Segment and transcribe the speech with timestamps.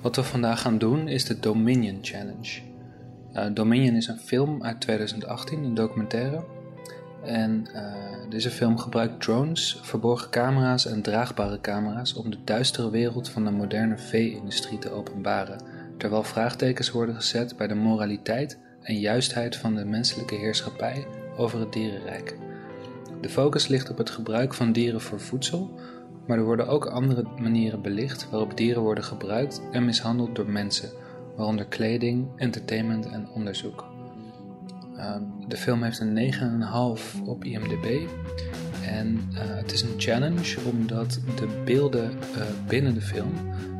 [0.00, 2.60] Wat we vandaag gaan doen is de Dominion Challenge.
[3.34, 6.44] Uh, Dominion is een film uit 2018, een documentaire.
[7.24, 7.94] En uh,
[8.28, 13.50] deze film gebruikt drones, verborgen camera's en draagbare camera's om de duistere wereld van de
[13.50, 15.62] moderne vee-industrie te openbaren,
[15.98, 21.06] terwijl vraagtekens worden gezet bij de moraliteit en juistheid van de menselijke heerschappij
[21.36, 22.36] over het dierenrijk.
[23.20, 25.80] De focus ligt op het gebruik van dieren voor voedsel,
[26.26, 30.90] maar er worden ook andere manieren belicht waarop dieren worden gebruikt en mishandeld door mensen,
[31.36, 33.84] waaronder kleding, entertainment en onderzoek.
[34.96, 35.16] Uh,
[35.48, 38.08] de film heeft een 9,5 op IMDb.
[38.86, 43.32] En uh, het is een challenge omdat de beelden uh, binnen de film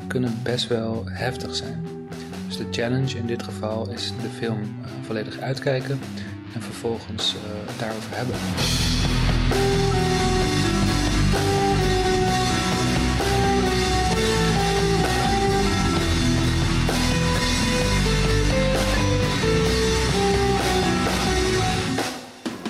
[0.07, 1.85] kunnen best wel heftig zijn.
[2.47, 5.99] Dus de challenge in dit geval is de film uh, volledig uitkijken
[6.55, 7.37] en vervolgens
[7.79, 8.35] daarover hebben.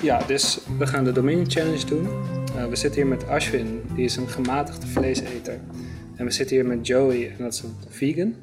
[0.07, 2.03] Ja, dus we gaan de Dominion Challenge doen.
[2.03, 5.59] Uh, we zitten hier met Ashwin, die is een gematigde vleeseter.
[6.15, 8.35] En we zitten hier met Joey, en dat is een vegan.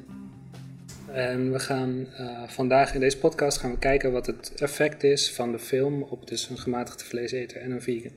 [1.11, 5.31] En we gaan uh, vandaag in deze podcast gaan we kijken wat het effect is
[5.31, 8.11] van de film op dus een gematigde vleeseter en een vegan.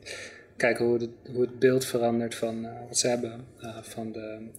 [0.57, 3.45] Kijken hoe, de, hoe het beeld verandert van uh, wat ze hebben,
[3.83, 4.51] van de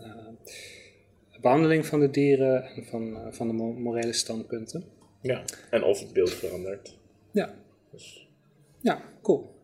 [1.41, 4.83] behandeling van de dieren en van, van de morele standpunten.
[5.21, 6.97] Ja, en of het beeld verandert.
[7.31, 7.53] Ja.
[7.91, 8.28] Dus
[8.81, 9.57] ja, cool.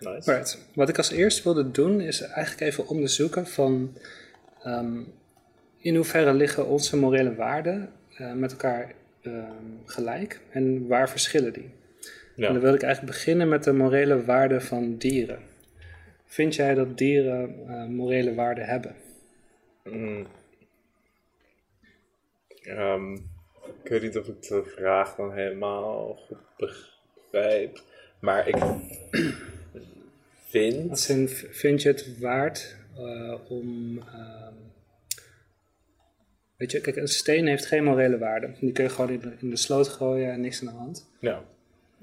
[0.00, 0.32] Nice.
[0.32, 0.58] Right.
[0.74, 3.96] Wat ik als eerst wilde doen is eigenlijk even onderzoeken van
[4.66, 5.12] um,
[5.78, 11.70] in hoeverre liggen onze morele waarden uh, met elkaar um, gelijk en waar verschillen die?
[12.34, 12.46] Ja.
[12.46, 15.38] En dan wil ik eigenlijk beginnen met de morele waarden van dieren.
[16.24, 18.94] Vind jij dat dieren uh, morele waarden hebben?
[19.84, 20.26] Mm.
[22.68, 23.14] Um,
[23.82, 27.80] ik weet niet of ik de vraag dan helemaal goed begrijp.
[28.26, 28.56] Maar ik
[30.48, 30.90] vind.
[30.90, 33.96] Als in, vind je het waard uh, om.
[33.98, 34.48] Uh,
[36.56, 38.50] weet je, kijk, een steen heeft geen morele waarde.
[38.60, 41.10] Die kun je gewoon in de, in de sloot gooien en niks aan de hand.
[41.20, 41.44] Ja.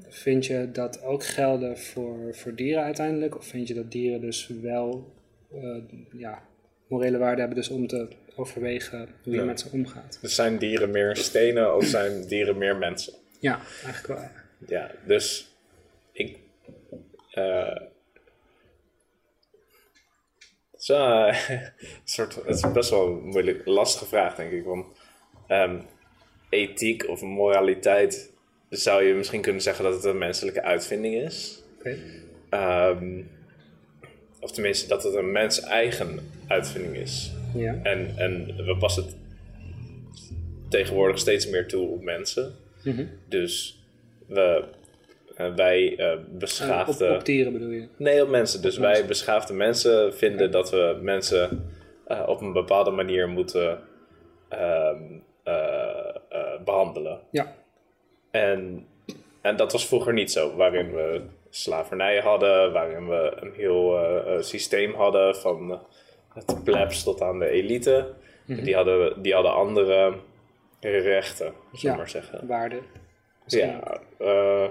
[0.08, 3.38] Vind je dat ook gelden voor, voor dieren uiteindelijk?
[3.38, 5.14] Of vind je dat dieren dus wel
[5.54, 6.44] uh, ja,
[6.88, 9.46] morele waarde hebben, dus om te overwegen hoe je ja.
[9.46, 10.18] met ze omgaat?
[10.22, 13.14] Dus zijn dieren meer stenen of zijn dieren meer mensen?
[13.40, 14.30] Ja, eigenlijk wel.
[14.68, 15.53] Ja, dus.
[17.38, 17.76] Uh,
[20.72, 21.36] het, is, uh,
[22.04, 24.64] soort, het is best wel een moeilijk, lastige vraag, denk ik.
[24.64, 24.86] Want
[25.48, 25.82] um,
[26.50, 28.32] ethiek of moraliteit
[28.70, 31.64] zou je misschien kunnen zeggen dat het een menselijke uitvinding is.
[31.80, 32.00] Okay.
[32.90, 33.30] Um,
[34.40, 37.34] of tenminste, dat het een mens-eigen uitvinding is.
[37.56, 37.80] Ja.
[37.84, 39.16] En, en we passen het
[40.70, 42.56] tegenwoordig steeds meer toe op mensen.
[42.84, 43.10] Mm -hmm.
[43.28, 43.84] Dus
[44.28, 44.66] we
[45.38, 47.10] uh, wij uh, beschaafde...
[47.10, 47.88] Op, op, dieren bedoel je?
[47.98, 48.62] Nee, op mensen.
[48.62, 50.62] Dus wij beschaafde mensen vinden okay.
[50.62, 51.70] dat we mensen
[52.08, 53.80] uh, op een bepaalde manier moeten
[54.50, 55.02] ehm,
[56.66, 57.20] behandelen.
[57.32, 57.56] Ja.
[58.32, 58.88] En,
[59.42, 60.56] en dat was vroeger niet zo.
[60.56, 64.00] Waarin we slavernij hadden, waarin we een heel
[64.40, 65.82] systeem hadden van
[66.46, 68.14] de plebs tot aan de elite.
[68.46, 68.64] Mm -hmm.
[68.64, 70.14] die, hadden, die hadden andere
[70.80, 72.48] rechten, zullen ja, maar zeggen.
[72.48, 72.82] waarden.
[73.46, 74.66] Ja, uh,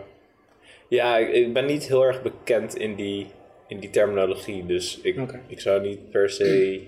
[0.94, 3.26] ja, ik, ben niet heel erg bekend in die,
[3.66, 4.66] in die terminologie.
[4.66, 5.40] Dus ik, okay.
[5.46, 6.80] ik zou niet per se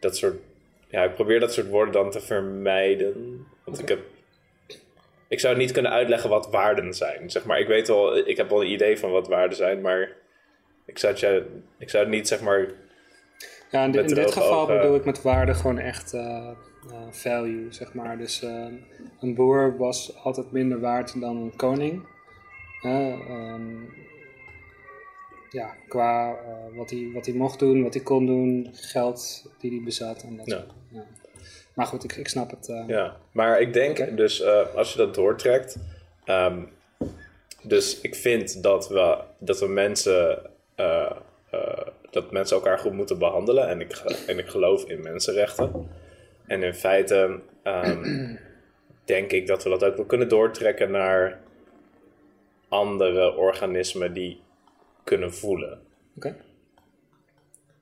[0.00, 0.36] dat soort...
[0.88, 3.12] Ja, ik probeer dat soort woorden dan te vermijden.
[3.64, 3.82] Want okay.
[3.82, 3.98] ik heb...
[5.28, 7.30] Ik zou niet kunnen uitleggen wat waarden zijn.
[7.30, 10.16] Zeg maar, ik weet wel, ik heb wel een idee van wat waarden zijn, maar
[10.86, 11.44] ik zou het,
[11.78, 12.66] ik zou het niet, zeg maar...
[13.70, 14.76] Ja, in, in dit geval ogen...
[14.76, 18.18] bedoel ik met waarde gewoon echt uh, uh, value, zeg maar.
[18.18, 18.66] Dus uh,
[19.20, 22.02] een boer was altijd minder waard dan een koning.
[22.82, 23.92] Um,
[25.50, 29.70] ja, qua uh, wat, hij, wat hij mocht doen, wat hij kon doen, geld die
[29.70, 30.22] hij bezat.
[30.22, 30.64] En dat ja.
[30.88, 31.06] ja.
[31.74, 32.68] Maar goed, ik, ik snap het.
[32.68, 34.14] Uh, ja, maar ik denk okay.
[34.14, 35.76] dus uh, als je dat doortrekt.
[36.26, 36.68] Um,
[37.62, 40.42] dus ik vind dat we, dat we mensen.
[42.10, 43.68] dat mensen elkaar goed moeten behandelen.
[43.68, 43.92] En ik,
[44.26, 45.88] en ik geloof in mensenrechten.
[46.46, 48.38] En in feite um,
[49.04, 51.40] denk ik dat we dat ook wel kunnen doortrekken naar
[52.70, 54.40] andere organismen die
[55.04, 55.72] kunnen voelen.
[56.16, 56.28] Oké.
[56.28, 56.36] Okay.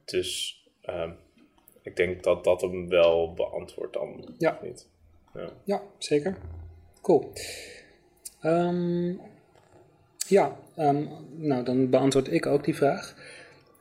[0.04, 1.16] Dus um,
[1.82, 4.34] ik denk dat dat hem wel beantwoordt dan.
[4.38, 4.58] Ja.
[4.62, 4.88] Niet.
[5.34, 5.50] Ja.
[5.64, 6.36] ja, zeker.
[7.02, 7.32] Cool.
[8.42, 9.20] Um,
[10.26, 13.14] ja, um, nou dan beantwoord ik ook die vraag.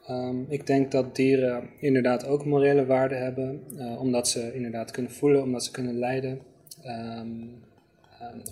[0.07, 5.11] Ehm, ik denk dat dieren inderdaad ook morele waarde hebben, eh, omdat ze inderdaad kunnen
[5.11, 6.41] voelen, omdat ze kunnen lijden,
[6.83, 7.47] ehm, ehm,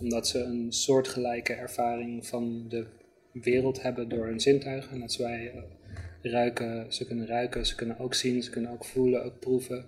[0.02, 2.86] omdat ze een soortgelijke ervaring van de
[3.32, 5.00] wereld hebben door hun zintuigen.
[5.00, 8.86] Net zoals wij eh, ruiken, ze kunnen ruiken, ze kunnen ook zien, ze kunnen ook
[8.86, 9.86] voelen, ook proeven.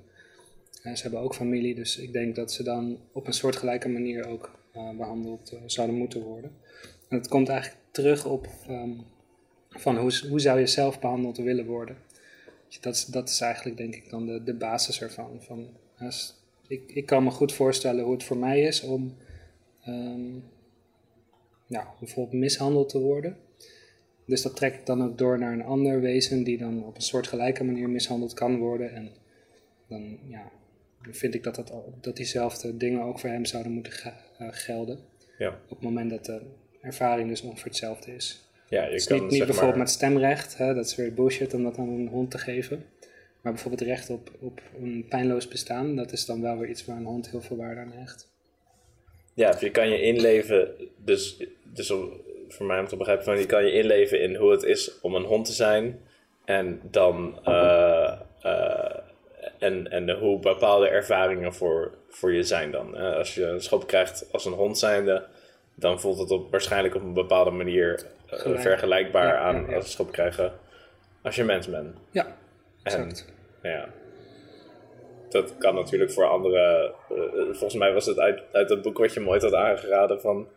[0.82, 4.28] En ze hebben ook familie, dus ik denk dat ze dan op een soortgelijke manier
[4.28, 6.52] ook eh, behandeld zouden moeten worden.
[7.10, 8.48] En het komt eigenlijk terug op
[9.70, 11.98] van hoe, hoe zou je zelf behandeld willen worden.
[12.82, 15.42] Dat, dat is eigenlijk denk ik dan de, de basis ervan.
[15.42, 15.68] Van,
[16.68, 19.16] ik, ik kan me goed voorstellen hoe het voor mij is om
[19.88, 20.44] um,
[21.68, 23.38] nou, bijvoorbeeld mishandeld te worden.
[24.26, 27.02] Dus dat trek ik dan ook door naar een ander wezen die dan op een
[27.02, 28.94] soortgelijke manier mishandeld kan worden.
[28.94, 29.10] En
[29.88, 30.52] dan, ja,
[31.02, 33.94] vind ik dat, dat, dat diezelfde dingen ook voor hem zouden moeten
[34.38, 35.00] eh, gelden.
[35.38, 35.50] Ja.
[35.50, 36.42] Op het moment dat de
[36.82, 38.50] ervaring dus ongeveer hetzelfde is.
[38.70, 41.54] Ja, je dus kan, niet, niet bijvoorbeeld maar- met stemrecht, hè, dat is weer bullshit
[41.54, 42.86] om dat aan een hond te geven.
[43.42, 46.98] Maar bijvoorbeeld recht op, op een pijnloos bestaan, dat is dan wel weer iets waar
[46.98, 48.32] een hond heel veel waarde aan hecht.
[49.38, 53.38] Ja, dus je kan je inleven, dus, dus om, voor mij om te begrijpen, van,
[53.38, 56.00] je kan je inleven in hoe het is om een hond te zijn.
[56.46, 58.96] En dan eh, eh,
[59.60, 62.98] en, en hoe bepaalde ervaringen voor, voor je zijn dan.
[62.98, 65.26] Eh, als je een schop krijgt als een hond zijnde,
[65.76, 68.62] dan voelt het op, waarschijnlijk op een bepaalde manier Gelijk.
[68.62, 69.76] vergelijkbaar Ja, aan ja, ja.
[69.76, 70.54] als een schop krijgen
[71.22, 71.98] als je mens bent.
[72.12, 72.38] Ja,
[72.84, 73.12] En
[73.62, 73.90] ja,
[75.30, 76.94] dat kan natuurlijk voor andere.
[77.10, 80.22] eh, volgens mij was het uit, uit het boek wat je me ooit had aangeraden
[80.22, 80.48] van.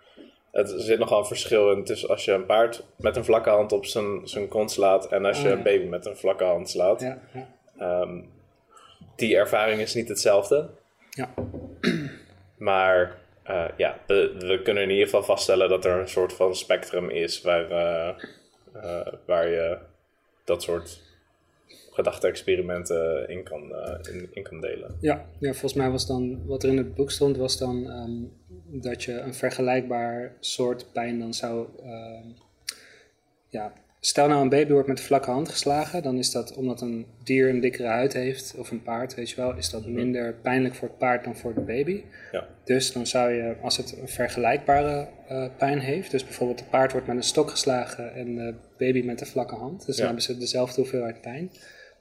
[0.51, 3.51] Het er zit nogal een verschil in tussen als je een paard met een vlakke
[3.51, 6.45] hand op zijn, zijn kont slaat en als je Ah, een baby met een vlakke
[6.45, 7.01] hand slaat.
[7.01, 7.49] Ja, ja.
[7.79, 8.21] Ehm,
[9.17, 10.69] die ervaring is niet hetzelfde.
[11.11, 11.35] Ja.
[12.59, 16.55] Maar eh, ja, we, we kunnen in ieder geval vaststellen dat er een soort van
[16.57, 18.09] spectrum is waar, eh,
[18.73, 19.79] eh, waar je
[20.45, 21.01] dat soort
[21.91, 24.97] gedachte-experimenten in kan, eh, in, in kan delen.
[25.01, 28.81] Ja, ja, volgens mij was dan, wat er in het boek stond, was dan ehm,
[28.81, 32.27] dat je een vergelijkbaar soort pijn dan zou, ehm,
[33.49, 36.81] ja, stel nou een baby wordt met een vlakke hand geslagen, dan is dat omdat
[36.81, 40.35] een dier een dikkere huid heeft, of een paard, weet je wel, is dat minder
[40.35, 42.03] pijnlijk voor het paard dan voor de baby.
[42.33, 42.49] Ja.
[42.65, 46.93] Dus dan zou je, als het een vergelijkbare eh, pijn heeft, dus bijvoorbeeld het paard
[46.93, 50.25] wordt met een stok geslagen en de baby met een vlakke hand, dus dan hebben
[50.25, 51.51] ze dezelfde hoeveelheid pijn,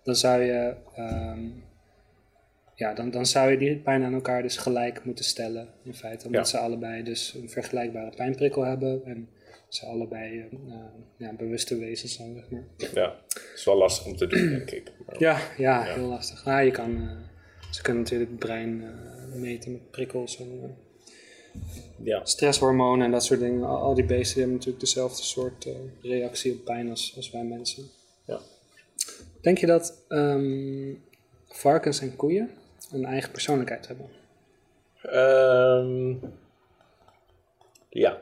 [0.09, 1.39] dan zou je, ehm,
[2.75, 6.25] ja, dan, dan zou je die pijn aan elkaar dus gelijk moeten stellen, in feite,
[6.25, 6.57] omdat Ja.
[6.57, 9.29] ze allebei dus een vergelijkbare pijnprikkel hebben en
[9.67, 10.79] ze allebei eh, eh,
[11.17, 12.63] ja, bewuste wezens zijn, zeg maar.
[12.93, 14.91] Ja, het is wel lastig om te doen, denk ik.
[15.05, 15.93] Maar- Ja, ja, Ja.
[15.93, 16.45] heel lastig.
[16.45, 17.17] Ah, je kan, eh,
[17.71, 20.69] ze kunnen natuurlijk het brein eh, meten met prikkels en eh,
[22.03, 22.25] ja.
[22.25, 23.63] stresshormonen en dat soort dingen.
[23.63, 25.67] Al, al die beesten hebben natuurlijk dezelfde soort
[26.01, 27.83] reactie op pijn als, als wij mensen.
[29.41, 30.93] Denk je dat ehm,
[31.47, 32.49] varkens en koeien
[32.91, 34.09] een eigen persoonlijkheid hebben?
[35.01, 36.13] Ehm,
[37.89, 38.21] ja.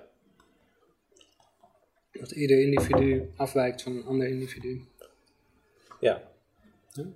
[2.12, 4.82] Dat ieder individu afwijkt van een ander individu?
[6.00, 6.22] Ja.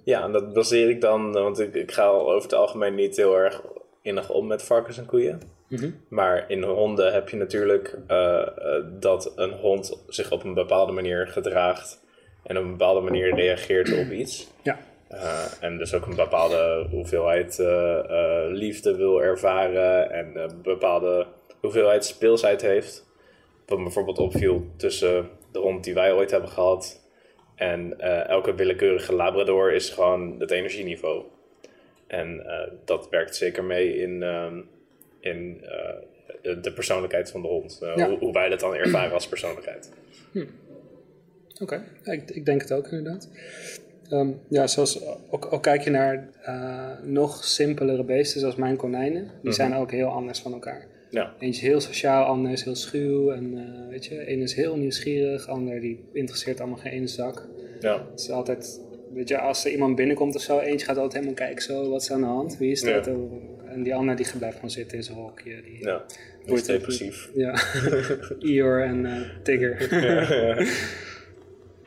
[0.04, 3.16] Ja, en dat baseer ik dan, want ik, ik ga al over het algemeen niet
[3.16, 3.62] heel erg
[4.02, 5.42] innig om met varkens en koeien.
[5.68, 5.92] Mhm.
[6.08, 10.92] Maar in honden heb je natuurlijk eh, eh, dat een hond zich op een bepaalde
[10.92, 12.00] manier gedraagt
[12.44, 14.48] en op een bepaalde manier reageert op iets.
[14.64, 20.62] Ja, Eh, en dus ook een bepaalde hoeveelheid eh, eh, liefde wil ervaren en een
[20.62, 21.28] bepaalde
[21.60, 23.06] hoeveelheid speelsheid heeft.
[23.66, 27.02] Wat me bijvoorbeeld opviel tussen de hond die wij ooit hebben gehad
[27.56, 31.24] en elke willekeurige labrador is gewoon het energieniveau.
[32.08, 32.46] En
[32.86, 34.60] dat werkt zeker mee in, ehm,
[35.20, 35.62] in
[36.62, 37.78] de- persoonlijkheid van de hond.
[37.96, 38.08] Ja.
[38.08, 39.92] hoe, hoe wij dat dan ervaren als persoonlijkheid.
[41.62, 41.84] Oké.
[42.04, 43.30] Ja, ik, ik denk het ook inderdaad.
[44.10, 49.32] Ehm, ja, zoals ook, ook kijk je naar eh, nog simpelere beesten, zoals mijn konijnen.
[49.44, 50.88] Die zijn ook heel anders van elkaar.
[51.10, 53.32] Ja, Eentje is heel sociaal, ander is heel schuw.
[53.32, 57.48] En eh, weet je, een is heel nieuwsgierig, ander die interesseert allemaal geen ene zak.
[57.80, 58.82] ja, Het is altijd,
[59.14, 62.02] weet je, als er iemand binnenkomt of zo, eentje gaat altijd helemaal kijken, zo, wat
[62.02, 62.58] is aan de hand?
[62.58, 63.06] Wie is dat?
[63.06, 63.16] Ja.
[63.68, 65.62] En die ander die blijft gewoon zitten in zijn hokje.
[65.62, 66.04] Die, ja.
[66.08, 67.30] Die Wordt depressief.
[67.34, 67.62] Ja,
[68.40, 69.88] Eeyore en eh, Tigger.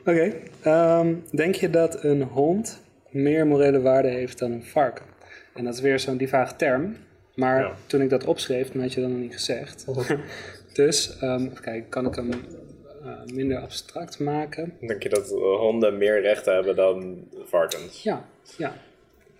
[0.05, 5.05] Oké, ehm, denk je dat een hond meer morele waarde heeft dan een varken?
[5.53, 6.95] En dat is weer zo'n die term.
[7.35, 7.75] Maar Ja.
[7.85, 9.85] toen ik dat opschreef, toen had je dat nog niet gezegd.
[10.73, 14.73] dus, ehm even kijken, kan ik hem eh, minder abstract maken?
[14.87, 18.03] Denk je dat eh, honden meer rechten hebben dan varkens?
[18.03, 18.25] Ja,
[18.57, 18.73] ja.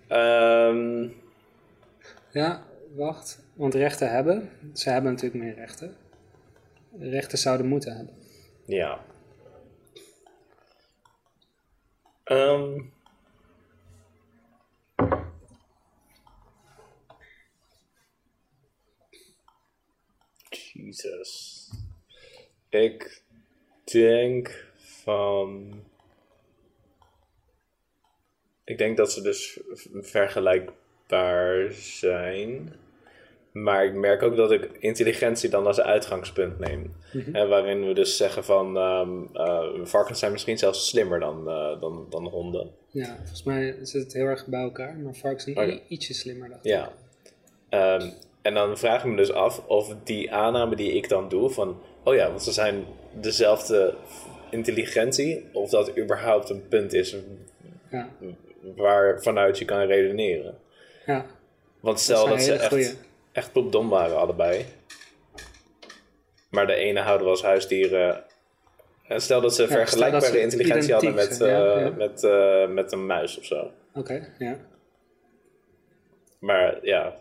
[0.08, 1.08] Ehm,
[2.30, 2.62] Ja,
[2.94, 3.44] wacht.
[3.54, 5.94] Want rechten hebben, ze hebben natuurlijk meer rechten.
[6.98, 8.14] Rechten zouden moeten hebben.
[8.66, 8.98] ja.
[12.26, 12.80] Ehm.
[20.72, 21.70] Jesus.
[22.68, 23.22] Ik
[23.84, 25.80] denk van.
[28.64, 29.60] Ik denk dat ze dus
[29.92, 32.74] vergelijkbaar zijn.
[33.52, 36.94] Maar ik merk ook dat ik intelligentie dan als uitgangspunt neem.
[37.32, 41.80] Hè, waarin we dus zeggen van ehm, eh, varkens zijn misschien zelfs slimmer dan, eh,
[41.80, 42.70] dan, dan honden.
[42.90, 46.48] Ja, volgens mij zit het heel erg bij elkaar, maar varkens zijn ietsje slimmer.
[46.48, 46.56] Ik.
[46.62, 46.92] Ja.
[47.68, 48.10] Ehm,
[48.42, 51.80] en dan vraag ik me dus af of die aanname die ik dan doe van...
[52.02, 52.84] Oh ja, want ze zijn
[53.20, 53.94] dezelfde
[54.50, 55.44] intelligentie.
[55.52, 57.16] Of dat überhaupt een punt is
[57.90, 58.08] Ja,
[58.76, 60.54] waar vanuit je kan redeneren.
[61.06, 61.26] ja.
[61.80, 62.90] Want stel dat, ze echt, goeie.
[63.32, 64.64] echt poepdom waren allebei.
[66.56, 68.24] Maar de ene houden we als huisdieren...
[69.06, 71.90] En stel dat ze dat vergelijkbare ze intelligentie hadden met, ja, eh, ja.
[71.90, 73.70] met, eh, met een muis of zo.
[73.94, 74.56] Oké, ja.
[76.38, 77.14] Maar ja,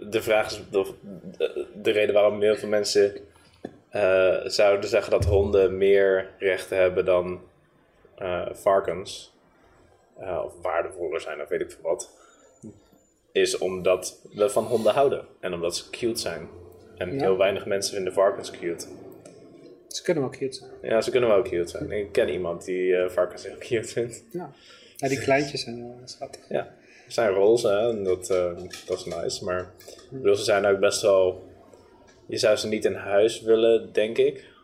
[0.00, 0.92] de vraag is of
[1.36, 3.16] de, de reden waarom heel veel mensen
[3.88, 7.40] eh, zouden zeggen dat honden meer rechten hebben dan
[8.14, 9.34] eh, varkens,
[10.18, 12.10] eh, of waardevoller zijn, of weet ik veel wat,
[13.32, 16.48] is omdat we van honden houden en omdat ze cute zijn.
[16.96, 17.20] En Ja.
[17.22, 18.86] heel weinig mensen vinden varkens cute.
[19.88, 20.70] Ze kunnen wel cute zijn.
[20.82, 21.90] Ja, ze kunnen wel cute zijn.
[21.90, 24.24] Ik ken iemand die eh, varkens heel cute vindt.
[24.30, 24.50] Ja.
[24.96, 26.48] ja, die kleintjes zijn wel schattig.
[26.48, 26.74] Ja,
[27.06, 28.52] ze zijn roze hè, en dat, eh,
[28.86, 29.44] dat is nice.
[29.44, 29.70] Maar
[30.10, 31.44] bedoel, ze zijn ook best wel.
[32.26, 34.54] Je zou ze niet in huis willen, denk ik.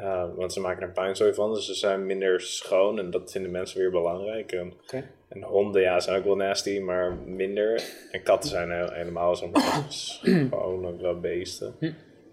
[0.00, 3.50] Uh, want ze maken er puinzooi van, dus ze zijn minder schoon en dat vinden
[3.50, 4.52] mensen weer belangrijk.
[4.82, 5.04] Oké.
[5.32, 7.82] En honden, ja, zijn ook wel nasty, maar minder.
[8.10, 9.50] En katten zijn helemaal zo
[10.50, 11.74] gewoon ook wel beesten.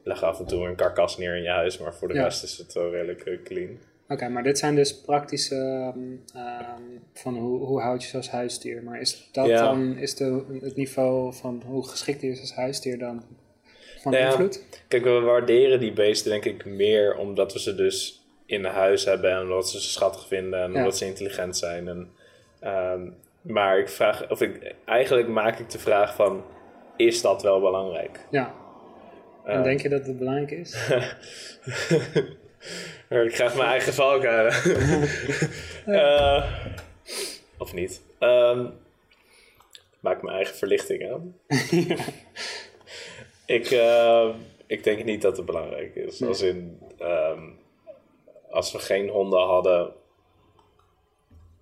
[0.04, 2.24] Leg af en toe een karkas neer in je huis, maar voor de Ja.
[2.24, 3.78] rest is het wel redelijk eh, clean.
[4.08, 6.00] Oké, maar dit zijn dus praktische ehm,
[6.46, 6.82] ehm,
[7.14, 8.84] van hoe, hoe houd je ze als huisdier.
[8.84, 9.62] Maar is dat Ja.
[9.64, 13.24] dan, is de, het niveau van hoe geschikt is als huisdier dan
[14.02, 14.64] van Nou ja, invloed?
[14.88, 19.32] Kijk, we waarderen die beesten denk ik meer omdat we ze dus in huis hebben
[19.32, 20.78] en omdat we ze schattig vinden en Ja.
[20.78, 21.88] omdat ze intelligent zijn.
[21.88, 22.10] En,
[22.60, 23.10] ehm,
[23.42, 26.44] maar ik vraag, of ik, eigenlijk maak ik de vraag van,
[26.98, 28.20] is dat wel belangrijk?
[28.30, 28.54] Ja.
[29.46, 29.64] En Eh.
[29.64, 30.74] denk je dat het belangrijk is?
[33.10, 34.54] ik krijg mijn eigen valkuilen.
[35.86, 36.44] Eh,
[37.58, 38.02] of niet.
[38.20, 38.66] Ehm,
[40.00, 41.36] maak mijn eigen verlichting aan.
[43.58, 44.30] ik, eh,
[44.68, 46.24] ik denk niet dat het belangrijk is.
[46.24, 47.42] Als in, ehm,
[48.50, 49.94] als we geen honden hadden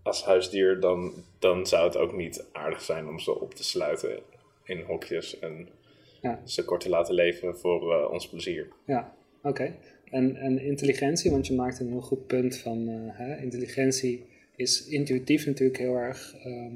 [0.07, 4.19] als huisdier, dan, dan zou het ook niet aardig zijn om ze op te sluiten
[4.63, 5.67] in hokjes en
[6.21, 6.41] Ja.
[6.43, 8.67] ze kort te laten leven voor eh, ons plezier.
[8.85, 9.75] Ja, oké.
[10.09, 14.87] En, en intelligentie, want je maakt een heel goed punt van eh, hè, intelligentie is
[14.87, 16.75] intuïtief natuurlijk heel erg ehm,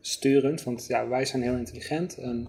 [0.00, 0.62] sturend.
[0.62, 2.48] Want ja, wij zijn heel intelligent en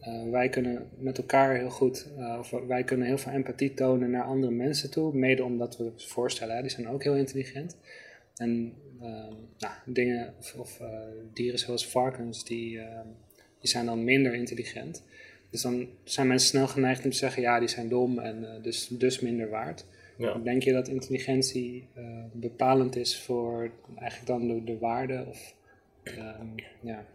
[0.00, 2.08] eh, wij kunnen met elkaar heel goed,
[2.38, 5.14] of wij kunnen heel veel empathie tonen naar andere mensen toe.
[5.14, 7.76] Mede omdat we voorstellen, hè, die zijn ook heel intelligent.
[8.36, 8.72] En
[9.58, 10.88] nou, dingen of, of eh,
[11.32, 13.06] dieren zoals varkens, die, ehm,
[13.60, 15.04] die zijn dan minder intelligent.
[15.50, 18.62] Dus dan zijn mensen snel geneigd om te zeggen, ja, die zijn dom en eh,
[18.62, 19.84] dus, dus minder waard.
[20.18, 20.38] Ja.
[20.38, 25.54] Denk je dat intelligentie eh, bepalend is voor eigenlijk dan de, de waarde of
[26.02, 26.46] ehm,
[26.80, 27.06] ja,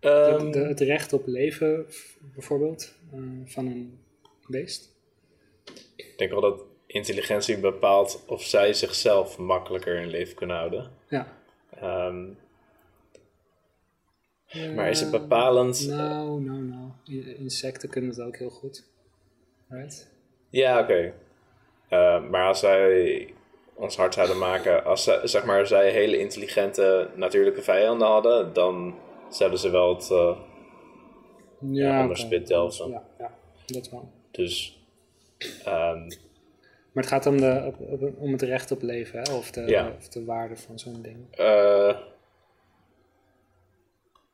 [0.00, 1.86] Ehm, het, de- het recht op leven
[2.34, 2.94] bijvoorbeeld
[3.44, 3.98] van een
[4.46, 4.94] beest?
[5.96, 10.90] Ik denk wel dat intelligentie bepaalt of zij zichzelf makkelijker in leven kunnen houden.
[11.08, 11.26] Ja.
[11.70, 12.24] Ehm,
[14.74, 15.86] maar is het Eh, bepalend?
[15.88, 16.90] Nou, nou, nou.
[17.38, 18.84] Insecten kunnen het ook heel goed.
[19.68, 20.10] Right?
[20.50, 21.12] Ja, oké.
[21.88, 23.34] Eh, maar als zij
[23.74, 28.94] ons hard zouden maken, als zij, zeg maar, zij hele intelligente natuurlijke vijanden hadden, dan
[29.30, 30.10] zouden ze wel het.
[30.10, 30.38] eh,
[31.70, 32.28] Ja, anders oké.
[32.28, 32.90] spit delven.
[32.90, 33.34] Ja, ja,
[33.66, 34.10] dat wel.
[34.30, 34.80] dus.
[35.64, 36.10] ehm,
[36.96, 39.34] Maar het gaat om, de, op- op- om het recht op leven, hè?
[39.34, 39.94] Of, de, Ja.
[39.98, 41.16] of de waarde van zo'n ding.
[41.30, 41.96] eh,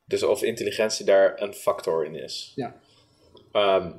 [0.04, 2.52] dus of intelligentie daar een factor in is.
[2.56, 2.74] Ja,
[3.52, 3.90] Ehm,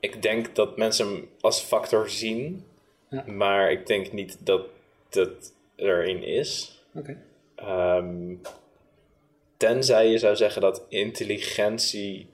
[0.00, 2.64] ik denk dat mensen hem als factor zien,
[3.08, 3.24] Ja.
[3.26, 4.66] maar ik denk niet dat
[5.10, 6.80] het erin is.
[6.94, 7.18] oké.
[7.54, 8.34] Ehm,
[9.56, 12.26] tenzij je zou zeggen dat intelligentie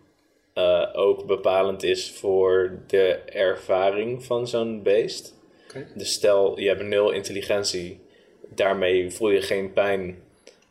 [0.53, 5.35] eh, ook bepalend is voor de ervaring van zo'n beest.
[5.69, 5.87] Oké.
[5.95, 8.01] Dus stel je hebt nul intelligentie,
[8.49, 10.23] daarmee voel je geen pijn.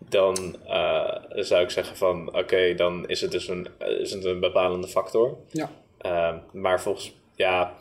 [0.10, 3.68] Dan eh, zou ik zeggen van oké, dan is het dus een,
[4.00, 5.38] is het een bepalende factor.
[5.52, 7.74] Ja, Ehm, maar volgens, ja,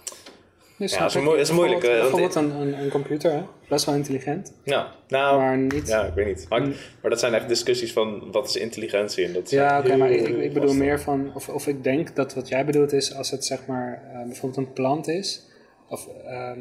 [0.78, 3.42] Dus Ja, dat is dat is moeilijk, Bijvoorbeeld een, een, een computer, hè?
[3.68, 5.88] best wel intelligent, Ja, nou, maar niet...
[5.88, 6.46] ja, ik weet niet.
[6.48, 6.60] Maar,
[7.00, 9.24] maar dat zijn echt discussies van wat is intelligentie?
[9.24, 12.48] En dat Ja, oké, maar ik, bedoel meer van, of, of ik denk dat wat
[12.48, 15.46] jij bedoelt is als het zeg maar eh, bijvoorbeeld een plant is,
[15.88, 16.60] of ehm,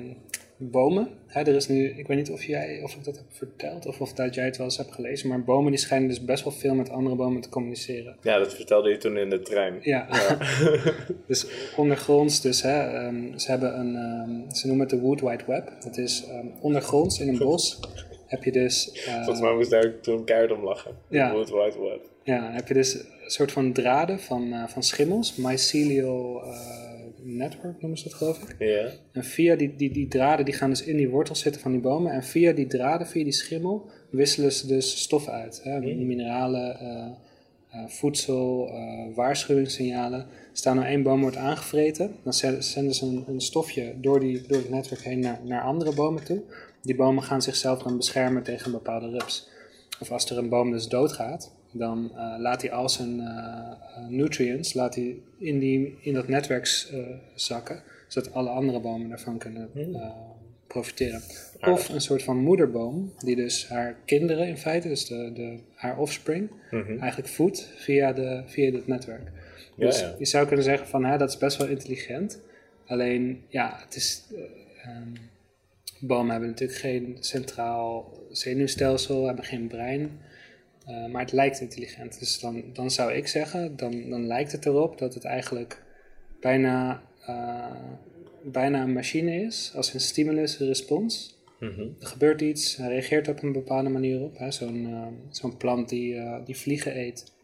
[0.58, 1.10] bomen.
[1.28, 4.02] Hè, er is nu, ik weet niet of, jij, of ik dat heb verteld of
[4.02, 6.54] of dat jij het wel eens hebt gelezen, maar bomen die schijnen dus best wel
[6.54, 8.16] veel met andere bomen te communiceren.
[8.22, 9.78] Ja, dat vertelde je toen in de trein.
[9.82, 10.08] Ja,
[11.28, 15.44] dus ondergronds, dus hè, ehm, ze hebben een, ehm, ze noemen het de Wood Wide
[15.48, 15.72] Web.
[15.84, 17.80] Dat is ehm, ondergronds in een bos
[18.28, 18.92] heb je dus...
[18.92, 20.92] eh, Volgens mij moest daar toen keihard om lachen.
[21.10, 21.32] Ja.
[21.34, 22.10] Wood Wide Web.
[22.24, 26.87] Ja, heb je dus een soort van draden van, eh, van schimmels, mycelial eh,
[27.36, 28.56] network noemen ze dat geloof ik.
[28.60, 28.92] Ja.
[29.12, 31.82] En via die, die, die draden, die gaan dus in die wortels zitten van die
[31.82, 32.12] bomen.
[32.12, 35.60] En via die draden, via die schimmel, wisselen ze dus stoffen uit.
[35.64, 35.80] Hè?
[35.80, 37.06] Mineralen, eh,
[37.70, 40.26] eh, voedsel, eh, waarschuwingssignalen.
[40.54, 44.42] Staan nou één boom wordt aangevreten, dan zenden zenden ze een, een stofje door, die,
[44.48, 46.42] door het netwerk heen naar, naar andere bomen toe.
[46.82, 49.50] Die bomen gaan zichzelf dan beschermen tegen een bepaalde rups.
[50.00, 54.08] Of als er een boom dus doodgaat, dan eh, laat hij al zijn eh, eh,
[54.08, 56.88] nutrients laat hij in, die, in dat netwerk
[57.36, 60.10] zakken, zodat alle andere bomen daarvan kunnen eh,
[60.68, 61.22] profiteren.
[61.62, 65.98] Of een soort van moederboom, die dus haar kinderen in feite, dus de, de, haar
[65.98, 66.50] offspring,
[67.00, 69.32] eigenlijk voedt via, de, via dit netwerk.
[69.76, 70.16] Dus ja.
[70.20, 72.40] je zou kunnen zeggen van, hè, dat is best wel intelligent.
[72.86, 74.24] Alleen, ja, het is...
[74.32, 74.40] eh,
[74.90, 75.08] ehm,
[76.00, 80.20] bomen hebben natuurlijk geen centraal zenuwstelsel, hebben geen brein.
[80.88, 82.20] Eh, maar het lijkt intelligent.
[82.20, 85.84] Dus dan, dan zou ik zeggen, dan, dan lijkt het erop dat het eigenlijk
[86.40, 87.72] bijna, eh,
[88.44, 91.36] bijna een machine is, als een stimulus-respons.
[91.60, 91.82] Mhm.
[92.00, 94.38] Er gebeurt iets, hij reageert op een bepaalde manier op.
[94.38, 94.52] hè.
[94.52, 97.36] Zo'n eh, zo'n plant die, die vliegen eet.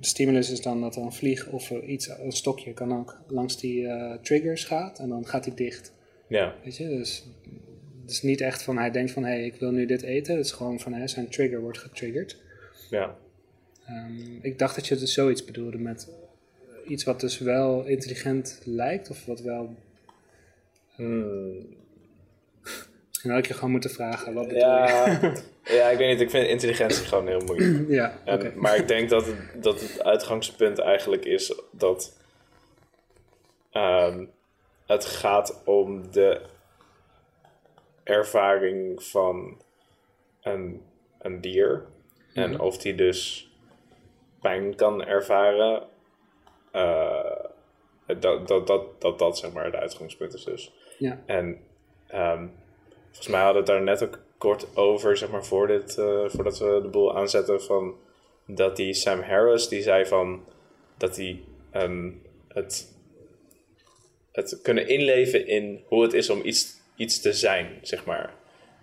[0.00, 3.60] De stimulus is dan dat er een vlieg of iets, een stokje kan ook langs
[3.60, 3.88] die
[4.22, 5.92] triggers gaat en dan gaat hij dicht.
[6.28, 6.54] Ja.
[6.64, 7.26] Weet je, dus
[8.02, 10.36] het is niet echt van hij denkt van hé, hey, ik wil nu dit eten.
[10.36, 12.44] Het is gewoon van hè, zijn trigger wordt getriggerd.
[12.90, 13.16] Ja.
[13.86, 18.60] Ehm, ik dacht dat je dus zoiets bedoelde met eh, iets wat dus wel intelligent
[18.64, 19.74] lijkt of wat wel...
[20.94, 21.74] Hmm.
[23.08, 24.66] Misschien had ik je gewoon moeten vragen, wat bedoel je?
[24.66, 25.34] Ja,
[25.78, 26.20] ja, ik weet niet.
[26.20, 27.88] Ik vind intelligentie gewoon heel moeilijk.
[28.00, 28.52] ja, En- oké.
[28.54, 32.16] Maar ik denk dat het, dat het uitgangspunt eigenlijk is dat
[33.70, 34.24] ehm,
[34.86, 36.40] het gaat om de
[38.02, 39.60] ervaring van
[40.42, 40.82] een,
[41.18, 41.84] een dier.
[42.36, 43.50] En of die dus
[44.40, 45.82] pijn kan ervaren.
[46.70, 47.44] eh,
[48.20, 50.72] dat, dat, dat, dat dat zeg maar het uitgangspunt is dus.
[50.98, 51.58] Ja, En
[52.06, 52.46] ehm,
[53.06, 56.28] volgens mij hadden we het daar net ook kort over, zeg maar, voor dit, eh,
[56.28, 57.94] voordat we de boel aanzetten, van
[58.46, 60.44] dat die Sam Harris, die zei van
[60.98, 62.10] dat hij ehm,
[62.48, 62.94] het,
[64.32, 68.34] het kunnen inleven in hoe het is om iets, iets te zijn, zeg maar,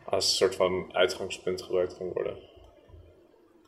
[0.05, 2.37] als een soort van uitgangspunt gebruikt kan worden.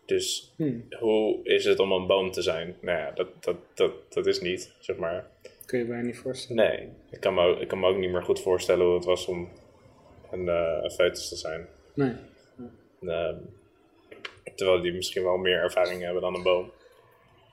[0.05, 0.85] Dus Hmm.
[0.99, 2.75] hoe is het om een boom te zijn?
[2.81, 5.27] Nou ja, dat, dat, dat, dat is niet, zeg maar.
[5.65, 6.63] kun je bijna niet voorstellen.
[6.69, 9.05] Nee, ik kan, me, ook- ik kan me ook niet meer goed voorstellen hoe het
[9.05, 9.49] was om
[10.31, 11.67] een, eh een foetus te zijn.
[11.93, 12.13] Nee.
[13.01, 13.35] Ehm,
[14.55, 16.71] terwijl die misschien wel meer ervaring hebben dan een boom.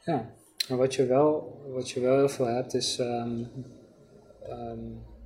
[0.05, 0.35] Ja,
[0.69, 3.43] maar wat je wel, wat je wel heel veel hebt is, ehm,
[4.49, 4.79] ehm,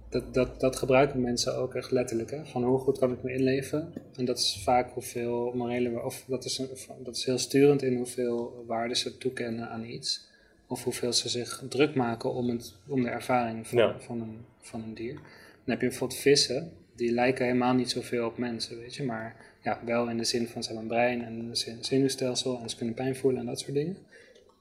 [0.09, 2.45] dat, dat, dat gebruiken mensen ook echt letterlijk, hè?
[2.47, 3.93] van hoe goed kan ik me inleven.
[4.17, 6.69] En dat is vaak hoeveel morele, of dat is, een,
[7.05, 10.27] dat is heel sturend in hoeveel waarde ze toekennen aan iets.
[10.69, 14.01] Of hoeveel ze zich druk maken om, het, om de ervaring van, Ja.
[14.01, 15.15] van, een, van een dier.
[15.15, 19.03] Dan heb je bijvoorbeeld vissen, die lijken helemaal niet zoveel op mensen, weet je.
[19.05, 22.71] Maar ja, wel in de zin van ze hebben een brein en een zenuwstelsel en
[22.71, 23.97] ze kunnen pijn voelen en dat soort dingen.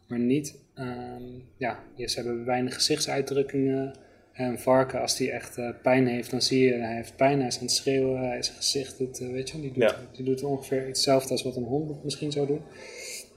[0.08, 1.24] Maar niet, ehm,
[1.58, 3.96] ja, ze hebben weinig gezichtsuitdrukkingen.
[4.36, 7.48] Een varken, als die echt eh, pijn heeft, dan zie je, hij heeft pijn, hij
[7.48, 10.00] is aan het schreeuwen, hij is gezicht, het, eh, weet je, die doet, Ja.
[10.12, 12.62] die doet ongeveer hetzelfde als wat een hond misschien zou doen.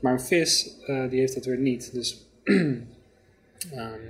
[0.00, 1.92] Maar een vis, eh, die heeft dat weer niet.
[1.92, 2.26] Dus
[3.72, 4.00] ehm,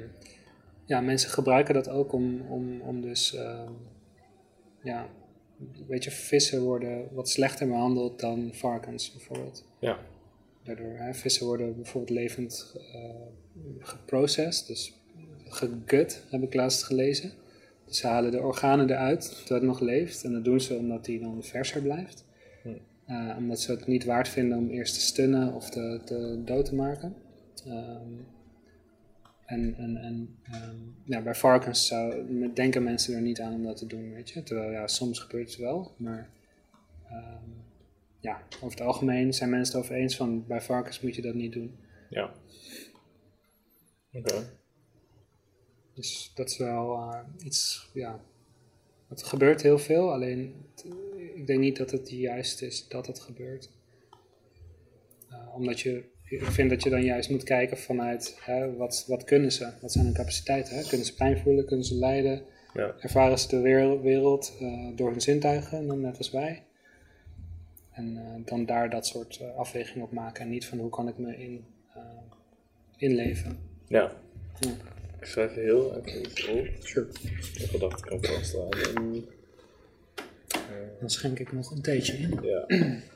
[0.87, 3.73] ja, mensen gebruiken dat ook om, om, om dus, ehm,
[4.83, 5.09] ja,
[5.87, 9.67] weet je, vissen worden wat slechter behandeld dan varkens bijvoorbeeld.
[9.81, 9.99] Ja.
[10.65, 12.75] Daardoor, hè, vissen worden bijvoorbeeld levend
[13.79, 14.98] geprocessed, dus
[15.49, 17.33] gegut, heb ik laatst gelezen.
[17.87, 20.25] Dus ze halen de organen eruit terwijl het nog leeft.
[20.25, 22.27] En dat doen ze omdat die dan verser blijft.
[23.09, 26.65] Eh, omdat ze het niet waard vinden om eerst te stunnen of te, te dood
[26.65, 27.15] te maken.
[27.67, 28.13] Ehm,
[29.45, 33.77] en en, en ehm, ja, bij varkens zou, denken mensen er niet aan om dat
[33.77, 34.43] te doen, weet je.
[34.43, 36.29] Terwijl ja, soms gebeurt het wel, maar
[37.09, 37.51] ehm,
[38.21, 41.35] ja, over het algemeen zijn mensen het over eens van bij varkens moet je dat
[41.35, 41.79] niet doen.
[42.11, 42.33] Ja.
[44.13, 44.58] Oké.
[45.99, 48.21] Dus dat is wel eh, iets, ja,
[49.09, 50.85] Het gebeurt heel veel, alleen het-
[51.35, 53.71] ik denk niet dat het juist is dat het gebeurt.
[55.31, 59.25] Eh, omdat je, ik vind dat je dan juist moet kijken vanuit hè, wat, wat
[59.25, 60.77] kunnen ze, wat zijn hun capaciteiten.
[60.77, 60.83] Hè?
[60.89, 62.43] Kunnen ze pijn voelen, kunnen ze lijden,
[62.75, 62.95] Ja.
[63.01, 66.65] ervaren ze de wereld, wereld eh, door hun zintuigen, net als wij.
[67.91, 71.19] En dan daar dat soort eh, afwegingen op maken en niet van hoe kan ik
[71.19, 71.65] me in,
[72.97, 73.59] inleven.
[73.89, 74.13] Ja.
[74.61, 74.71] Ja.
[75.21, 76.67] Ik schrijf heel even iets op.
[76.79, 77.09] Sure.
[77.53, 79.29] Ik heb gedacht, ik kan vasthouden.
[81.01, 82.39] Dan schenk ik nog een theetje in.
[82.43, 82.67] Ja.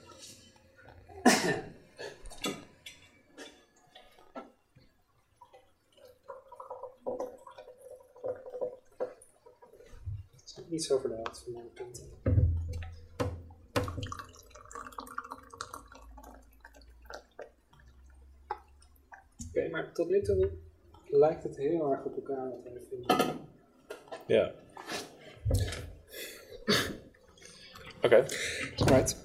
[10.70, 12.04] Iets over de helft van mijn punten.
[19.48, 20.50] Oké, maar tot nu toe
[21.12, 23.36] lijkt het heel erg op elkaar wat wij vinden.
[24.26, 24.52] Ja.
[28.02, 28.24] Oké.
[28.76, 29.16] Right.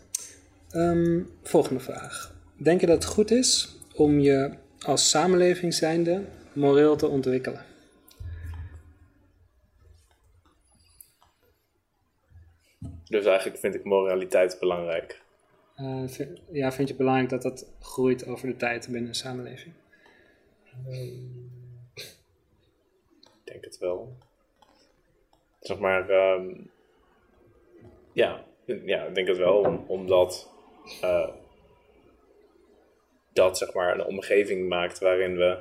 [0.70, 2.36] Ehm, volgende vraag.
[2.64, 4.54] Denk je dat het goed is om je
[4.86, 6.24] als samenleving zijnde
[6.54, 7.66] moreel te ontwikkelen?
[13.04, 15.22] Dus eigenlijk vind ik moraliteit belangrijk.
[15.76, 19.16] Eh, vind- ja, vind je het belangrijk dat dat groeit over de tijd binnen een
[19.16, 19.74] samenleving?
[20.88, 21.57] Ik
[23.62, 24.18] denk het wel.
[25.60, 26.54] Zeg maar, ehm,
[28.14, 30.50] ja, ja, ik denk het wel, om- omdat
[31.02, 31.30] eh,
[33.34, 35.58] dat zeg maar een omgeving maakt waarin we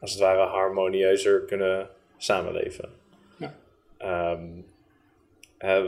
[0.00, 2.92] als het ware harmonieuzer kunnen samenleven.
[3.36, 3.54] Ja.
[3.96, 4.48] Ehm,
[5.58, 5.84] eh,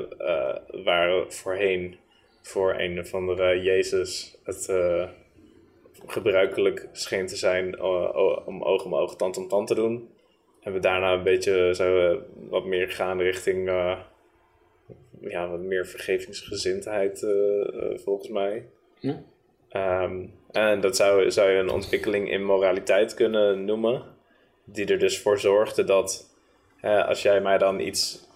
[0.85, 1.99] waar voorheen
[2.43, 5.09] voor een of andere Jezus het eh,
[6.07, 10.14] gebruikelijk scheen te zijn om oog om oog, tand om tand te doen.
[10.65, 13.99] En we daarna een beetje zo eh, wat meer gaan richting eh,
[15.21, 18.67] ja, wat meer vergevingsgezindheid, eh, eh, volgens mij.
[19.69, 24.03] Ehm, en dat zou, zou je een ontwikkeling in moraliteit kunnen noemen,
[24.65, 26.33] die er dus voor zorgde dat
[26.83, 28.29] als jij mij dan iets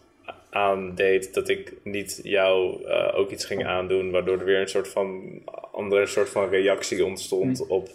[0.50, 5.22] aandeed, dat ik niet jou ook iets ging aandoen, waardoor er weer een soort van
[5.72, 7.88] andere soort van reactie ontstond op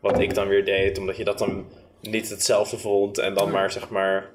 [0.00, 1.66] wat ik dan weer deed, omdat je dat dan
[2.08, 4.30] niet hetzelfde vond en dan maar zeg maar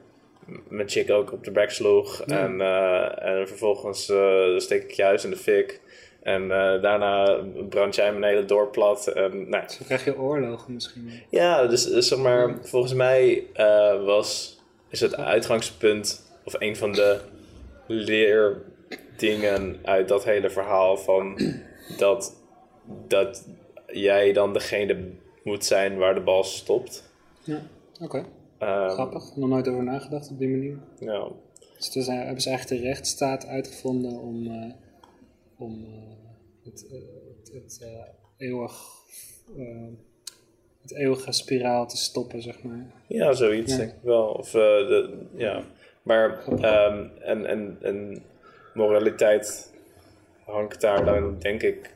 [0.68, 5.04] mijn chick ook op de bek sloeg en, eh, en vervolgens eh, steek ik je
[5.04, 5.82] huis in de fik
[6.24, 10.74] en eh, daarna brand jij mijn hele dorp plat en nou, Zo krijg je oorlogen
[10.74, 11.12] misschien.
[11.30, 13.44] ja, dus, dus zeg maar, volgens mij
[14.06, 17.20] was, is het uitgangspunt, of een van de
[17.88, 21.40] leerdingen uit dat hele verhaal van
[21.98, 22.36] dat,
[23.08, 23.48] dat
[23.88, 24.98] jij dan degene
[25.44, 27.11] moet zijn waar de bal stopt.
[27.44, 27.62] Ja,
[28.02, 28.26] oké.
[28.58, 29.36] Ehm, Grappig.
[29.36, 30.78] Nog nooit over nagedacht op die manier.
[31.00, 31.28] ja,
[31.78, 34.74] Dus toen zijn, hebben ze eigenlijk de rechtsstaat uitgevonden om, eh,
[35.58, 35.92] om eh,
[36.64, 36.92] het, eh,
[37.38, 38.74] het, het eh, eeuwig,
[40.82, 42.86] het eeuwige spiraal te stoppen, zeg maar.
[43.08, 43.78] ja zoiets Ja.
[43.78, 44.28] denk ik wel.
[44.28, 45.64] Of, de, ja.
[46.04, 48.24] Maar, ehm, en, en, en
[48.74, 49.74] moraliteit
[50.46, 51.96] hangt daar dan denk ik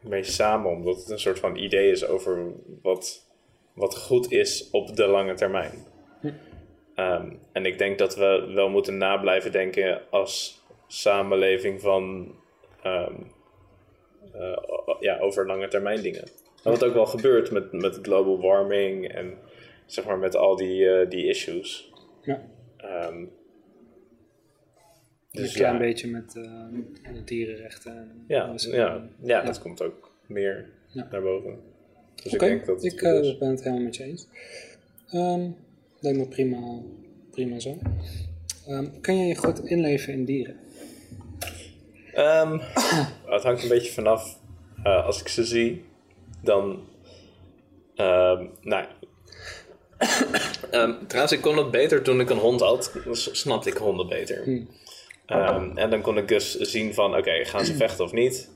[0.00, 3.26] mee samen, omdat het een soort van idee is over wat,
[3.74, 5.72] wat goed is op de lange termijn.
[6.20, 6.30] Hm.
[6.94, 12.34] Ehm, en ik denk dat we wel moeten nablijven denken als samenleving van
[12.82, 13.14] ehm,
[14.32, 14.58] eh,
[15.00, 16.22] ja, over lange termijn dingen.
[16.62, 19.38] En wat ook wel gebeurt met, met global warming en
[19.86, 21.92] zeg maar met al die, eh, die issues.
[22.22, 22.42] Ja,
[22.76, 23.30] Ehm, een
[25.30, 27.92] dus klein ja, beetje met eh, dierenrechten.
[27.96, 28.64] En ja, alles.
[28.64, 31.08] ja, ja, dat komt ook meer Ja.
[31.10, 31.60] naar boven.
[32.22, 34.26] Dus ik denk dat het ik eh, ben het helemaal met je eens.
[35.10, 35.42] Ehm
[36.00, 36.58] lijkt me prima,
[37.30, 37.78] prima zo.
[38.66, 40.56] Ehm, kun je je goed inleven in dieren?
[42.12, 42.58] Ehm,
[43.34, 44.38] het hangt een beetje vanaf.
[44.84, 45.84] eh, als ik ze zie,
[46.42, 46.84] dan.
[47.96, 48.84] nou.
[50.70, 52.92] Ehm, trouwens, ik kon het beter toen ik een hond had.
[53.04, 54.66] Dan snapte ik honden beter.
[55.26, 58.50] Ehm, en dan kon ik dus zien van, oké, gaan ze vechten of niet?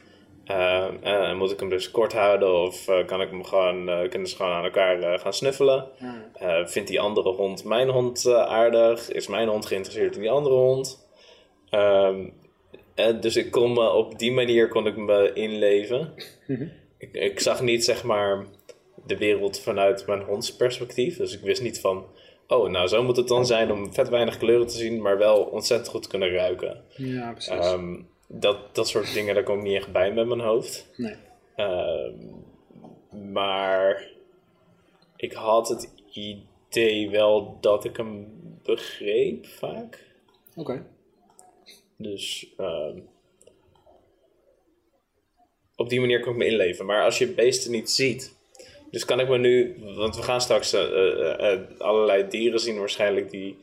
[0.48, 4.08] Ehm, en moet ik hem dus kort houden of eh, kan ik hem gewoon, eh,
[4.08, 5.86] kunnen ze gewoon aan elkaar eh, gaan snuffelen?
[6.34, 9.10] Eh, vindt die andere hond mijn hond eh, aardig?
[9.10, 11.08] Is mijn hond geïnteresseerd in die andere hond?
[11.70, 12.28] Ehm,
[12.94, 16.14] en dus ik kon me op die manier kon ik me inleven.
[16.98, 18.46] ik, ik zag niet zeg maar
[19.06, 21.16] de wereld vanuit mijn hondsperspectief.
[21.16, 22.04] Dus ik wist niet van,
[22.46, 25.42] oh, nou zo moet het dan zijn om vet weinig kleuren te zien, maar wel
[25.42, 26.82] ontzettend goed te kunnen ruiken.
[26.96, 27.52] Ja, precies.
[27.52, 27.94] Ehm,
[28.28, 30.86] dat, dat soort dingen, daar kom ik niet echt bij met mijn hoofd.
[30.96, 31.14] nee.
[31.56, 32.14] Ehm,
[33.32, 34.10] maar
[35.16, 40.04] ik had het idee wel dat ik hem begreep vaak.
[40.56, 40.86] Oké.
[41.96, 42.98] Dus ehm,
[45.76, 46.86] op die manier kan ik me inleven.
[46.86, 48.36] Maar als je beesten niet ziet.
[48.90, 49.76] Dus kan ik me nu.
[49.94, 53.58] Want we gaan straks eh, eh, eh, allerlei dieren zien, waarschijnlijk die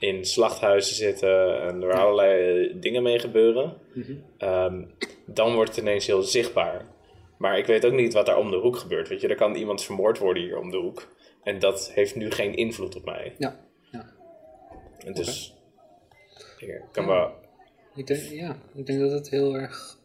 [0.00, 3.76] in slachthuizen zitten en er allerlei eh, dingen mee gebeuren.
[4.38, 4.84] Ehm,
[5.26, 6.86] dan wordt het ineens heel zichtbaar.
[7.38, 9.08] Maar ik weet ook niet wat daar om de hoek gebeurt.
[9.08, 11.08] Weet je, er kan iemand vermoord worden hier om de hoek.
[11.42, 13.34] En dat heeft nu geen invloed op mij.
[13.38, 13.60] Ja,
[13.90, 14.10] ja.
[14.98, 15.54] En dus.
[16.58, 17.32] Ik kan wel.
[17.94, 19.98] Ik denk, ja, ik denk dat het heel erg,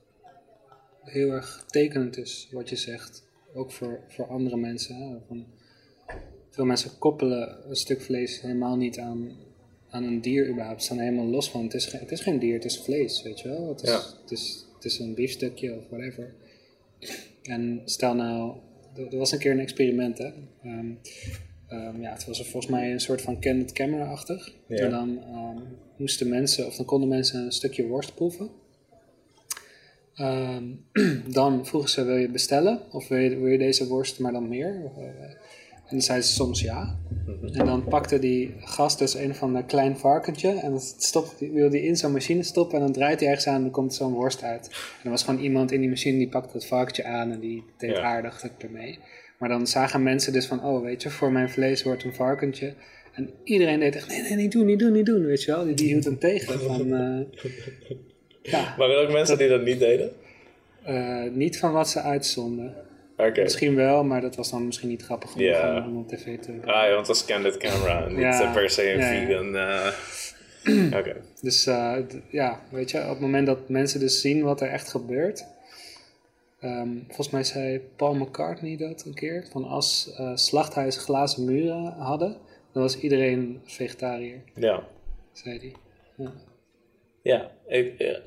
[1.03, 3.27] heel erg tekenend is wat je zegt.
[3.53, 4.95] Ook voor, voor andere mensen.
[4.95, 5.17] Hè?
[5.27, 5.45] Van,
[6.49, 9.37] veel mensen koppelen een stuk vlees helemaal niet aan,
[9.89, 10.83] aan een dier überhaupt.
[10.83, 11.63] Staan helemaal los van.
[11.63, 13.67] Het is, geen, het is geen dier, het is vlees, weet je wel.
[13.67, 14.01] Het is, Ja.
[14.21, 16.33] het is, het is een biefstukje of whatever.
[17.43, 18.53] En stel nou,
[18.95, 20.31] er, was een keer een experiment, hè.
[20.63, 20.91] Ehm,
[21.67, 24.53] ehm, ja, het was er volgens mij een soort van candid camera-achtig.
[24.67, 24.75] Ja.
[24.75, 25.57] En dan ehm,
[25.97, 28.49] moesten mensen, of dan konden mensen een stukje worst proeven.
[31.33, 32.81] Dan vroegen ze, wil je bestellen?
[32.91, 34.81] Of wil je, wil je deze worst, maar dan meer?
[34.83, 35.31] Of, eh,
[35.85, 36.97] en dan zeiden ze soms ja.
[37.53, 40.49] En dan pakte die gast dus een van een klein varkentje.
[40.49, 42.77] En dan stopt, die, wil die in zo'n machine stoppen.
[42.77, 44.67] En dan draait hij ergens aan en dan komt zo'n worst uit.
[44.67, 47.31] En er was gewoon iemand in die machine die pakte dat varkentje aan.
[47.31, 48.01] En die deed Ja.
[48.01, 48.99] aardig ermee.
[49.39, 52.73] Maar dan zagen mensen dus van, oh weet je, voor mijn vlees wordt een varkentje.
[53.13, 55.65] En iedereen deed echt, nee, nee, niet doen, niet doen, niet doen, weet je wel.
[55.65, 57.51] Die, die hield hem tegen van, eh,
[58.51, 60.11] ja, Maar er ook mensen die dat niet deden?
[60.83, 62.73] eh, niet van wat ze uitzonden.
[63.17, 66.51] Misschien wel, maar dat was dan misschien niet grappig genoeg om, op tv te...
[66.51, 68.07] Ah ja, want dat is candid camera.
[68.07, 68.41] Niet Ja.
[68.41, 69.25] eh, per se een Ja, ja.
[69.27, 69.55] vegan.
[69.55, 70.93] eh.
[70.99, 71.15] Oké.
[71.41, 71.95] Dus eh,
[72.29, 75.45] ja, weet je, op het moment dat mensen dus zien wat er echt gebeurt.
[76.59, 79.47] ehm, volgens mij zei Paul McCartney dat een keer.
[79.51, 82.37] Van als eh slachthuizen glazen muren hadden,
[82.71, 84.83] dan was iedereen vegetariër, Ja.
[85.31, 85.73] zei hij.
[86.17, 86.31] Ja.
[87.21, 88.17] Ja, ik,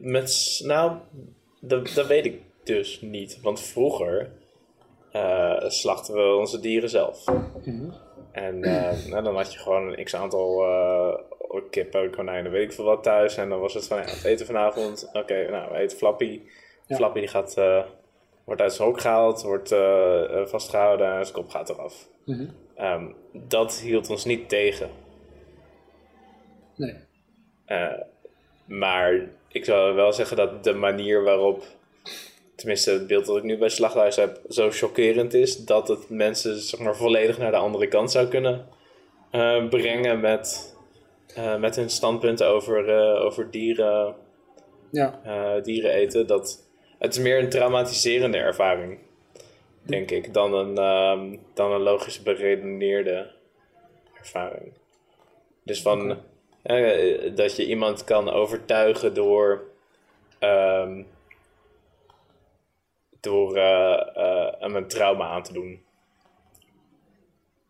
[0.00, 0.96] met, nou,
[1.60, 3.40] dat, dat weet ik dus niet.
[3.40, 4.30] Want vroeger
[5.12, 7.24] eh, slachten we onze dieren zelf.
[8.32, 11.14] En eh, nou, dan had je gewoon een x-aantal eh,
[11.70, 13.36] kippen, konijnen, weet ik veel wat thuis.
[13.36, 15.10] En dan was het van, ja, het eten vanavond.
[15.12, 16.40] Oké, nou, we eten Flappy.
[16.86, 16.96] Ja.
[16.96, 17.54] Flappy die gaat,
[18.44, 22.08] wordt uit zijn hok gehaald, wordt eh, eh, vastgehouden en zijn kop gaat eraf.
[22.24, 22.46] Mhm.
[22.74, 24.90] Ehm, dat hield ons niet tegen.
[26.76, 26.94] Nee.
[28.64, 31.64] Maar ik zou wel zeggen dat de manier waarop,
[32.62, 36.60] tenminste het beeld dat ik nu bij Slachthuis heb, zo chockerend is, dat het mensen
[36.60, 38.66] zeg maar, volledig naar de andere kant zou kunnen
[39.30, 40.76] eh, brengen met,
[41.34, 44.14] eh, met hun standpunten over, eh, over dieren,
[44.90, 46.26] Ja, dieren eten.
[46.26, 48.98] Dat, het is meer een traumatiserende ervaring,
[49.82, 53.30] denk ik, dan een, ehm, dan een logisch beredeneerde
[54.18, 54.72] ervaring.
[55.62, 56.18] Dus van
[57.34, 59.64] dat je iemand kan overtuigen door,
[60.38, 61.02] ehm,
[63.22, 65.82] door eh, eh, hem een trauma aan te doen.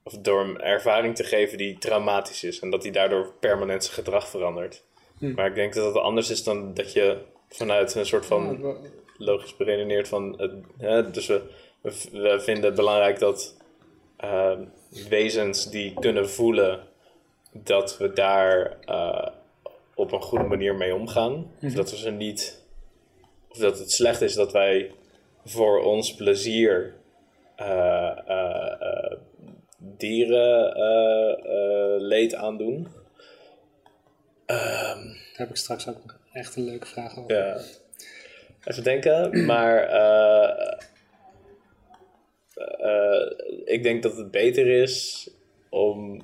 [0.03, 3.95] Of door hem ervaring te geven die traumatisch is en dat hij daardoor permanent zijn
[3.95, 4.85] gedrag verandert.
[5.19, 5.35] Hm.
[5.35, 8.77] Maar ik denk dat het anders is dan dat je vanuit een soort van
[9.17, 11.43] logisch beredeneerd van het, hè, dus we,
[11.83, 13.57] we, vinden het belangrijk dat
[14.17, 14.59] eh,
[15.09, 16.81] wezens die kunnen voelen
[17.53, 19.29] dat we daar eh,
[19.95, 21.51] op een goede manier mee omgaan.
[21.63, 22.63] Of dat we ze niet,
[23.49, 24.91] of dat het slecht is dat wij
[25.45, 26.95] voor ons plezier
[27.57, 29.17] eh, eh, eh,
[29.79, 30.73] dieren
[32.03, 32.89] leed aandoen.
[34.47, 37.35] Ehm, daar heb ik straks ook echt een leuke vraag over.
[37.35, 37.61] ja.
[38.65, 39.83] Even denken, maar
[43.65, 45.29] ik denk dat het beter is
[45.71, 46.23] om,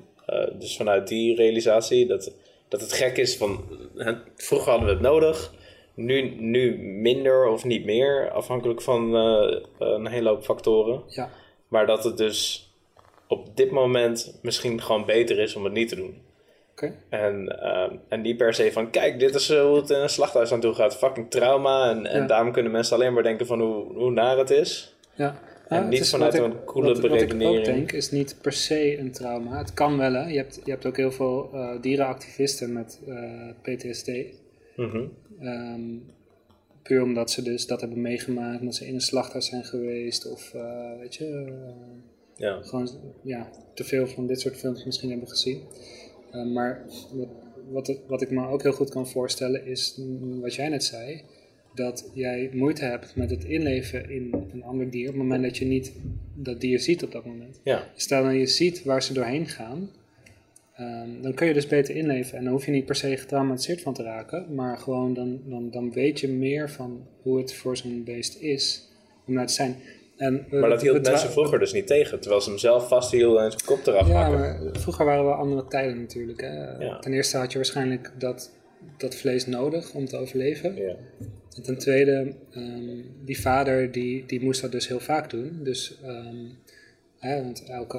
[0.53, 2.33] dus vanuit die realisatie, dat,
[2.67, 5.53] dat het gek is van, hè, vroeger hadden we het nodig,
[5.99, 11.01] nu, nu minder of niet meer, afhankelijk van eh, een hele hoop factoren.
[11.07, 11.29] Ja,
[11.67, 12.69] Maar dat het dus
[13.27, 16.21] op dit moment misschien gewoon beter is om het niet te doen.
[16.71, 16.93] oké.
[17.09, 20.09] En, ehm, en niet per se van, kijk, dit is eh, hoe het in een
[20.09, 20.97] slachthuis aan toe gaat.
[20.97, 21.89] Fucking trauma.
[21.89, 24.95] En, en daarom kunnen mensen alleen maar denken van hoe, hoe naar het is.
[25.15, 25.39] Ja.
[25.67, 28.97] En het niet vanuit een coole wat, Wat ik ook denk is niet per se
[28.99, 29.57] een trauma.
[29.57, 30.27] Het kan wel, hè.
[30.27, 34.11] Je hebt, je hebt ook heel veel eh, dierenactivisten met eh, PTSD.
[34.75, 35.05] Mhm.
[35.39, 35.97] Ehm,
[36.83, 40.31] puur omdat ze dus dat hebben meegemaakt, omdat ze in een slachthuis zijn geweest.
[40.31, 41.73] Of, eh, weet je, eh,
[42.35, 42.61] Ja.
[42.61, 42.89] gewoon
[43.23, 45.61] ja, te veel van dit soort films misschien hebben gezien.
[46.31, 46.85] Eh, maar
[47.69, 51.21] wat, wat, ik me ook heel goed kan voorstellen is mm, wat jij net zei.
[51.73, 55.57] Dat jij moeite hebt met het inleven in een ander dier op het moment dat
[55.57, 55.91] je niet
[56.35, 57.59] dat dier ziet op dat moment.
[57.63, 57.87] Ja.
[57.95, 59.89] Stel nou je ziet waar ze doorheen gaan.
[60.79, 63.81] Ehm, dan kun je dus beter inleven en dan hoef je niet per se getraumatiseerd
[63.81, 67.77] van te raken, maar gewoon dan, dan, dan weet je meer van hoe het voor
[67.77, 68.89] zo'n beest is
[69.27, 69.75] om daar te zijn.
[70.17, 73.51] En, Maar dat hield mensen vroeger dus niet tegen, terwijl ze hem zelf vasthielden en
[73.51, 74.39] zijn kop eraf Ja, hakken.
[74.39, 76.41] maar vroeger waren we andere tijden natuurlijk.
[76.41, 76.77] Hè.
[76.77, 76.99] Ja.
[76.99, 78.51] Ten eerste had je waarschijnlijk dat,
[78.97, 80.75] dat vlees nodig om te overleven.
[80.75, 80.95] Ja.
[81.55, 85.59] En ten tweede, ehm, die vader die, die moest dat dus heel vaak doen.
[85.63, 86.45] Dus, ehm,
[87.19, 87.97] hè, want elke,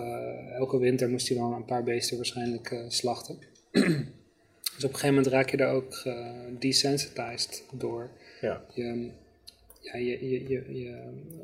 [0.59, 3.39] elke winter moest hij dan een paar beesten waarschijnlijk eh, slachten.
[3.71, 6.27] dus op een gegeven moment raak je daar ook eh,
[6.59, 8.11] desensitized door.
[8.41, 8.65] Ja.
[8.75, 9.11] Je,
[9.81, 10.95] ja, je, je, je, je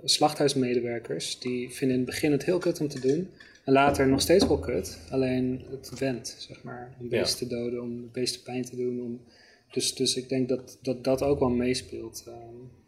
[0.05, 3.31] slachthuismedewerkers die vinden in het begin het heel kut om te doen.
[3.65, 4.99] En later nog steeds wel kut.
[5.11, 6.95] Alleen het wendt, zeg maar.
[7.01, 9.03] Om beesten te doden, om beesten pijn te doen.
[9.03, 9.21] Om,
[9.71, 12.25] dus, dus ik denk dat dat, dat ook wel meespeelt.
[12.27, 12.85] ehm.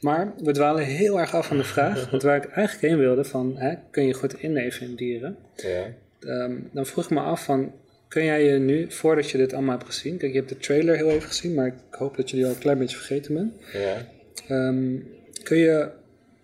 [0.00, 2.04] Maar we dwalen heel erg af van de vraag.
[2.10, 5.36] want waar ik eigenlijk heen wilde van, hè, kun je goed inleven in dieren?
[5.56, 5.84] Ja.
[6.20, 7.72] Ehm, dan vroeg ik me af van,
[8.08, 10.16] kun jij je nu, voordat je dit allemaal hebt gezien...
[10.16, 12.50] Kijk, je hebt de trailer heel even gezien, maar ik hoop dat je die al
[12.52, 13.52] een klein beetje vergeten bent.
[13.72, 14.06] Ja.
[14.48, 14.96] Ehm,
[15.42, 15.88] kun je,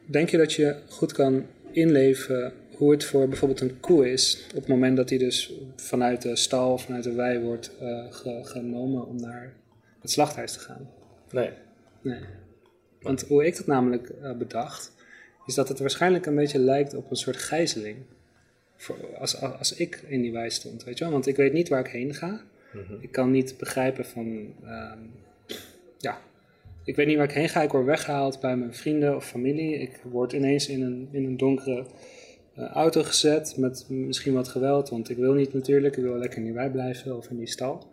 [0.06, 4.60] denk je dat je goed kan inleven hoe het voor bijvoorbeeld een koe is op
[4.60, 8.40] het moment dat die dus vanuit de stal of vanuit de wei wordt eh, ge-
[8.44, 9.52] genomen om naar
[10.00, 10.90] het slachthuis te gaan?
[11.30, 11.50] Nee.
[12.02, 12.20] Nee.
[13.00, 14.92] Want hoe ik dat namelijk eh, bedacht,
[15.46, 17.96] is dat het waarschijnlijk een beetje lijkt op een soort gijzeling.
[18.76, 21.12] Voor, als, als, als ik in die wei stond, weet je wel?
[21.12, 22.44] Want ik weet niet waar ik heen ga.
[23.00, 24.98] Ik kan niet begrijpen van, ehm,
[25.98, 26.20] ja,
[26.84, 27.62] ik weet niet waar ik heen ga.
[27.62, 29.78] Ik word weggehaald bij mijn vrienden of familie.
[29.78, 31.86] Ik word ineens in een, in een donkere
[32.54, 35.96] eh, auto gezet met misschien wat geweld, want ik wil niet natuurlijk.
[35.96, 37.86] Ik wil lekker in die wei blijven of in die stal.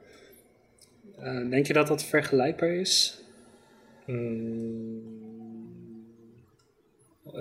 [1.19, 3.21] Eh, denk je dat dat vergelijkbaar is?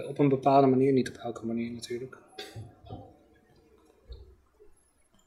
[0.09, 2.19] Op een bepaalde manier, niet op elke manier natuurlijk.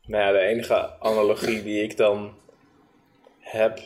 [0.06, 2.34] Nou ja, de enige analogie die ik dan
[3.40, 3.80] heb,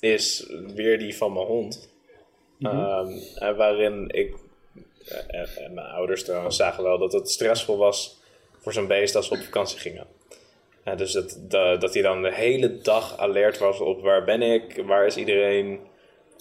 [0.00, 1.94] is weer die van mijn hond.
[2.60, 4.34] Ehm, en waarin ik
[5.08, 8.20] eh, en, en mijn ouders trouwens zagen wel dat het stressvol was
[8.58, 10.06] voor zo'n beest als we op vakantie gingen.
[10.96, 14.82] Dus dat, dat, dat hij dan de hele dag alert was op waar ben ik,
[14.86, 15.80] waar is iedereen.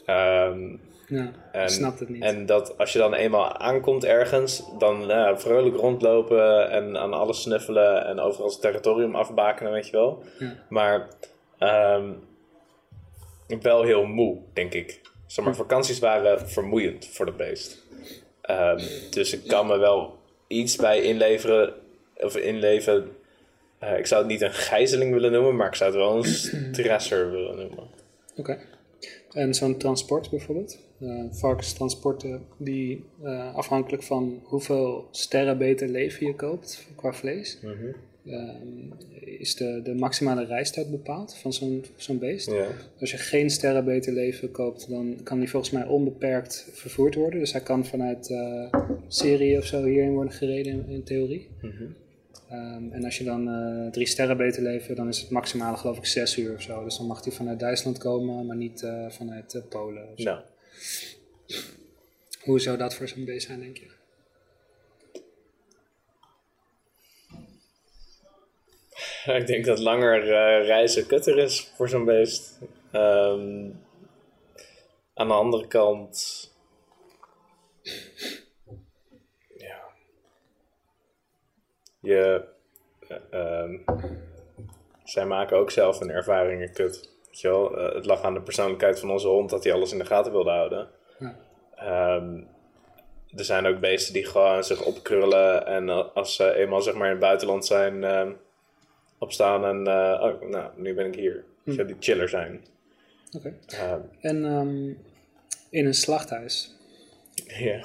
[0.05, 0.75] Ehm,
[1.07, 2.23] Ja, en, het niet.
[2.23, 7.41] En dat als je dan eenmaal aankomt ergens, dan nou, vrolijk rondlopen en aan alles
[7.41, 10.23] snuffelen en overal zijn territorium afbakenen, weet je wel.
[10.39, 10.53] Ja.
[10.69, 11.07] Maar
[11.57, 12.11] ehm,
[13.61, 15.01] wel heel moe, denk ik.
[15.25, 17.83] Zeg maar, vakanties waren vermoeiend voor dat beest.
[18.41, 21.73] Ehm, dus ik kan me wel iets bij inleveren,
[22.15, 23.11] of inleven.
[23.79, 26.23] Eh, ik zou het niet een gijzeling willen noemen, maar ik zou het wel een
[26.73, 27.89] stresser willen noemen.
[28.35, 28.57] Oké.
[29.35, 30.79] En zo'n transport bijvoorbeeld?
[30.99, 37.59] Eh varkenstransporten die eh, afhankelijk van hoeveel sterren beter leven je koopt qua vlees,
[38.25, 38.57] ehm,
[39.39, 42.51] is de, de maximale reistijd bepaald van zo'n zo'n beest.
[42.51, 42.67] Ja.
[42.99, 47.39] Als je geen sterren beter leven koopt, dan kan die volgens mij onbeperkt vervoerd worden.
[47.39, 48.73] Dus hij kan vanuit eh
[49.07, 51.47] Syrië of zo hierheen worden gereden in, in theorie.
[52.49, 55.97] Ehm, en als je dan eh, drie sterren beter leven, dan is het maximale geloof
[55.97, 56.83] ik zes uur of zo.
[56.83, 60.11] Dus dan mag hij vanuit Duitsland komen, maar niet eh, vanuit eh, Polen.
[60.11, 60.23] of zo.
[60.23, 60.41] Nou,
[62.43, 63.93] Hoe zou dat voor zo'n beest zijn, denk je?
[69.39, 70.23] ik denk dat langer
[70.65, 72.59] reizen kutter is voor zo'n beest.
[72.91, 73.69] Ehm,
[75.13, 76.53] aan de andere kant.
[82.05, 82.43] Je.
[83.07, 83.77] eh, ehm,
[85.03, 87.09] zij maken ook zelf hun ervaringen kut.
[87.25, 87.77] Weet je wel?
[87.77, 90.31] Eh, het lag aan de persoonlijkheid van onze hond dat hij alles in de gaten
[90.31, 90.87] wilde houden.
[91.19, 91.35] Ja.
[91.75, 92.41] Ehm,
[93.35, 97.05] er zijn ook beesten die gewoon zich opkrullen en eh, als ze eenmaal zeg maar
[97.05, 98.31] in het buitenland zijn, ehm,
[99.17, 99.77] opstaan en
[100.21, 101.43] oh, nou, nu ben ik hier.
[101.63, 102.65] Je, die chiller zijn.
[103.37, 103.53] Oké.
[104.19, 104.45] En
[105.69, 106.75] in een slachthuis,
[107.47, 107.83] ja.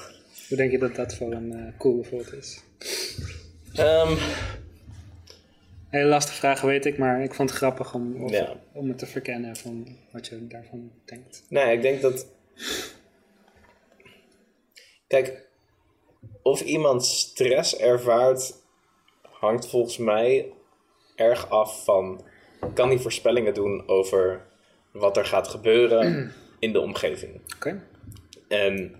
[0.48, 2.62] hoe denk je dat dat voor een eh coole voorbeeld is?
[3.74, 4.16] Ehm,
[5.88, 8.56] Hele lastige vraag, weet ik, maar ik vond het grappig om, of- Ja.
[8.72, 11.44] om het te verkennen van wat je daarvan denkt.
[11.48, 12.26] nee, ik denk dat.
[15.06, 15.46] Kijk,
[16.42, 18.54] of iemand stress ervaart,
[19.22, 20.52] hangt volgens mij
[21.16, 22.24] erg af van.
[22.74, 24.46] Kan hij voorspellingen doen over
[24.92, 27.40] wat er gaat gebeuren in de omgeving?
[27.56, 27.82] Oké?
[28.48, 28.94] En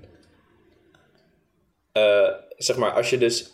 [1.93, 3.53] eh, zeg maar, als je dus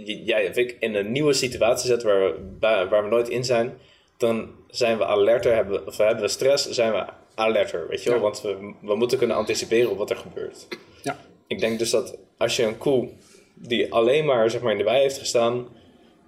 [0.00, 3.78] jij of ik in een nieuwe situatie zet waar we, waar we nooit in zijn,
[4.16, 8.18] dan zijn we alerter, hebben, of hebben we stress, zijn we alerter, weet je wel?
[8.18, 8.24] Ja.
[8.24, 10.68] Want we, we moeten kunnen anticiperen op wat er gebeurt.
[11.02, 11.18] Ja.
[11.46, 13.08] Ik denk dus dat als je een koe
[13.54, 15.68] die alleen maar, zeg maar in de wei heeft gestaan,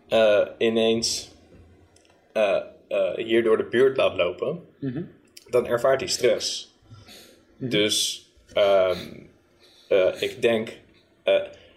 [0.09, 1.31] eh, ineens
[2.33, 2.61] eh,
[3.17, 4.69] hier door de buurt laat lopen,
[5.51, 6.75] dan ervaart hij stress.
[7.57, 8.99] Dus ehm,
[9.89, 10.73] eh, ik denk,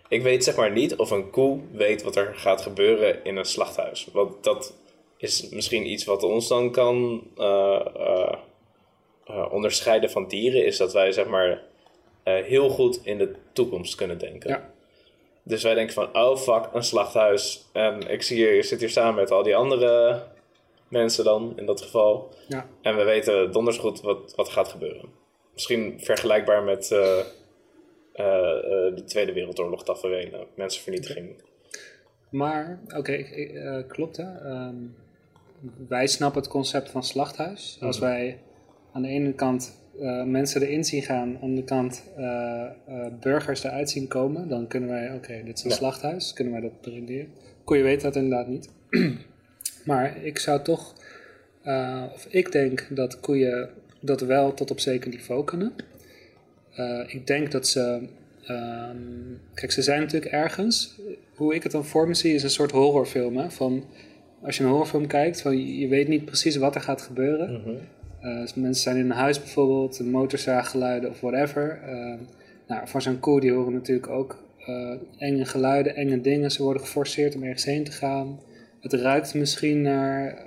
[0.07, 3.45] ik weet zeg maar niet of een koe weet wat er gaat gebeuren in een
[3.45, 4.07] slachthuis.
[4.13, 4.73] Want dat
[5.17, 8.33] is misschien iets wat ons dan kan eh, eh,
[9.25, 11.63] eh, onderscheiden van dieren, is dat wij zeg maar
[12.23, 14.49] heel goed in de toekomst kunnen denken.
[14.49, 14.69] Ja.
[15.43, 17.65] Dus wij denken van, oh fuck, een slachthuis.
[17.73, 20.23] En ik zie hier, je zit hier samen met al die andere
[20.87, 22.29] mensen dan, in dat geval.
[22.47, 22.69] Ja.
[22.81, 25.09] En we weten donders goed wat, wat gaat gebeuren.
[25.53, 26.95] Misschien vergelijkbaar met
[28.95, 31.29] de Tweede Wereldoorlog tafereelen, mensenvernietiging.
[32.29, 34.23] Maar, oké, eh, klopt hè.
[34.23, 34.75] Ehm,
[35.87, 37.77] wij snappen het concept van slachthuis.
[37.81, 38.39] Als wij
[38.93, 42.71] aan de ene kant eh, mensen erin zien gaan, aan de andere kant eh, eh,
[43.19, 45.75] burgers eruit zien komen, dan kunnen wij, oké, dit is een Ja.
[45.75, 47.27] slachthuis, kunnen wij dat renderen.
[47.63, 48.69] Koeien weet dat inderdaad niet.
[49.85, 50.93] maar ik zou toch,
[51.63, 53.69] eh, of ik denk dat koeien
[54.01, 55.73] dat wel tot op zeker niveau kunnen.
[56.77, 58.07] Eh, ik denk dat ze.
[58.45, 58.97] ehm,
[59.53, 60.99] kijk, ze zijn natuurlijk ergens.
[61.35, 63.37] Hoe ik het dan voor me zie, is een soort horrorfilm.
[63.37, 63.51] Hè?
[63.51, 63.83] Van,
[64.41, 67.63] als je een horrorfilm kijkt, van, je weet niet precies wat er gaat gebeuren.
[68.21, 71.79] Eh, dus mensen zijn in een huis bijvoorbeeld, motorzaaggeluiden of whatever.
[71.85, 72.13] Eh,
[72.67, 74.45] nou, voor zo'n koe, die horen natuurlijk ook
[75.17, 76.51] enge geluiden, enge dingen.
[76.51, 78.39] Ze worden geforceerd om ergens heen te gaan.
[78.81, 80.45] Het ruikt misschien naar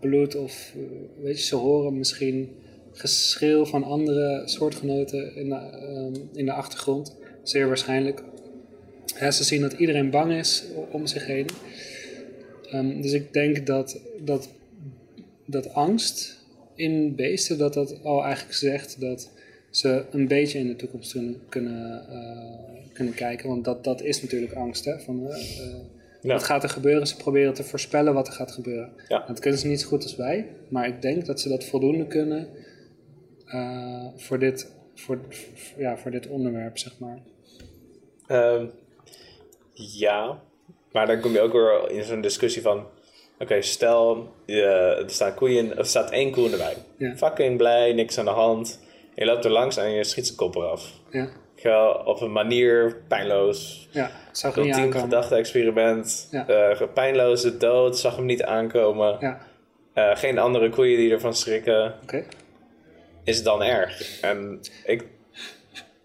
[0.00, 0.74] bloed of
[1.22, 2.48] weet je, ze horen misschien
[2.94, 7.16] geschreeuw van andere soortgenoten in de, ehm, in de achtergrond.
[7.42, 8.22] Zeer waarschijnlijk.
[9.18, 11.46] Ja, ze zien dat iedereen bang is om zich heen.
[12.70, 14.48] Ehm, dus ik denk dat, dat,
[15.46, 16.42] dat angst
[16.74, 19.30] in beesten, dat dat al eigenlijk zegt dat
[19.70, 23.48] ze een beetje in de toekomst kunnen, kunnen, eh, kunnen kijken.
[23.48, 24.84] Want dat, dat is natuurlijk angst.
[24.84, 24.98] Hè?
[24.98, 25.74] Van, eh, eh,
[26.24, 26.32] Ja.
[26.32, 27.06] Wat gaat er gebeuren?
[27.06, 28.90] Ze proberen te voorspellen wat er gaat gebeuren.
[29.08, 29.24] Ja.
[29.26, 30.46] Dat kunnen ze niet zo goed als wij.
[30.68, 32.48] Maar ik denk dat ze dat voldoende kunnen
[33.54, 35.18] eh, voor, dit, voor,
[35.76, 37.18] ja, voor dit onderwerp, zeg maar.
[38.26, 38.66] Ehm,
[39.72, 40.42] ja,
[40.92, 42.86] maar dan kom je ook weer in zo'n discussie van...
[43.38, 44.62] Oké, stel, je,
[45.02, 46.74] er, staan koeien, er staat één koe in de wei.
[46.96, 47.16] Ja.
[47.16, 48.80] Fucking blij, niks aan de hand.
[49.14, 50.92] Je loopt er langs en je schiet zijn kop eraf.
[51.56, 53.88] Ja, op een manier, pijnloos.
[53.90, 55.00] ja zag er niet aankomen.
[55.00, 56.28] gedachte-experiment.
[56.30, 56.48] Ja.
[56.48, 59.16] Eh, pijnloze dood, zag hem niet aankomen.
[59.20, 59.40] Ja,
[59.94, 61.94] Eh, geen andere koeien die ervan schrikken.
[62.02, 62.24] oké.
[63.24, 64.20] Is het dan erg?
[64.20, 65.04] En ik...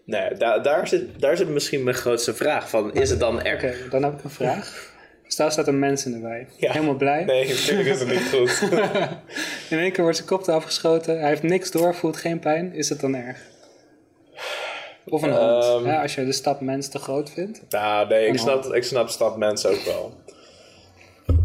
[0.04, 2.94] Nee, daar, daar, zit, daar zit misschien mijn grootste vraag van.
[2.94, 3.64] Is het dan erg?
[3.64, 4.88] Oké, dan heb ik een vraag.
[5.26, 6.46] Stel staat een mens in de wei.
[6.56, 6.72] Ja.
[6.72, 7.24] Helemaal blij.
[7.24, 8.70] Nee, natuurlijk is het niet goed.
[9.70, 11.18] In één keer wordt zijn kop eraf geschoten.
[11.18, 12.74] Hij heeft niks door, voelt geen pijn.
[12.74, 13.38] Is het dan erg?
[15.06, 15.64] Of een hond.
[15.64, 15.86] Ehm.
[15.86, 17.62] Ja, als je de stap mens te groot vindt.
[17.68, 20.14] nou, nee, ik snap, ik snap stad mensen ook wel.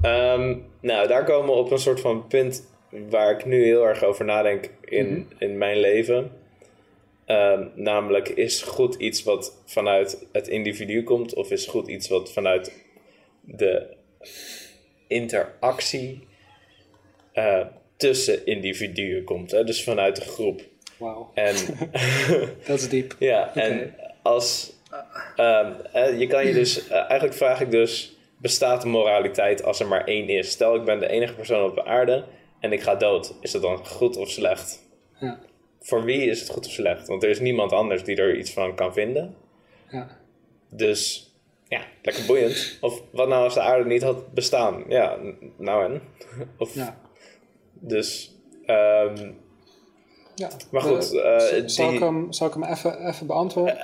[0.01, 4.03] Ehm, nou, daar komen we op een soort van punt waar ik nu heel erg
[4.03, 6.31] over nadenk in, in mijn leven.
[7.25, 12.31] Ehm, namelijk, is goed iets wat vanuit het individu komt, of is goed iets wat
[12.33, 12.83] vanuit
[13.41, 13.87] de
[15.07, 16.27] interactie
[17.33, 17.65] eh,
[17.97, 19.63] tussen individuen komt, hè?
[19.63, 20.61] dus vanuit de groep.
[20.97, 21.55] Wauw, En
[22.67, 23.15] dat is diep.
[23.19, 24.73] ja, en als
[25.35, 29.79] ehm, eh, je kan je dus, eh, eigenlijk vraag ik dus, bestaat de moraliteit als
[29.79, 30.49] er maar één is?
[30.49, 32.23] Stel, ik ben de enige persoon op de aarde
[32.59, 33.33] en ik ga dood.
[33.41, 34.83] Is dat dan goed of slecht?
[35.19, 35.39] Ja,
[35.81, 37.07] Voor wie is het goed of slecht?
[37.07, 39.35] Want er is niemand anders die er iets van kan vinden.
[39.91, 40.07] ja.
[40.69, 41.29] Dus
[41.67, 42.77] ja, lekker boeiend.
[42.81, 44.83] Of wat nou als de aarde niet had bestaan?
[44.87, 45.17] Ja,
[45.57, 46.01] nou en?
[46.57, 46.97] Of, ja.
[47.73, 48.35] Dus,
[48.65, 49.31] ehm,
[50.35, 50.49] ja.
[50.71, 53.77] Maar goed, Eh, eh, zal, ik hem, zal ik hem even, even beantwoorden?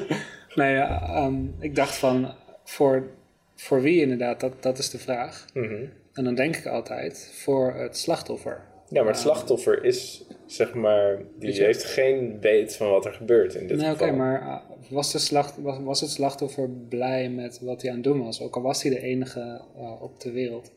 [0.54, 2.34] nee, ehm, ik dacht van,
[2.64, 3.08] voor,
[3.54, 5.44] voor wie inderdaad, dat, dat is de vraag.
[5.54, 5.84] mhm.
[6.14, 8.60] En dan denk ik altijd, voor het slachtoffer.
[8.88, 13.12] Ja, maar het slachtoffer is, zeg maar, die je- heeft geen weet van wat er
[13.12, 14.16] gebeurt in dit Nee, oké, geval.
[14.16, 14.56] maar uh,
[14.90, 18.40] was, de slacht, was, was het slachtoffer blij met wat hij aan het doen was?
[18.40, 20.72] Ook al was hij de enige uh, op de wereld.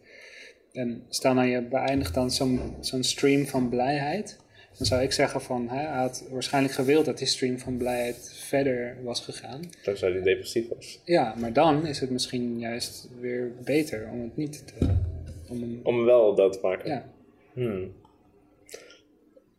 [0.73, 4.37] En stel nou, je beëindigt dan zo'n zo'n stream van blijheid.
[4.77, 8.31] Dan zou ik zeggen van, hè, hij had waarschijnlijk gewild dat die stream van blijheid
[8.47, 9.61] verder was gegaan.
[9.83, 11.01] Tenzij hij depressief was.
[11.05, 14.95] Ja, maar dan is het misschien juist weer beter om het niet te...
[15.49, 16.89] Om hem, Om wel dood te maken.
[16.89, 17.09] ja,
[17.53, 17.93] Hmm.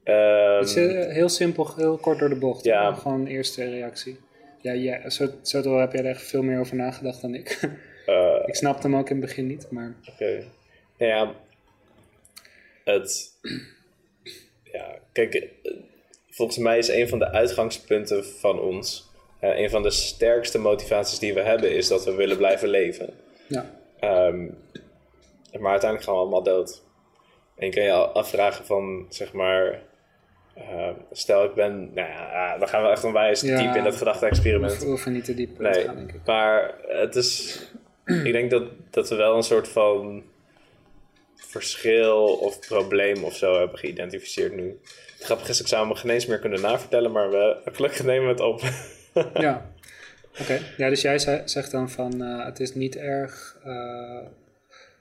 [0.04, 2.64] Het is eh, heel simpel, heel kort door de bocht.
[2.64, 2.94] Ja.
[2.94, 4.18] Gewoon een eerste reactie.
[4.60, 7.60] Ja, ja zo, zo heb jij er echt veel meer over nagedacht dan ik.
[8.06, 10.44] eh, Ik snapte hem ook in het begin niet, maar Oké.
[10.98, 11.34] Nou ja,
[12.84, 13.32] het...
[14.72, 15.72] Ja, kijk, eh,
[16.30, 19.10] volgens mij is een van de uitgangspunten van ons...
[19.40, 21.74] een van de sterkste motivaties die we hebben...
[21.76, 23.10] is dat we willen blijven leven.
[23.46, 24.46] ja, Ehm,
[25.52, 26.82] maar uiteindelijk gaan we allemaal dood.
[27.56, 29.82] En je kan je al afvragen van, zeg maar...
[30.54, 31.94] eh, stel ik ben...
[31.94, 33.58] Nou ja, dan gaan we echt onwijs Ja.
[33.62, 34.78] diep in dat gedachte-experiment.
[34.78, 36.20] We hoeven niet te diep Nee, gaan, denk ik.
[36.26, 37.60] maar het is...
[38.24, 40.22] ik denk dat, dat we wel een soort van
[41.34, 44.80] verschil of probleem of zo hebben geïdentificeerd nu.
[45.16, 48.24] Het grappige is, ik zou me geen eens meer kunnen navertellen, maar we, gelukkig nemen
[48.24, 48.60] we het op.
[49.34, 49.70] Ja,
[50.40, 50.58] oké.
[50.76, 53.56] Ja, dus jij ze- zegt dan van eh, het is niet erg.
[53.64, 54.18] eh,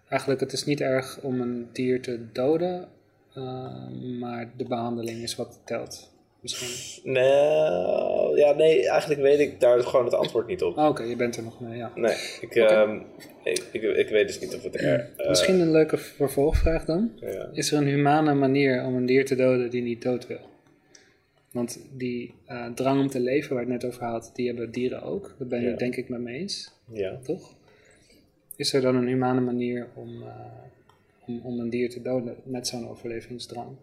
[0.09, 2.87] eigenlijk, het is niet erg om een dier te doden,
[3.33, 3.87] eh,
[4.19, 6.15] maar de behandeling is wat telt.
[6.41, 7.11] Misschien.
[7.11, 10.77] nee, ja, nee, eigenlijk weet ik daar gewoon het antwoord niet op.
[10.77, 11.91] Oh, Oké, je bent er nog mee, ja.
[11.95, 12.99] Nee, ik, ehm,
[13.43, 15.09] ik, ik, ik weet dus niet of het er...
[15.29, 17.11] Misschien een leuke vervolgvraag dan.
[17.15, 17.49] ja.
[17.53, 20.39] Is er een humane manier om een dier te doden die niet dood wil?
[21.51, 25.01] Want die eh, drang om te leven waar ik net over had, die hebben dieren
[25.01, 25.35] ook.
[25.39, 25.69] Daar ben je Ja.
[25.71, 26.71] het denk ik met me eens.
[26.91, 27.17] ja.
[27.23, 27.55] toch?
[28.57, 30.35] Is er dan een humane manier om, eh,
[31.25, 33.77] om, om een dier te doden met zo'n overlevingsdrang?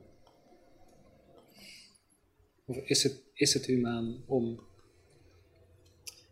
[2.66, 4.60] Of is het, is het humaan om.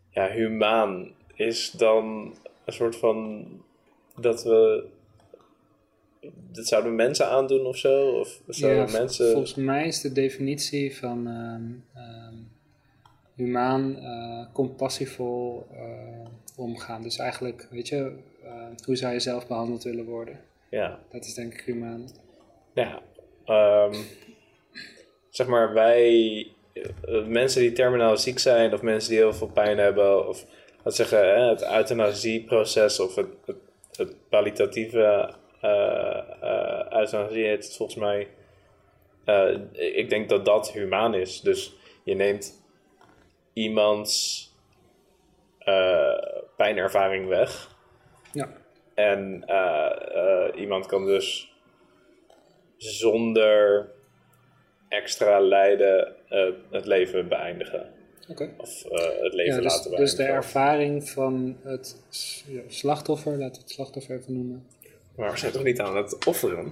[0.09, 2.35] ja, humaan is dan
[2.65, 3.45] een soort van
[4.15, 4.89] dat we
[6.51, 8.09] dat zouden mensen aandoen of zo?
[8.09, 9.31] Of zouden Ja, mensen...
[9.31, 12.35] Volgens mij is de definitie van ehm, ehm,
[13.35, 17.01] humaan eh, compassievol eh, omgaan.
[17.01, 20.39] Dus eigenlijk, weet je, eh, hoe zou je zelf behandeld willen worden?
[20.69, 22.09] Ja, Dat is denk ik humaan.
[22.73, 23.01] ja.
[23.45, 23.95] ehm,
[25.29, 29.77] zeg maar, wij, eh, mensen die terminaal ziek zijn, of mensen die heel veel pijn
[29.77, 30.45] hebben, of
[30.83, 33.57] wat zeggen, hè, het euthanasieproces of het, het,
[33.91, 38.27] het palliatieve eh eh, euthanasie heet het volgens mij.
[39.71, 41.41] Ik denk dat dat humaan is.
[41.41, 42.63] Dus je neemt
[43.53, 44.41] iemands
[46.57, 47.72] pijnervaring weg.
[48.95, 51.51] Ja, En eh, eh, iemand kan dus
[52.77, 53.89] zonder
[54.89, 57.85] extra lijden eh, het leven beëindigen.
[58.29, 58.49] oké.
[58.57, 60.17] Of eh, het leven Ja, dus, laten dus beëindigen.
[60.17, 61.95] de ervaring van het
[62.47, 64.65] ja, slachtoffer, laten we het slachtoffer even noemen.
[65.15, 66.65] Maar we zijn toch niet aan het offeren?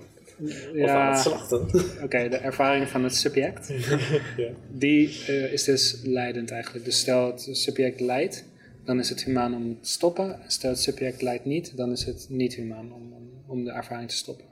[0.43, 1.61] Of aan Ja, het slachten?
[2.05, 3.67] oké, de ervaring van het subject,
[4.37, 4.49] ja.
[4.71, 6.85] die eh, is dus leidend eigenlijk.
[6.85, 8.45] Dus stel het subject lijdt,
[8.83, 10.39] dan is het humaan om te stoppen.
[10.47, 14.09] Stel het subject lijdt niet, dan is het niet humaan om, om, om de ervaring
[14.09, 14.45] te stoppen.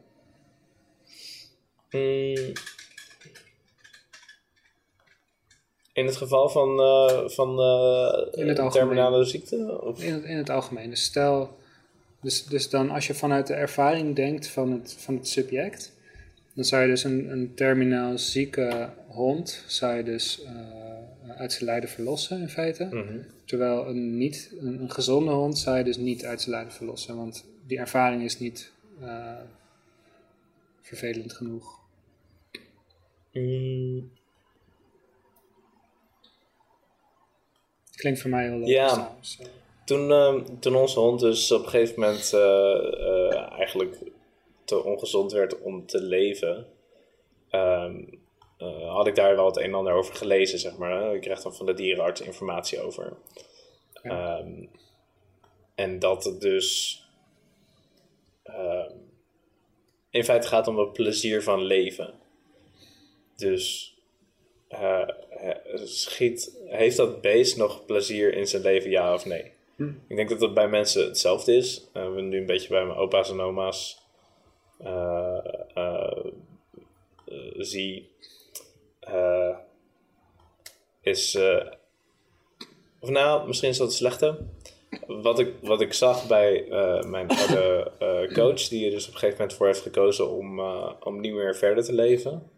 [1.92, 2.54] Mm.
[5.94, 9.82] In het geval van, eh, van eh, terminale ziekte?
[9.82, 10.04] Of?
[10.04, 10.90] In het, in het algemeen.
[10.90, 11.58] Dus stel,
[12.22, 15.94] dus, dus dan als je vanuit de ervaring denkt van het, van het subject,
[16.54, 20.52] dan zou je dus een, een terminaal zieke hond, zou je dus eh,
[21.38, 22.86] uit zijn lijden verlossen in feite.
[22.92, 23.20] Mhm.
[23.46, 27.16] Terwijl een, niet, een, een gezonde hond zou je dus niet uit zijn lijden verlossen,
[27.16, 28.72] want die ervaring is niet
[29.02, 29.36] eh,
[30.82, 31.80] vervelend genoeg.
[33.34, 34.12] Mm.
[37.96, 38.74] Klinkt voor mij heel logisch.
[38.74, 38.88] Ja.
[38.88, 39.38] trouwens.
[39.40, 39.46] Eh,
[39.86, 43.98] Toen, ehm, toen onze hond dus op een gegeven moment eh, eh, eigenlijk
[44.66, 46.66] te ongezond werd om te leven,
[47.50, 48.04] ehm,
[48.60, 50.92] eh, had ik daar wel het een en ander over gelezen, zeg maar.
[50.92, 51.14] hè.
[51.14, 53.18] Ik kreeg dan van de dierenarts informatie over.
[54.02, 54.66] Ehm,
[55.76, 57.02] en dat het dus
[58.44, 58.92] ehm,
[60.10, 62.14] in feite gaat om het plezier van leven.
[63.36, 63.96] Dus
[64.68, 69.52] eh, eh, schiet, heeft dat beest nog plezier in zijn leven, ja of nee?
[70.08, 71.90] Ik denk dat dat bij mensen hetzelfde is.
[71.94, 74.08] We nu een beetje bij mijn opa's en oma's
[77.58, 78.10] zie.
[79.12, 79.58] Eh,
[81.02, 81.36] is.
[81.36, 81.66] eh,
[83.00, 84.38] of nou, misschien is dat het slechte.
[85.08, 89.20] Wat ik, wat ik zag bij eh, mijn oude coach, die er dus op een
[89.20, 90.60] gegeven moment voor heeft gekozen om,
[91.00, 92.52] om niet meer verder te leven,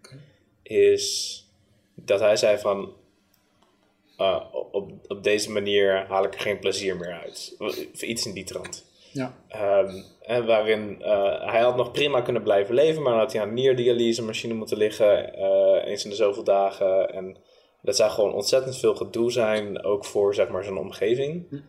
[0.63, 1.37] is
[1.95, 2.93] dat hij zei van
[4.71, 7.55] op, op deze manier haal ik er geen plezier meer uit.
[7.59, 8.90] Of iets in die trant.
[9.11, 13.31] Ja, Ehm, en waarin uh, hij had nog prima kunnen blijven leven, maar dan had
[13.31, 17.13] hij aan een nierdialyse machine moeten liggen, uh, eens in de zoveel dagen.
[17.13, 17.37] En
[17.81, 21.49] dat zou gewoon ontzettend veel gedoe zijn, ook voor zeg maar zijn omgeving.
[21.49, 21.59] Hm.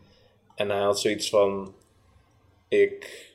[0.55, 1.74] En hij had zoiets van:
[2.68, 3.30] ik,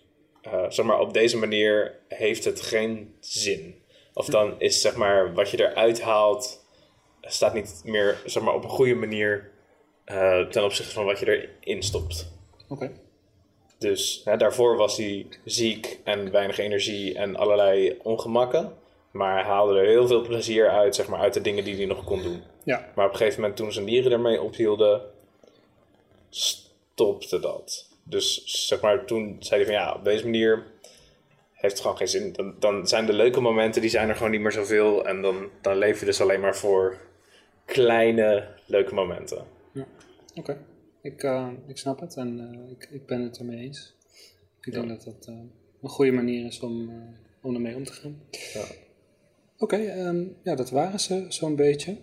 [0.48, 3.76] uh, zeg maar, op deze manier heeft het geen zin.
[4.14, 6.66] Of dan is zeg maar wat je eruit haalt
[7.22, 9.52] staat niet meer zeg maar, op een goede manier
[10.50, 12.32] ten opzichte van wat je erin stopt.
[12.70, 12.74] oké.
[12.74, 13.07] Okay.
[13.78, 18.74] Dus hè, daarvoor was hij ziek en weinig energie en allerlei ongemakken.
[19.12, 21.86] Maar hij haalde er heel veel plezier uit, zeg maar, uit de dingen die hij
[21.86, 22.44] nog kon doen.
[22.64, 22.92] Ja.
[22.96, 25.02] Maar op een gegeven moment, toen zijn nieren ermee ophielden,
[26.30, 27.90] stopte dat.
[28.04, 30.66] Dus zeg maar, toen zei hij van ja, op deze manier
[31.54, 32.34] heeft gewoon geen zin.
[32.34, 35.06] Dan, dan zijn de leuke momenten, die zijn er gewoon niet meer zoveel.
[35.06, 36.98] En dan, dan leef je dus alleen maar voor
[37.66, 39.46] kleine, leuke momenten.
[40.36, 40.58] Oké,
[41.08, 43.96] ik, eh, ik snap het en eh, ik, ik ben het ermee eens.
[44.62, 45.36] Ik denk dat dat eh,
[45.82, 46.96] een goede manier is om, eh,
[47.42, 48.22] om ermee om te gaan.
[48.54, 48.66] Ja.
[49.58, 51.98] Oké, ehm, ja, dat waren ze zo'n beetje.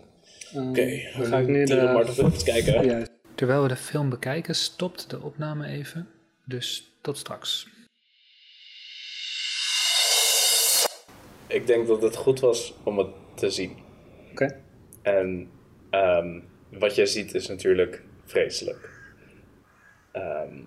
[0.53, 1.91] Ehm, Oké, dan ga ik nu de...
[1.93, 2.85] Martin Phillips kijken.
[2.85, 3.07] Ja.
[3.35, 6.09] Terwijl we de film bekijken, stopt de opname even.
[6.47, 7.69] Dus tot straks.
[11.47, 13.77] Ik denk dat het goed was om het te zien.
[14.31, 14.61] Oké.
[15.03, 15.51] En
[15.91, 16.41] ehm,
[16.71, 18.94] wat jij ziet is natuurlijk vreselijk.
[20.15, 20.59] Ehm,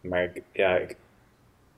[0.00, 0.96] maar ik, ja, ik,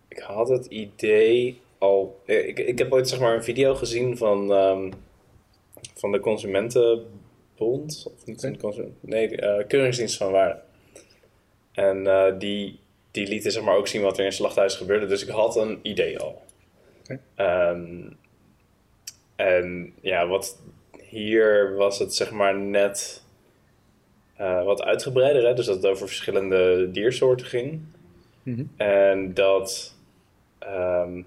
[0.09, 2.21] ik had het idee al.
[2.25, 4.93] Ik, ik heb ooit zeg maar een video gezien van, ehm,
[5.95, 8.07] van de Consumentenbond.
[8.15, 10.61] Of niet de consument, nee, eh Keuringsdienst van Waarde.
[11.73, 12.79] En eh, die,
[13.11, 15.07] die lieten zeg maar ook zien wat er in het slachthuis gebeurde.
[15.07, 16.43] Dus ik had een idee al.
[17.01, 17.21] Oké.
[17.35, 18.11] Ehm,
[19.37, 20.63] en ja, wat
[21.01, 23.23] hier was het zeg maar net
[24.37, 25.47] eh, wat uitgebreider.
[25.47, 25.55] Hè?
[25.55, 27.81] Dus dat het over verschillende diersoorten ging.
[28.43, 28.65] Mhm.
[28.77, 29.95] En dat.
[30.59, 31.23] ehm,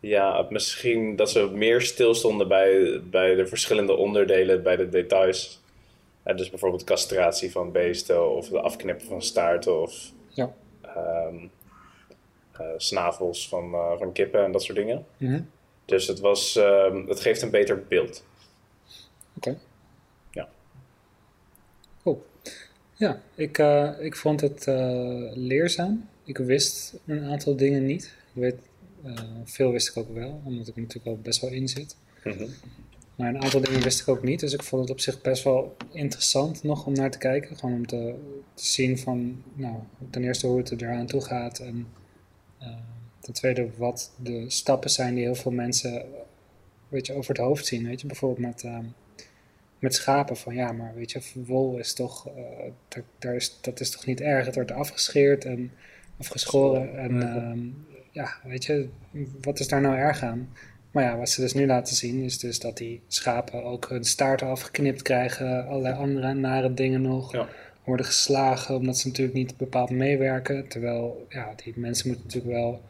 [0.00, 5.60] ja, misschien dat ze meer stilstonden bij, bij de verschillende onderdelen, bij de details.
[6.22, 10.52] Eh, dus bijvoorbeeld castratie van beesten of de afknippen van staarten of Ja.
[10.80, 11.36] ehm,
[12.52, 15.06] eh, snavels van, eh, van kippen en dat soort dingen.
[15.16, 15.40] Mhm.
[15.84, 18.24] Dus het, was, ehm, het geeft een beter beeld.
[19.36, 19.58] Oké.
[22.02, 22.26] Cool.
[23.02, 26.08] Ja, ik, eh, ik vond het eh, leerzaam.
[26.24, 28.04] Ik wist een aantal dingen niet.
[28.04, 28.56] Ik weet,
[29.04, 31.96] eh, veel wist ik ook wel, omdat ik er natuurlijk al best wel in zit.
[32.24, 32.46] Mhm.
[33.16, 34.40] Maar een aantal dingen wist ik ook niet.
[34.40, 37.56] Dus ik vond het op zich best wel interessant nog om naar te kijken.
[37.56, 38.14] Gewoon om te,
[38.54, 39.76] te zien van, nou,
[40.10, 41.58] ten eerste hoe het er eraan toe gaat.
[41.58, 41.86] En
[43.20, 46.04] ten tweede wat de stappen zijn die heel veel mensen
[46.88, 47.86] weet je, over het hoofd zien.
[47.86, 48.84] Weet je, bijvoorbeeld met, ehm,
[49.82, 50.36] met schapen.
[50.36, 52.42] Van ja, maar weet je, wol is toch, eh,
[52.88, 54.46] daar, daar is, dat is toch niet erg.
[54.46, 55.70] Het wordt afgescheerd en
[56.18, 56.98] afgeschoren.
[56.98, 57.22] En Mhm.
[57.36, 57.58] ehm,
[58.10, 58.88] ja, weet je,
[59.40, 60.48] wat is daar nou erg aan?
[60.90, 64.04] Maar ja, wat ze dus nu laten zien is dus dat die schapen ook hun
[64.04, 67.32] staarten afgeknipt krijgen, allerlei andere nare dingen nog.
[67.32, 67.48] Ja.
[67.84, 70.68] Worden geslagen omdat ze natuurlijk niet bepaald meewerken.
[70.68, 72.80] Terwijl, ja, die mensen moeten natuurlijk wel,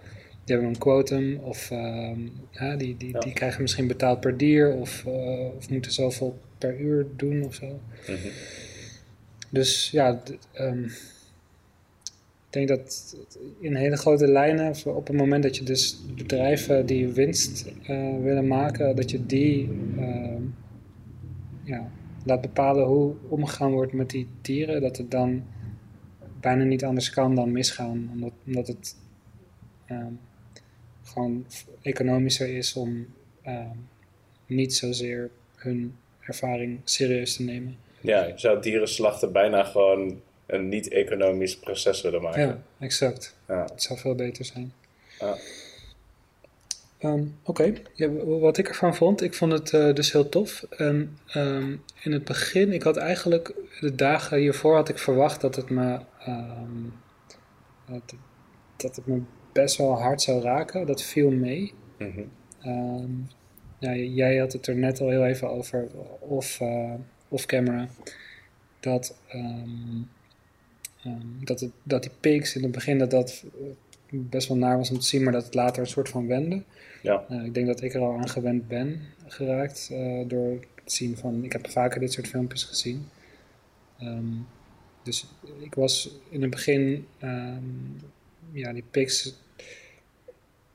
[0.44, 2.20] die hebben een quotum of ehm,
[2.50, 3.18] ja, die, die, Ja.
[3.20, 7.54] die krijgen misschien betaald per dier of, eh, of moeten zoveel per uur doen of
[7.54, 7.80] zo.
[8.06, 8.28] Mhm.
[9.50, 10.84] Dus ja, ehm,
[12.46, 13.16] ik denk dat
[13.60, 18.46] in hele grote lijnen, op het moment dat je dus bedrijven die winst eh, willen
[18.46, 20.42] maken, dat je die ehm,
[21.64, 21.90] ja,
[22.24, 25.44] laat bepalen hoe omgegaan wordt met die dieren, dat het dan
[26.40, 28.96] bijna niet anders kan dan misgaan, omdat, omdat het
[29.86, 30.12] ehm,
[31.02, 31.46] gewoon
[31.82, 33.06] economischer is om
[33.42, 33.76] ehm,
[34.46, 35.94] niet zozeer hun
[36.26, 37.76] ervaring serieus te nemen.
[38.00, 42.40] Ja, je zou dieren slachten bijna gewoon een niet-economisch proces willen maken.
[42.42, 43.36] Ja, exact.
[43.48, 43.64] Ja.
[43.64, 44.72] Het zou veel beter zijn.
[45.18, 45.36] Ja.
[46.98, 50.62] Ehm, Oké, ja, wat ik ervan vond, ik vond het eh, dus heel tof.
[50.70, 55.56] En ehm, in het begin, ik had eigenlijk de dagen hiervoor had ik verwacht dat
[55.56, 56.84] het me, ehm,
[57.86, 58.14] dat,
[58.76, 59.20] dat het me
[59.52, 60.86] best wel hard zou raken.
[60.86, 61.72] Dat viel mee.
[61.98, 62.22] Mhm.
[63.82, 65.86] Ja, jij had het er net al heel even over,
[66.20, 66.94] off, eh,
[67.28, 67.88] off camera,
[68.80, 70.02] dat, ehm,
[71.02, 74.76] ehm, dat, het, dat die pigs in het begin dat dat eh, best wel naar
[74.76, 76.62] was om te zien, maar dat het later een soort van wende.
[77.02, 77.24] Ja.
[77.28, 79.90] Eh, ik denk dat ik er al aan gewend ben geraakt
[80.26, 83.08] door het zien van, ik heb vaker dit soort filmpjes gezien.
[83.98, 84.34] Ehm,
[85.02, 85.26] dus
[85.58, 87.06] ik was in het begin,
[88.52, 89.34] ja, die pigs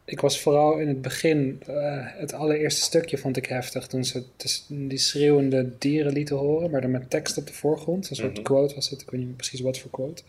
[0.10, 3.88] ik was vooral in het begin, eh, het allereerste stukje vond ik heftig.
[3.88, 8.10] Toen ze dus die schreeuwende dieren lieten horen, maar dan met tekst op de voorgrond.
[8.10, 8.42] Een soort Mhm.
[8.44, 10.24] quote was het, ik weet niet precies wat voor quote.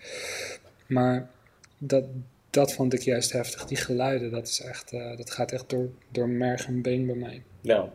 [0.87, 1.31] Maar
[1.79, 2.05] dat,
[2.51, 3.65] dat vond ik juist heftig.
[3.67, 7.15] Die geluiden, dat, is echt, eh, dat gaat echt door, door merg en been bij
[7.17, 7.43] mij.
[7.61, 7.93] Ja,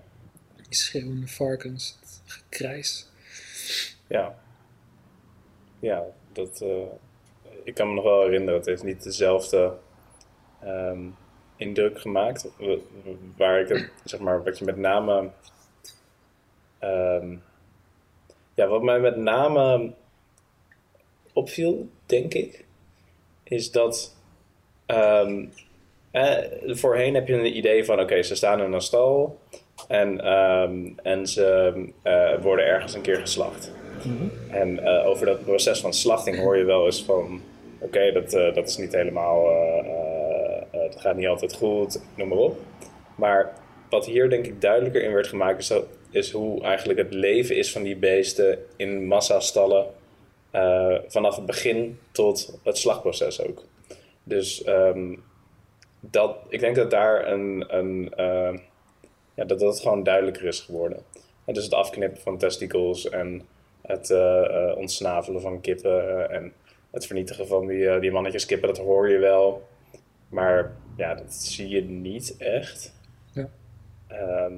[0.55, 3.07] Die schreeuwende varkens, het gekrijs.
[4.07, 4.41] ja.
[5.79, 6.03] Ja,
[6.33, 6.61] dat...
[6.61, 6.69] eh,
[7.63, 9.73] ik kan me nog wel herinneren, het heeft niet dezelfde
[10.61, 10.99] ehm,
[11.57, 12.47] indruk gemaakt.
[12.57, 12.75] Wa-
[13.37, 15.29] Waar ik het, zeg maar, wat je met name...
[16.79, 17.35] ehm,
[18.53, 19.91] ja, wat mij met name
[21.33, 22.65] opviel, denk ik,
[23.43, 24.15] is dat...
[24.85, 25.45] ehm,
[26.11, 29.39] eh, voorheen heb je een idee van, oké, ze staan in een stal
[29.87, 33.71] en, ehm, en ze eh, worden ergens een keer geslacht.
[34.49, 37.41] En eh, over dat proces van slachting hoor je wel eens van
[37.79, 39.45] oké, dat, eh, dat is niet helemaal,
[40.93, 42.59] het gaat niet altijd goed, noem maar op.
[43.15, 43.53] Maar
[43.89, 47.55] wat hier denk ik duidelijker in werd gemaakt, is, dat, is hoe eigenlijk het leven
[47.55, 49.85] is van die beesten in massastallen.
[50.51, 53.63] eh vanaf het begin tot het slagproces ook.
[54.23, 55.15] Dus ehm,
[55.99, 58.53] dat, ik denk dat daar een, een eh,
[59.33, 60.97] ja, dat dat gewoon duidelijker is geworden.
[61.45, 63.47] En dus het afknippen van testicles en
[63.81, 66.53] het eh, ontsnavelen van kippen en
[66.91, 69.67] het vernietigen van die, die mannetjes kippen, dat hoor je wel.
[70.29, 72.93] Maar ja, dat zie je niet echt.
[73.31, 73.49] Ja.
[74.07, 74.53] Ehm,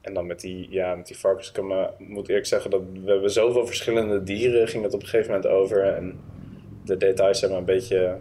[0.00, 1.62] en dan met die, ja, met die varkens, ik
[1.98, 5.50] moet eerlijk zeggen dat we hebben zoveel verschillende dieren, ging het op een gegeven moment
[5.52, 5.82] over.
[5.94, 6.20] En
[6.84, 8.18] de details zijn, maar een beetje,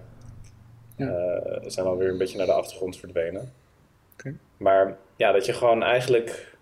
[0.95, 1.07] Ja.
[1.07, 3.53] eh, zijn alweer een beetje naar de achtergrond verdwenen.
[4.57, 6.57] Maar ja, dat je gewoon eigenlijk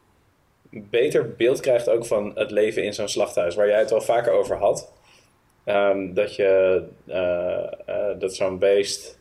[0.71, 4.01] een beter beeld krijgt ook van het leven in zo'n slachthuis, waar jij het wel
[4.01, 4.93] vaker over had.
[5.63, 9.16] Ehm, dat je eh, eh, dat zo'n beest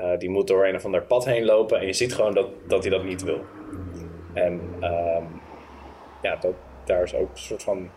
[0.00, 2.48] eh, die moet door een of ander pad heen lopen en je ziet gewoon dat,
[2.68, 3.40] dat hij dat niet wil.
[4.34, 5.24] En ehm,
[6.22, 7.90] ja, dat, daar is ook een soort van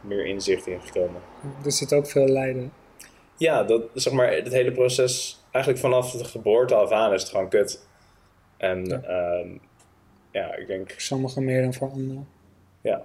[0.00, 1.20] meer inzicht in gekomen.
[1.64, 2.72] Er zit ook veel lijden.
[3.36, 7.30] Ja, dat, zeg maar, het hele proces, eigenlijk vanaf de geboorte af aan is het
[7.30, 7.86] gewoon kut.
[8.56, 9.00] En Ja.
[9.08, 9.44] ja,
[10.30, 12.28] ja ik denk, Voor sommigen meer dan voor anderen.
[12.80, 12.96] ja.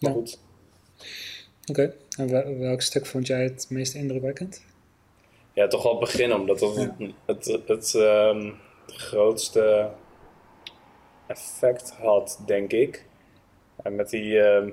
[0.00, 0.18] Maar Ja.
[0.18, 0.40] goed.
[1.66, 4.64] Oké, en wel- welk stuk vond jij het meest indrukwekkend?
[5.54, 7.12] Ja, toch wel het begin, omdat dat Ja.
[7.26, 8.50] het, het, het ehm,
[8.86, 9.90] grootste
[11.26, 13.04] effect had, denk ik.
[13.82, 14.70] En met die, ehm,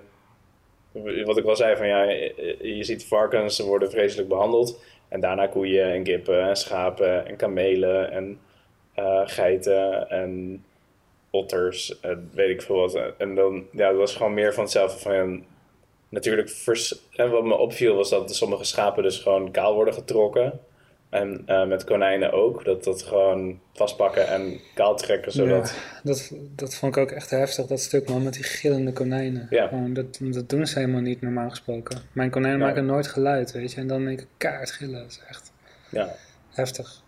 [1.25, 4.83] wat ik wel zei, van ja, je, je ziet varkens, ze worden vreselijk behandeld.
[5.07, 8.39] En daarna koeien en kippen en schapen en kamelen en
[8.93, 10.63] eh, geiten en
[11.29, 12.99] otters en weet ik veel wat.
[13.17, 15.39] En dan, ja, dat was gewoon meer van hetzelfde van ja,
[16.09, 20.59] natuurlijk, vers- en wat me opviel was dat sommige schapen dus gewoon kaal worden getrokken.
[21.11, 25.69] En eh, met konijnen ook, dat dat gewoon vastpakken en kaal trekken, zodat...
[25.69, 29.47] Ja, dat, dat vond ik ook echt heftig, dat stuk man met die gillende konijnen.
[29.49, 29.67] Ja.
[29.67, 31.97] Gewoon, dat, dat doen ze helemaal niet normaal gesproken.
[32.11, 32.65] Mijn konijnen Ja.
[32.65, 33.79] maken nooit geluid, weet je.
[33.81, 35.51] En dan denk ik, kaart gillen, dat is echt
[35.89, 36.15] Ja,
[36.49, 37.01] heftig.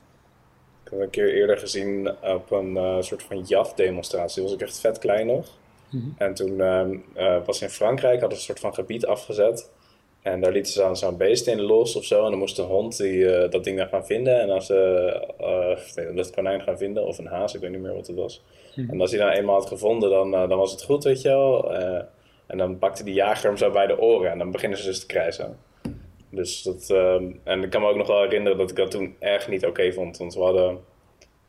[0.86, 4.36] ik had een keer eerder gezien op een eh, soort van JAF-demonstratie.
[4.36, 5.48] Toen was ik echt vet klein nog.
[5.90, 6.08] Mhm.
[6.18, 9.70] En toen eh, was in Frankrijk, hadden ze een soort van gebied afgezet.
[10.24, 12.24] En daar lieten ze dan zo'n beest in los of zo.
[12.24, 14.42] En dan moest een hond die, eh, dat ding dan gaan vinden.
[14.42, 14.76] En als ze
[15.38, 18.16] eh, nee, dat konijn gaan vinden, of een haas, ik weet niet meer wat het
[18.16, 18.44] was.
[18.76, 18.90] Mhm.
[18.90, 21.30] En als hij dan eenmaal had gevonden, dan, eh, dan was het goed, weet je
[21.30, 21.74] wel.
[21.74, 22.02] Eh,
[22.48, 24.32] en dan pakte die jager hem zo bij de oren.
[24.32, 25.58] En dan beginnen ze dus te krijsen.
[26.30, 29.16] Dus dat, ehm, en ik kan me ook nog wel herinneren dat ik dat toen
[29.20, 30.18] echt niet oké vond.
[30.18, 30.80] Want we hadden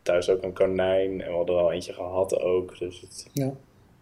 [0.03, 2.79] thuis ook een konijn en we hadden er al eentje gehad ook.
[2.79, 3.45] Dus het, Ja.
[3.45, 3.55] het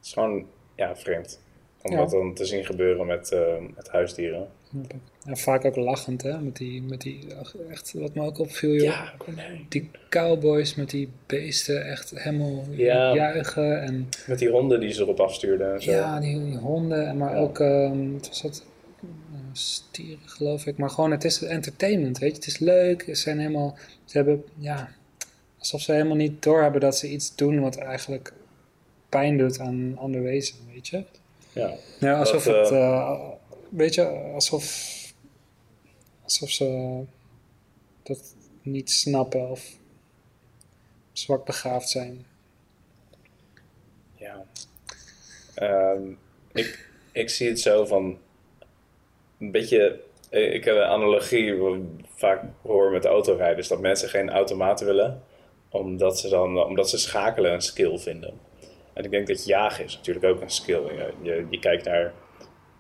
[0.07, 0.47] is gewoon
[0.77, 1.43] ja, vreemd.
[1.83, 1.97] Om Ja.
[1.97, 3.41] dat dan te zien gebeuren met, eh,
[3.77, 4.47] met huisdieren.
[4.89, 4.95] ik.
[5.27, 7.19] En vaak ook lachend, hè, met die, met die,
[7.71, 9.09] echt, wat me ook opviel, joh.
[9.19, 9.67] konijn.
[9.69, 13.15] Die cowboys met die beesten echt helemaal Ja.
[13.15, 15.91] juichen en Met die honden die ze erop afstuurden en zo.
[15.91, 17.39] ja, die, die honden, maar Ja.
[17.41, 18.65] ook, ehm wat was dat,
[19.33, 23.15] Eh, stieren geloof ik, maar gewoon het is entertainment, weet je, het is leuk, ze
[23.15, 24.89] zijn helemaal, ze hebben, ja,
[25.59, 28.33] alsof ze helemaal niet doorhebben dat ze iets doen wat eigenlijk
[29.09, 31.05] pijn doet aan een ander wezen, weet je.
[31.53, 31.75] Ja.
[32.01, 33.21] Ja, alsof Dat, het, eh,
[33.69, 34.91] weet je, alsof,
[36.23, 37.01] alsof ze
[38.03, 39.71] dat niet snappen of
[41.13, 42.27] zwak begaafd zijn.
[44.17, 44.45] Ja.
[45.55, 46.03] Ehm,
[46.53, 48.19] ik, ik zie het zo van
[49.39, 50.01] een beetje.
[50.31, 51.81] eh, Ik heb een analogie wat ik
[52.15, 55.23] vaak hoor met autorijders: dat mensen geen automaten willen,
[55.69, 58.35] omdat ze, dan, omdat ze schakelen een skill vinden.
[58.93, 60.81] En ik denk dat jagen is natuurlijk ook een skill.
[60.83, 62.13] Je, je, je kijkt naar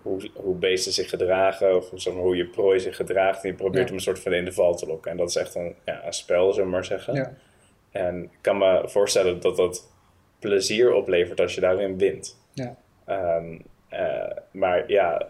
[0.02, 3.54] hoe, hoe beesten zich gedragen, of zeg maar, hoe je prooi zich gedraagt, en je
[3.54, 3.84] probeert Ja.
[3.86, 5.10] hem een soort van in de val te lokken.
[5.10, 7.14] En dat is echt een, ja, een spel, zullen we maar zeggen.
[7.14, 7.32] Ja,
[7.90, 9.90] En ik kan me voorstellen dat dat
[10.38, 12.40] plezier oplevert als je daarin wint.
[12.52, 13.58] ja, Ehm,
[13.88, 15.28] eh, maar ja,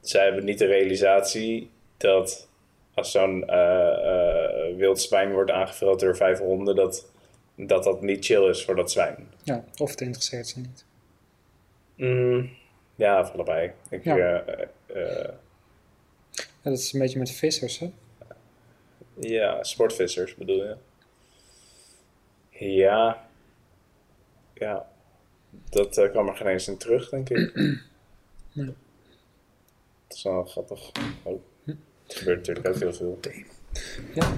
[0.00, 2.48] zij hebben niet de realisatie dat
[2.94, 7.12] als zo'n eh, wild zwijn wordt aangevuld door vijf honden, dat,
[7.56, 9.28] dat dat niet chill is voor dat zwijn.
[9.42, 10.84] ja, of het interesseert ze niet.
[11.96, 12.50] Mm,
[12.94, 13.72] ja, of allebei.
[13.90, 14.16] Ik, Ja.
[14.16, 15.32] eh, eh, eh,
[16.32, 17.92] Ja, dat is een beetje met vissers, hè?
[19.20, 20.76] ja, sportvissers bedoel je?
[22.50, 23.28] Ja.
[24.54, 24.88] Ja.
[25.70, 27.52] Dat eh, kwam er geen eens in terug, denk ik.
[28.52, 28.74] Nee.
[30.08, 30.92] Dat is wel grappig.
[31.22, 31.40] Oh.
[32.06, 33.18] Het gebeurt natuurlijk ook heel veel.
[34.14, 34.32] Ja,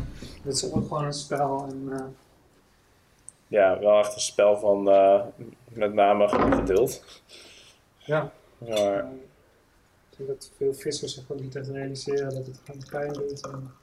[0.44, 2.04] dat is ook gewoon een spel en eh,
[3.48, 5.22] Ja, wel echt een spel van eh,
[5.68, 7.04] met name gewoon geduld.
[7.98, 8.98] ja, Maar
[10.10, 13.46] Ik denk dat veel vissers zich ook niet echt realiseren dat het gewoon pijn doet.
[13.46, 13.74] En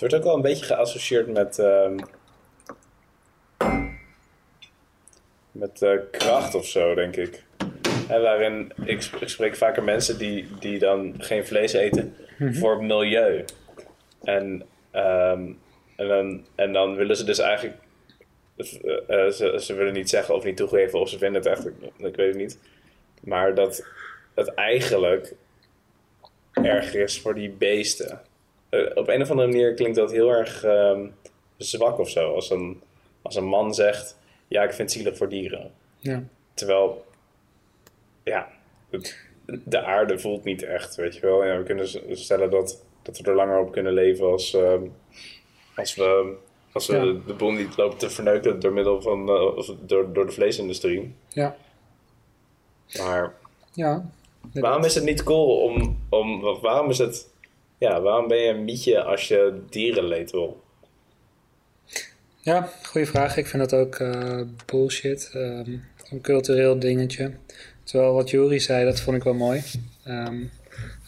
[0.00, 1.98] Het wordt ook wel een beetje geassocieerd met, ehm,
[5.52, 7.44] met eh, kracht of zo, denk ik.
[8.18, 12.80] Waarin ik, sp- ik spreek vaker mensen die, die dan geen vlees eten voor het
[12.80, 13.44] milieu.
[14.22, 15.52] En, ehm,
[15.96, 17.76] en, dan, en dan willen ze dus eigenlijk.
[18.56, 18.66] eh,
[19.26, 21.76] eh, ze, ze willen niet zeggen of niet toegeven of ze vinden het eigenlijk.
[21.98, 22.58] Ik weet het niet.
[23.22, 23.86] Maar dat
[24.34, 25.34] het eigenlijk
[26.52, 28.20] erger is voor die beesten.
[28.68, 31.06] Eh, op een of andere manier klinkt dat heel erg ehm,
[31.56, 32.34] zwak of zo.
[32.34, 32.80] Als een,
[33.22, 35.70] als een man zegt: Ja, ik vind het zielig voor dieren.
[35.98, 36.22] Ja.
[36.54, 37.04] Terwijl,
[38.30, 38.48] ja,
[38.90, 39.28] het-
[39.64, 41.44] de aarde voelt niet echt, weet je wel.
[41.44, 44.82] En we kunnen stellen dat, dat we er langer op kunnen leven als, ehm,
[45.76, 46.34] als we,
[46.72, 47.02] als we Ja.
[47.26, 51.14] de boel niet lopen te verneuken door middel van eh, of door, door de vleesindustrie.
[51.28, 51.56] Ja.
[52.98, 53.34] Maar
[53.72, 54.10] Ja.
[54.52, 57.28] waarom is het niet cool om, om waarom is het,
[57.78, 60.62] ja, waarom ben je een mietje als je dierenleed wil?
[62.40, 63.36] Ja, goede vraag.
[63.36, 65.30] Ik vind dat ook eh, bullshit.
[65.34, 65.76] Ehm,
[66.10, 67.32] een cultureel dingetje.
[67.90, 69.62] Terwijl wat Juri zei, dat vond ik wel mooi.
[70.04, 70.44] Ehm,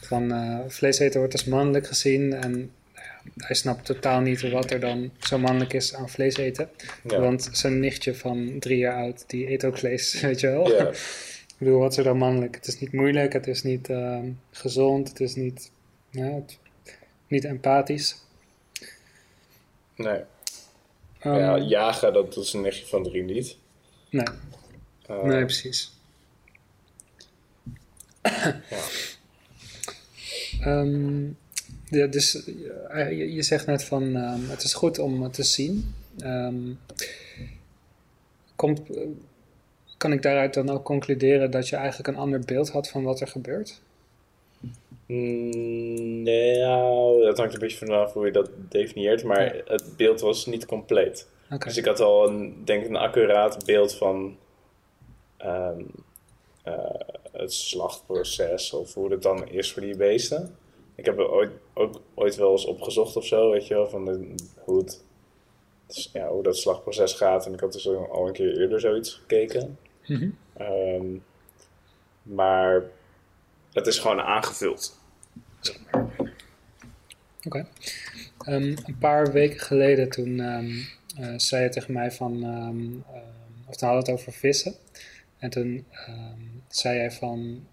[0.01, 2.33] van eh vlees eten wordt als mannelijk gezien.
[2.33, 2.69] En nou
[3.37, 6.69] hij snapt totaal niet wat er dan zo mannelijk is aan vlees eten.
[7.09, 7.19] Ja.
[7.21, 10.69] Want zijn nichtje van drie jaar oud, die eet ook vlees, weet je wel.
[10.71, 10.89] Ja.
[10.89, 12.55] Ik bedoel, wat is er dan mannelijk?
[12.55, 15.71] Het is niet moeilijk, het is niet ehm, gezond, het is niet,
[16.11, 16.59] het-
[17.29, 18.17] niet empathisch.
[19.97, 20.21] Nee.
[21.21, 23.57] Ehm, ja, jagen, dat is een nichtje van drie niet.
[24.11, 24.27] Nee,
[25.07, 25.93] Eh, nee, precies.
[28.23, 28.83] Ja.
[30.61, 31.25] Ehm,
[31.85, 32.45] ja, dus
[32.89, 35.95] eh, je, je zegt net van ehm, het is goed om te zien.
[36.19, 36.73] Ehm,
[38.57, 39.03] komt, eh,
[39.97, 43.21] kan ik daaruit dan ook concluderen dat je eigenlijk een ander beeld had van wat
[43.21, 43.81] er gebeurt?
[45.07, 49.63] Mm, Nee, nou, dat hangt een beetje vanaf hoe je dat definieert, maar Ja.
[49.65, 51.27] het beeld was niet compleet.
[51.59, 54.37] Dus ik had al een, denk ik, een accuraat beeld van
[55.37, 55.81] ehm,
[56.63, 56.75] eh,
[57.33, 60.57] het slachtproces of hoe het dan is voor die beesten.
[60.95, 64.05] Ik heb er ooit, ook ooit wel eens opgezocht of zo, weet je wel, van
[64.05, 65.03] de- hoe, het,
[66.13, 67.47] ja, hoe dat slachtproces gaat.
[67.47, 69.79] En ik had dus al al een keer eerder zoiets gekeken.
[70.07, 70.29] Mhm.
[70.57, 71.07] Ehm,
[72.23, 72.83] maar
[73.73, 74.99] het is gewoon aangevuld.
[77.47, 77.67] Oké.
[78.39, 80.71] Ehm, een paar weken geleden toen ehm,
[81.17, 82.33] eh, zei je tegen mij van,
[83.69, 84.75] of dan hadden we het over vissen.
[85.39, 85.87] En toen
[86.75, 87.67] zei jij van,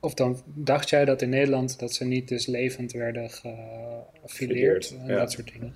[0.00, 5.06] of dan dacht jij dat in Nederland dat ze niet dus levend werden gefileerd en
[5.06, 5.18] ja.
[5.18, 5.74] dat soort dingen.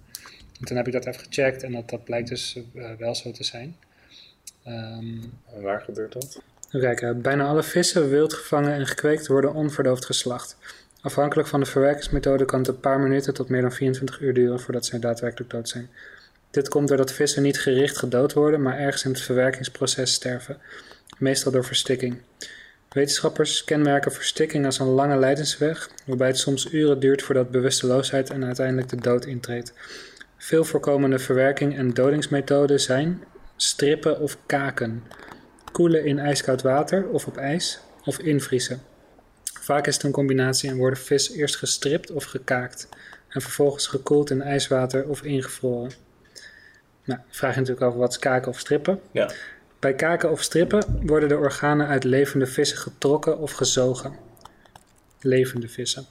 [0.61, 3.31] En toen heb ik dat even gecheckt en dat, dat blijkt dus eh, wel zo
[3.31, 3.77] te zijn.
[4.65, 5.23] Ehm,
[5.55, 6.43] En waar gebeurt dat?
[6.71, 7.23] Kijken.
[7.23, 10.57] Bijna alle vissen, wild gevangen en gekweekt worden onverdoofd geslacht.
[11.01, 14.61] Afhankelijk van de verwerkingsmethode kan het een paar minuten tot meer dan 24 uur duren
[14.61, 15.91] voordat zij daadwerkelijk dood zijn.
[16.51, 20.59] Dit komt doordat vissen niet gericht gedood worden, maar ergens in het verwerkingsproces sterven,
[21.19, 22.23] meestal door verstikking.
[22.89, 28.45] Wetenschappers kenmerken verstikking als een lange lijdensweg, waarbij het soms uren duurt voordat bewusteloosheid en
[28.45, 29.73] uiteindelijk de dood intreedt.
[30.37, 33.23] Veel voorkomende verwerking- en dodingsmethoden zijn
[33.57, 35.03] strippen of kaken
[35.73, 38.83] koelen in ijskoud water of op ijs of invriezen.
[39.61, 42.89] Vaak is het een combinatie en worden vis eerst gestript of gekaakt
[43.29, 45.93] en vervolgens gekoeld in ijswater of ingevroren.
[47.05, 49.01] Nou, vraag je natuurlijk over wat kaken of strippen.
[49.11, 49.31] Ja.
[49.85, 54.13] Bij kaken of strippen worden de organen uit levende vissen getrokken of gezogen.
[55.21, 56.07] Levende vissen.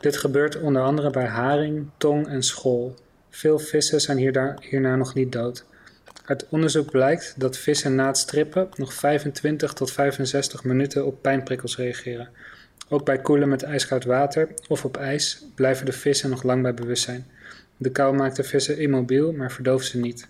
[0.00, 2.94] Dit gebeurt onder andere bij haring, tong en school.
[3.30, 4.18] Veel vissen zijn
[4.60, 5.64] hierna nog niet dood.
[6.24, 11.76] Uit onderzoek blijkt dat vissen na het strippen nog 25 tot 65 minuten op pijnprikkels
[11.76, 12.28] reageren.
[12.88, 16.74] Ook bij koelen met ijskoud water of op ijs blijven de vissen nog lang bij
[16.74, 17.26] bewustzijn.
[17.76, 20.28] De kou maakt de vissen immobiel, maar verdooft ze niet.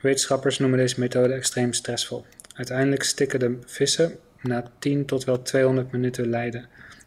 [0.00, 2.24] Wetenschappers noemen deze methode extreem stressvol.
[2.54, 6.66] Uiteindelijk stikken de vissen na 10 tot wel 200 minuten lijden.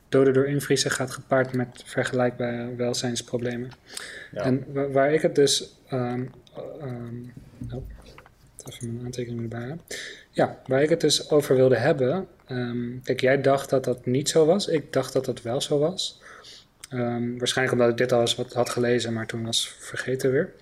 [0.10, 3.70] Doden door invriezen gaat gepaard met vergelijkbare welzijnsproblemen.
[4.32, 4.44] Ja.
[4.44, 5.76] En wa- waar ik het dus.
[5.90, 6.24] ehm
[6.82, 7.16] ehm,
[7.74, 7.84] oh,
[8.66, 9.68] even mijn aantekeningen erbij.
[9.68, 9.74] hè.
[10.32, 12.28] Ja, waar ik het dus over wilde hebben.
[12.48, 14.68] ehm, kijk, jij dacht dat dat niet zo was.
[14.68, 16.22] Ik dacht dat dat wel zo was.
[17.38, 20.54] Waarschijnlijk omdat ik dit al eens wat had gelezen, maar toen was vergeten weer.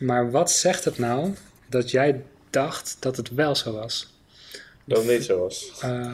[0.00, 1.34] Maar wat zegt het nou
[1.66, 4.14] dat jij dacht dat het wel zo was?
[4.84, 5.78] Dat het niet zo was.
[5.82, 6.12] Eh,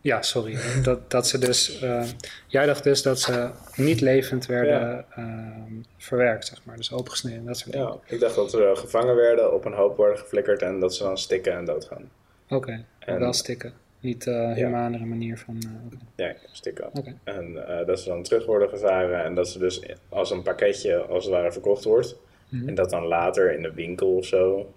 [0.00, 0.56] Ja, sorry.
[0.82, 1.80] Dat, dat ze dus...
[1.80, 2.04] eh,
[2.46, 6.76] jij dacht dus dat ze niet levend werden ehm, verwerkt, zeg maar.
[6.76, 7.86] Dus opengesneden, dat soort dingen.
[7.86, 11.02] Ja, ik dacht dat ze gevangen werden, op een hoop worden geflikkerd en dat ze
[11.02, 12.10] dan stikken en doodgaan.
[12.48, 13.72] Oké, En- wel stikken.
[14.00, 15.58] Niet uh, humanere manier van...
[15.62, 15.96] eh, oké.
[16.16, 16.88] Ja, stikken.
[16.92, 17.16] Oké.
[17.24, 20.96] En eh, dat ze dan terug worden gevaren en dat ze dus als een pakketje
[20.96, 22.16] als het ware verkocht wordt.
[22.48, 22.68] Mhm.
[22.68, 24.72] En dat dan later in de winkel of zo,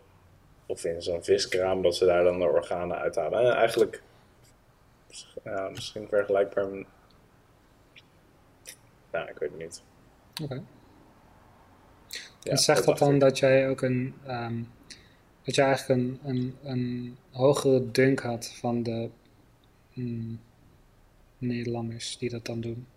[0.65, 3.39] of in zo'n viskraam, dat ze daar dan de organen uithalen.
[3.39, 4.01] En eigenlijk,
[5.43, 6.67] ja, misschien vergelijkbaar.
[6.67, 6.85] met-
[9.11, 9.83] Nou, ik weet het niet.
[10.43, 10.63] Oké.
[12.39, 13.19] Ja, en zegt dat dan ik.
[13.19, 14.13] dat jij ook een...
[14.25, 14.61] ehm,
[15.43, 19.09] dat je eigenlijk een, een, een hogere dunk had van de
[19.93, 20.39] mm,
[21.37, 22.87] Nederlanders die dat dan doen?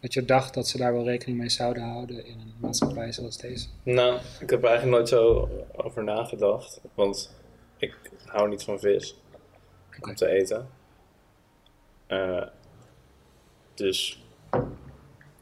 [0.00, 3.36] Dat je dacht dat ze daar wel rekening mee zouden houden in een maatschappij zoals
[3.36, 3.66] deze?
[3.82, 6.80] Nou, ik heb er eigenlijk nooit zo over nagedacht.
[6.94, 7.30] Want
[7.76, 9.16] ik hou niet van vis
[10.00, 10.68] om te eten.
[12.06, 12.46] Eh,
[13.74, 14.24] dus,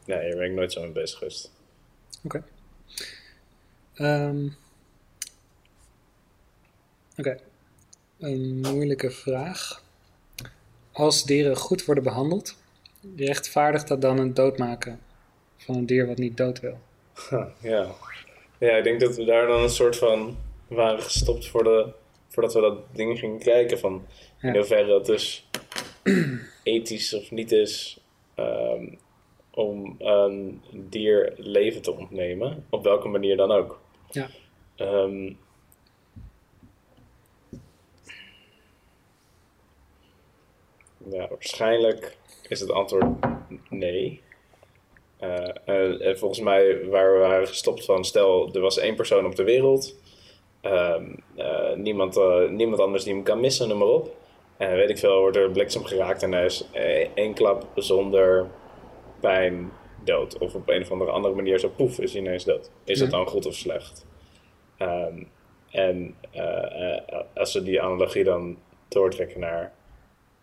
[0.05, 1.51] nee, hier ben ik nooit zo mee bezig geweest.
[2.23, 2.43] Oké.
[3.93, 4.47] Ehm,
[7.19, 7.39] Oké.
[8.19, 9.83] Een moeilijke vraag.
[10.91, 12.55] Als dieren goed worden behandeld,
[13.15, 14.99] rechtvaardigt dat dan een doodmaken
[15.57, 16.79] van een dier wat niet dood wil?
[17.61, 17.87] Ja.
[18.59, 20.37] ja, ik denk dat we daar dan een soort van
[20.67, 21.91] waren gestopt voor de,
[22.27, 23.79] voordat we dat ding gingen kijken.
[23.79, 24.05] Van
[24.41, 24.53] in Ja.
[24.53, 25.49] hoeverre dat dus
[26.63, 27.99] ethisch of niet is
[28.35, 28.85] ehm,
[29.51, 32.65] om een dier leven te ontnemen.
[32.69, 33.79] Op welke manier dan ook.
[34.09, 34.29] Ja.
[34.75, 35.33] Ehm,
[41.11, 42.17] ja, waarschijnlijk
[42.49, 43.05] is het antwoord
[43.69, 44.21] nee.
[45.65, 49.43] En volgens mij waar we waren gestopt van, stel er was één persoon op de
[49.43, 49.95] wereld,
[50.61, 52.19] ehm, eh, niemand,
[52.49, 54.15] niemand anders die hem kan missen, noem maar op.
[54.57, 56.65] En weet ik veel, wordt er bliksem geraakt en hij is
[57.15, 58.47] één klap zonder
[59.19, 59.71] pijn
[60.03, 60.37] dood.
[60.37, 62.71] Of op een of andere, andere manier zo poef is hij ineens dood.
[62.83, 63.17] Is dat Ja.
[63.17, 64.05] dan goed of slecht?
[64.77, 65.23] Ehm,
[65.71, 66.15] en
[67.35, 69.73] als we die analogie dan doortrekken naar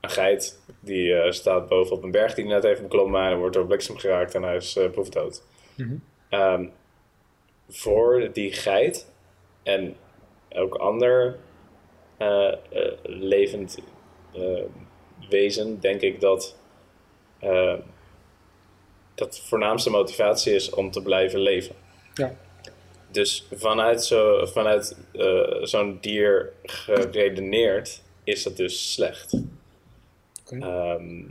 [0.07, 3.39] een geit die eh, staat boven op een berg die hij net heeft beklommen en
[3.39, 5.43] wordt door bliksem geraakt en hij is uh, proefdood.
[5.77, 5.97] Mhm.
[6.29, 6.67] Ehm,
[7.69, 9.13] voor die geit
[9.63, 9.97] en
[10.51, 11.39] ook ander
[12.17, 13.79] eh, eh, levend
[14.35, 14.63] eh,
[15.29, 16.57] wezen denk ik dat
[17.39, 17.75] eh,
[19.15, 21.75] dat de voornaamste motivatie is om te blijven leven.
[22.15, 22.35] Ja.
[23.11, 29.37] Dus vanuit, zo, vanuit eh, zo'n dier geredeneerd is dat dus slecht.
[30.51, 31.25] Ehm,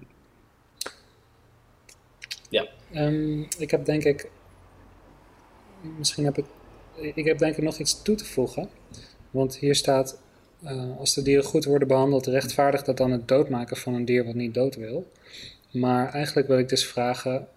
[2.50, 4.30] ja, Ehm, ik heb denk ik.
[5.98, 6.46] Misschien heb ik.
[7.16, 8.70] Ik heb denk ik nog iets toe te voegen.
[9.32, 10.24] Want hier staat.
[10.64, 14.26] eh, als de dieren goed worden behandeld, rechtvaardigt dat dan het doodmaken van een dier
[14.26, 15.12] wat niet dood wil.
[15.72, 17.48] Maar eigenlijk wil ik dus vragen: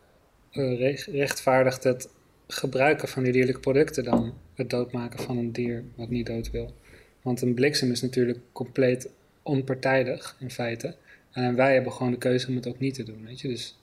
[0.50, 2.08] eh, re- rechtvaardigt het
[2.48, 6.74] gebruiken van die dierlijke producten dan het doodmaken van een dier wat niet dood wil?
[7.22, 9.10] Want een bliksem is natuurlijk compleet
[9.42, 10.96] onpartijdig in feite.
[11.38, 13.48] En wij hebben gewoon de keuze om het ook niet te doen, weet je.
[13.48, 13.78] Dus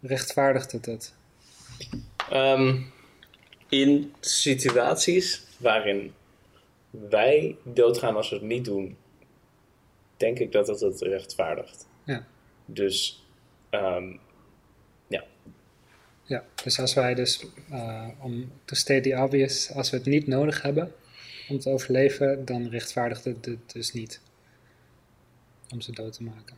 [0.00, 1.14] rechtvaardigt het het?
[2.30, 2.80] Ehm,
[3.68, 6.12] in situaties waarin
[6.90, 8.96] wij doodgaan als we het niet doen,
[10.16, 11.86] denk ik dat het het rechtvaardigt.
[12.04, 12.26] Ja.
[12.66, 13.24] Dus,
[13.70, 14.12] ehm,
[16.26, 20.26] Ja, dus als wij dus, eh, om to state the obvious, als we het niet
[20.26, 20.92] nodig hebben
[21.48, 24.20] om te overleven, dan rechtvaardigt het het dus niet
[25.74, 26.56] om ze dood te maken.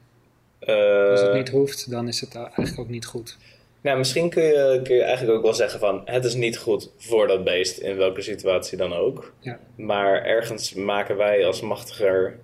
[1.10, 3.36] Als het eh, niet hoeft, dan is het eigenlijk ook niet goed.
[3.80, 6.90] nou, misschien kun je, kun je eigenlijk ook wel zeggen van het is niet goed
[6.96, 9.32] voor dat beest in welke situatie dan ook.
[9.40, 12.38] Ja, Maar ergens maken wij als machtiger,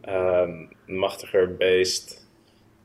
[0.00, 0.50] ehm,
[0.86, 2.18] machtiger beest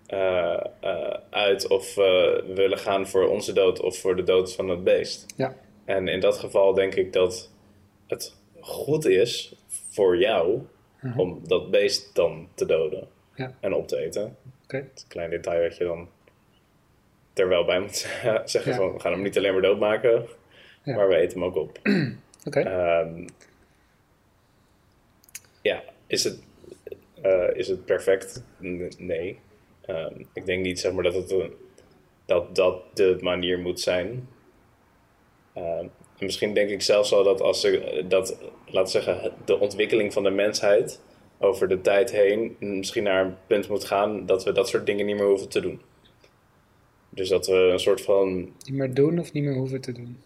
[0.06, 4.70] eh, eh, uit of we willen gaan voor onze dood of voor de dood van
[4.70, 5.26] het beest.
[5.36, 5.56] ja,
[5.86, 7.50] En in dat geval denk ik dat
[8.08, 9.56] het goed is
[9.90, 10.60] voor jou
[11.02, 11.20] Mhm.
[11.20, 13.54] om dat beest dan te doden Ja.
[13.60, 14.38] en op te eten.
[14.64, 14.78] oké.
[14.78, 16.10] Het klein detail wat je dan
[17.34, 17.96] er wel bij moet
[18.46, 18.78] zeggen Ja.
[18.78, 20.26] van we gaan hem niet alleen maar doodmaken,
[20.84, 20.96] Ja.
[20.96, 21.80] maar we eten hem ook op.
[22.48, 23.28] Oké, Ehm,
[25.62, 26.40] ja, is het,
[27.22, 28.44] eh, is het perfect?
[28.98, 29.40] Nee.
[29.86, 31.54] Ehm, ik denk niet zeg maar, dat, het, een-
[32.26, 34.30] dat dat de manier moet zijn.
[35.54, 35.86] Ehm,
[36.18, 40.24] en misschien denk ik zelfs wel dat als ze dat, laten zeggen, de ontwikkeling van
[40.24, 41.02] de mensheid
[41.40, 45.06] over de tijd heen misschien naar een punt moet gaan dat we dat soort dingen
[45.06, 45.82] niet meer hoeven te doen.
[47.10, 50.18] Dus dat we een soort van niet meer doen of niet meer hoeven te doen.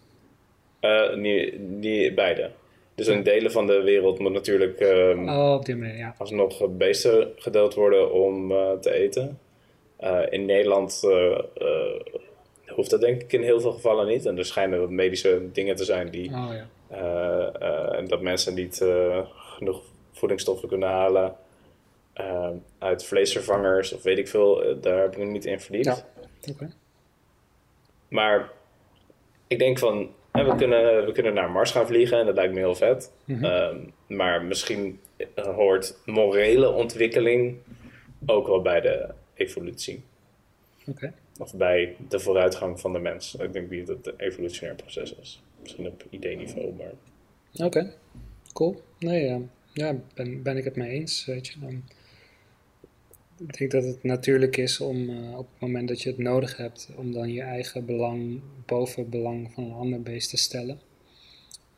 [0.80, 2.50] Eh, niet, niet beide.
[2.94, 6.14] Dus in delen van de wereld moet natuurlijk ehm, Oh, op die manier, ja.
[6.18, 9.38] alsnog beesten gedood worden om eh, te eten.
[9.96, 11.02] Eh, in Nederland
[12.66, 14.26] hoeft dat denk ik in heel veel gevallen niet.
[14.26, 17.50] En er schijnen wat medische dingen te zijn die Oh ja.
[17.92, 18.84] en dat mensen niet
[19.34, 19.82] genoeg
[20.20, 21.36] voedingsstoffen kunnen halen
[22.12, 24.62] eh, uit vleesvervangers of weet ik veel.
[24.64, 26.04] Eh, daar heb ik me niet in verdiept.
[26.40, 26.68] Ja.
[28.08, 28.50] Maar
[29.46, 32.52] ik denk van, hè, we, kunnen, we kunnen naar Mars gaan vliegen en dat lijkt
[32.52, 33.12] me heel vet.
[33.24, 33.44] Mhm.
[33.44, 35.00] Ehm, maar misschien
[35.34, 37.56] hoort morele ontwikkeling
[38.26, 40.02] ook wel bij de evolutie.
[41.38, 43.34] Of bij de vooruitgang van de mens.
[43.34, 45.42] Ik denk niet dat het een evolutionair proces is.
[45.60, 46.92] Misschien op idee-niveau, maar...
[47.66, 47.92] Oké,
[48.52, 48.82] cool.
[48.98, 49.36] Nee, eh,
[49.72, 51.58] ja, ben, ben ik het mee eens, weet je.
[51.58, 51.82] Dan,
[53.38, 56.56] ik denk dat het natuurlijk is om eh, op het moment dat je het nodig
[56.56, 60.80] hebt, om dan je eigen belang boven het belang van een ander beest te stellen.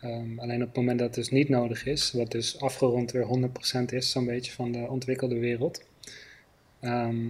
[0.01, 3.25] Ehm, alleen op het moment dat het dus niet nodig is, wat dus afgerond weer
[3.25, 5.85] 100% is, zo'n beetje van de ontwikkelde wereld.
[6.81, 7.29] Ehm,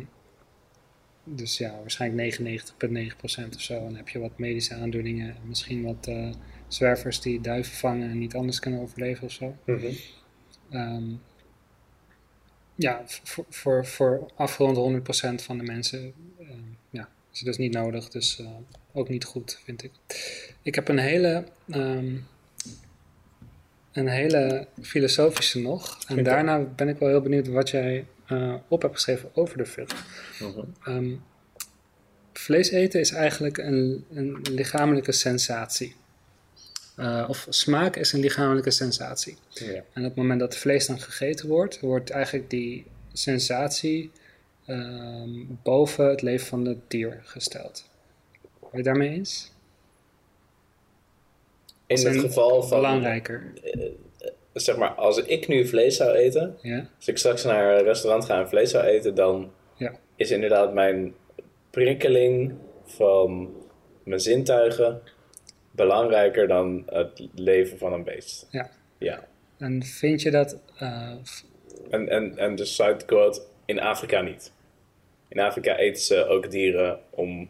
[1.24, 3.74] dus ja, waarschijnlijk 99,9% of zo.
[3.74, 6.30] En dan heb je wat medische aandoeningen en misschien wat eh,
[6.68, 9.56] zwervers die duiven vangen en niet anders kunnen overleven of zo.
[10.72, 11.04] Ehm,
[12.74, 15.02] ja, voor, voor, voor afgerond
[15.40, 16.50] 100% van de mensen ehm,
[16.90, 18.08] ja, is het dus niet nodig.
[18.08, 18.46] Dus eh,
[18.92, 19.90] ook niet goed, vind ik.
[20.62, 22.16] Ik heb een hele, ehm,
[23.92, 25.98] een hele filosofische nog.
[26.06, 29.66] En daarna ben ik wel heel benieuwd wat jij eh, op hebt geschreven over de
[29.66, 29.88] film.
[30.84, 31.14] Ehm,
[32.32, 35.94] vlees eten is eigenlijk een, een lichamelijke sensatie.
[37.02, 39.36] Eh, of smaak is een lichamelijke sensatie.
[39.48, 39.72] Ja.
[39.72, 44.10] En op het moment dat vlees dan gegeten wordt, wordt eigenlijk die sensatie
[44.66, 45.30] ehm,
[45.62, 47.88] boven het leven van het dier gesteld.
[48.42, 49.52] Ben je het daarmee eens?
[51.86, 52.76] In het geval van...
[52.76, 53.52] Belangrijker.
[54.52, 56.56] Zeg maar, als ik nu vlees zou eten...
[56.62, 56.88] Ja?
[56.96, 59.14] Als ik straks naar een restaurant ga en vlees zou eten...
[59.14, 59.92] dan Ja.
[60.16, 61.14] is inderdaad mijn
[61.70, 63.54] prikkeling van
[64.04, 65.02] mijn zintuigen...
[65.72, 68.46] belangrijker dan het leven van een beest.
[68.50, 68.70] Ja.
[68.98, 69.24] Ja.
[69.58, 70.58] En vind je dat.
[70.78, 71.12] eh,
[71.90, 74.52] En, en, en de side quote, in Afrika niet.
[75.28, 77.48] In Afrika eten ze ook dieren om...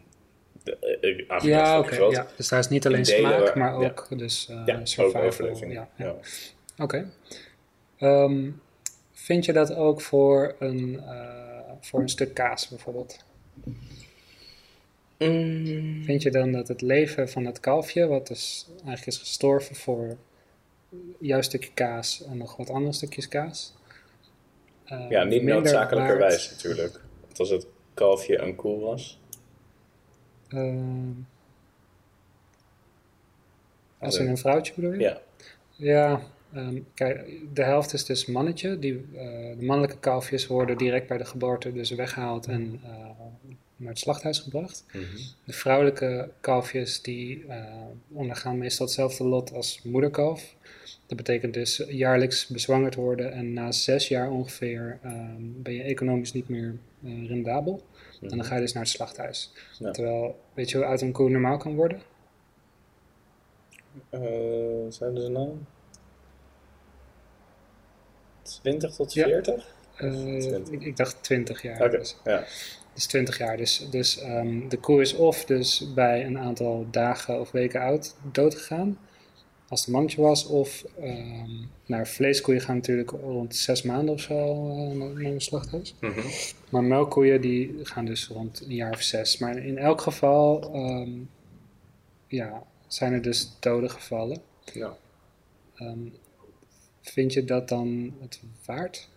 [0.63, 1.95] De, eh, Afrika is ja, oké.
[2.15, 2.27] ja.
[2.37, 3.87] Dus daar is niet alleen smaak, waar- maar ja.
[3.87, 5.21] ook dus eh Ja, ook survival.
[5.21, 5.73] overleving.
[5.73, 6.05] Ja, Ja.
[6.05, 6.15] ja.
[6.83, 7.11] Oké.
[7.97, 8.49] Ehm,
[9.11, 13.25] vind je dat ook voor een, eh, voor een stuk kaas bijvoorbeeld?
[15.29, 16.03] Mm.
[16.03, 20.17] Vind je dan dat het leven van het kalfje, wat dus eigenlijk is gestorven voor
[21.19, 23.73] juist stukje kaas en nog wat andere stukjes kaas?
[24.85, 27.01] eh, Ja, niet noodzakelijkerwijs waard- natuurlijk.
[27.25, 29.19] Want als het kalfje een koe was...
[30.49, 31.11] Ehm,
[33.99, 34.99] als in een vrouwtje bedoel je?
[34.99, 35.21] Ja.
[35.75, 36.21] Ja,
[36.53, 38.79] ehm, kijk, de helft is dus mannetje.
[38.79, 43.09] Die, eh, de mannelijke kalfjes worden direct bij de geboorte dus weggehaald en eh,
[43.75, 44.85] naar het slachthuis gebracht.
[45.45, 47.63] De vrouwelijke kalfjes die eh,
[48.11, 50.55] ondergaan meestal hetzelfde lot als moederkalf.
[51.05, 56.33] Dat betekent dus jaarlijks bezwangerd worden en na zes jaar ongeveer ehm, ben je economisch
[56.33, 57.83] niet meer eh, rendabel.
[58.21, 59.51] En dan ga je dus naar het slachthuis.
[59.79, 59.91] Ja.
[59.91, 62.01] Terwijl, weet je hoe oud een koe normaal kan worden?
[64.09, 64.21] Eh,
[64.89, 65.49] zijn er nou?
[68.41, 69.23] 20 tot Ja.
[69.23, 69.75] 40?
[69.95, 70.73] Eh, 20.
[70.73, 71.89] ik, ik dacht 20 jaar.
[71.91, 72.43] Dus, ja.
[72.93, 73.57] Dus 20 jaar.
[73.57, 78.15] Dus, dus ehm, de koe is of dus bij een aantal dagen of weken oud
[78.31, 78.97] doodgegaan.
[79.67, 80.45] Als het een mannetje was.
[80.45, 85.95] Of ehm naar vleeskoeien gaan natuurlijk rond 6 maanden of zo eh, naar, een slachthuis.
[85.99, 86.19] Mhm.
[86.69, 89.37] Maar melkkoeien die gaan dus rond een jaar of zes.
[89.37, 91.11] Maar in elk geval ehm,
[92.27, 94.41] ja, zijn er dus doden gevallen.
[94.73, 94.97] Ja.
[97.01, 99.09] Vind je dat dan het waard?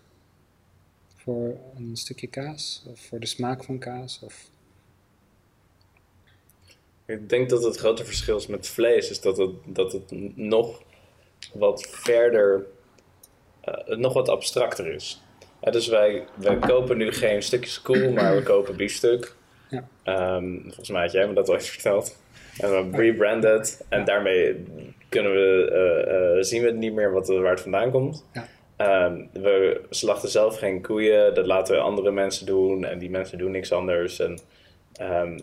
[1.26, 2.84] Voor een stukje kaas?
[2.90, 4.20] Of voor de smaak van kaas?
[4.24, 4.50] Of...
[7.06, 10.82] Ik denk dat het grote verschil is met vlees, is dat het, dat het nog
[11.54, 12.66] wat verder,
[13.60, 15.22] eh, nog wat abstracter is.
[15.60, 19.34] Dus wij, wij kopen nu geen stukjes koe, maar we kopen biefstuk.
[19.70, 19.88] Ja.
[20.02, 22.16] Ehm, volgens mij had jij me dat ooit verteld.
[22.58, 24.64] En we rebranded en daarmee
[25.08, 28.24] kunnen we, eh, eh, zien we niet meer wat, waar het vandaan komt.
[28.32, 28.48] Ja.
[28.76, 33.38] Ehm, we slachten zelf geen koeien, dat laten we andere mensen doen en die mensen
[33.38, 34.18] doen niks anders.
[34.18, 34.38] En,
[34.92, 35.38] ehm,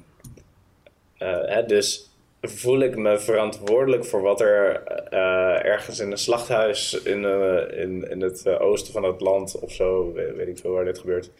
[1.18, 2.11] eh, dus
[2.41, 8.10] voel ik me verantwoordelijk voor wat er eh, ergens in een slachthuis in, eh, in,
[8.10, 11.31] in het oosten van het land of zo, weet, ik veel waar dit gebeurt,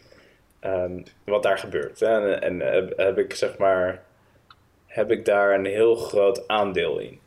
[0.60, 2.00] ehm, wat daar gebeurt.
[2.00, 2.34] Hè?
[2.34, 4.02] En, en heb, ik zeg maar,
[4.86, 7.20] heb ik daar een heel groot aandeel in.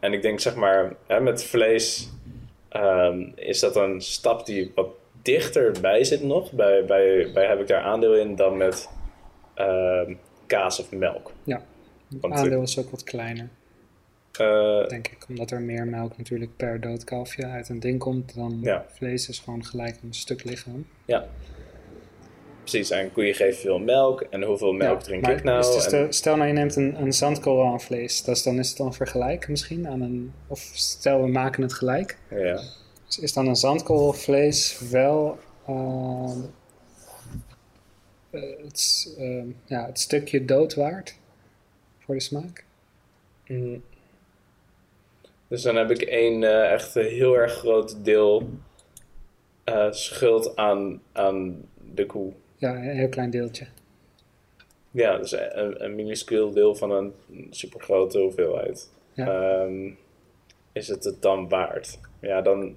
[0.00, 2.10] En ik denk zeg maar, hè, met vlees
[2.68, 4.88] ehm, is dat een stap die wat
[5.22, 6.52] dichterbij zit nog.
[6.52, 8.88] Bij, bij, bij heb ik daar aandeel in dan met
[9.54, 10.14] ehm,
[10.46, 11.32] kaas of melk.
[11.44, 11.62] Ja,
[12.20, 13.48] het aandeel is ook wat kleiner,
[14.32, 15.26] Eh, denk ik.
[15.28, 18.84] Omdat er meer melk natuurlijk per dood kalfje uit een ding komt dan Ja.
[18.88, 20.86] vlees is gewoon gelijk een stuk lichaam.
[21.04, 21.26] ja.
[22.70, 24.20] Precies, en koeien geven veel melk.
[24.20, 25.62] En hoeveel melk Ja, drink maar ik nou?
[25.74, 28.68] dus En- de- stel nou je neemt een, een zandkorrel aan vlees, dus dan is
[28.68, 30.32] het dan vergelijk misschien aan een...
[30.46, 32.18] Of stel we maken het gelijk.
[32.30, 32.60] ja.
[33.06, 36.38] Dus is dan een zandkorrel vlees wel ehm,
[38.30, 41.16] eh, het, ehm, ja, het stukje dood waard
[41.98, 42.64] voor de smaak?
[43.46, 43.82] Mm.
[45.48, 48.48] Dus dan heb ik één eh, echt heel erg groot deel
[49.64, 52.32] eh, schuld aan, aan de koe.
[52.58, 53.66] Ja, een heel klein deeltje.
[54.90, 57.12] Ja, dus een, een minuscuul deel van een
[57.50, 58.90] supergrote hoeveelheid.
[59.12, 59.26] Ja.
[59.62, 59.90] Ehm,
[60.72, 61.98] is het het dan waard?
[62.20, 62.76] Ja, dan...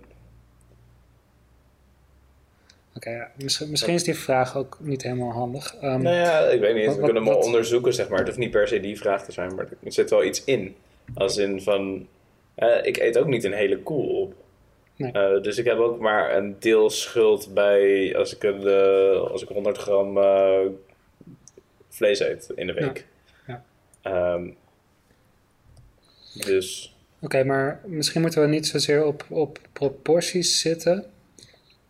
[2.95, 3.31] Oké, ja.
[3.35, 5.75] misschien, misschien is die vraag ook niet helemaal handig.
[5.75, 6.85] Ehm, Nou ja, ik weet niet.
[6.85, 8.17] Wat- We kunnen hem onderzoeken, zeg maar.
[8.17, 10.75] Het hoeft niet per se die vraag te zijn, maar er zit wel iets in.
[11.13, 12.07] Als in van...
[12.55, 14.33] eh, ik eet ook niet een hele koe op.
[15.01, 15.11] Nee.
[15.11, 19.41] Eh, dus ik heb ook maar een deel schuld bij als ik, een, eh, als
[19.41, 20.59] ik 100 gram eh,
[21.89, 23.07] vlees eet in de week.
[23.47, 23.63] Ja.
[24.01, 24.49] Ehm,
[26.45, 31.05] dus Oké, maar misschien moeten we niet zozeer op, op proporties zitten,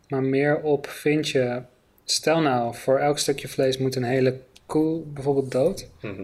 [0.07, 1.61] maar meer op vind je,
[2.05, 6.23] stel nou, voor elk stukje vlees moet een hele koe bijvoorbeeld dood, mhm.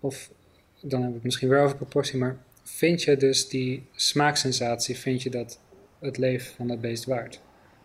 [0.00, 0.30] of
[0.80, 5.22] dan hebben we het misschien weer over proportie, maar vind je dus die smaaksensatie, vind
[5.22, 5.60] je dat
[5.98, 7.40] het leven van het beest waard?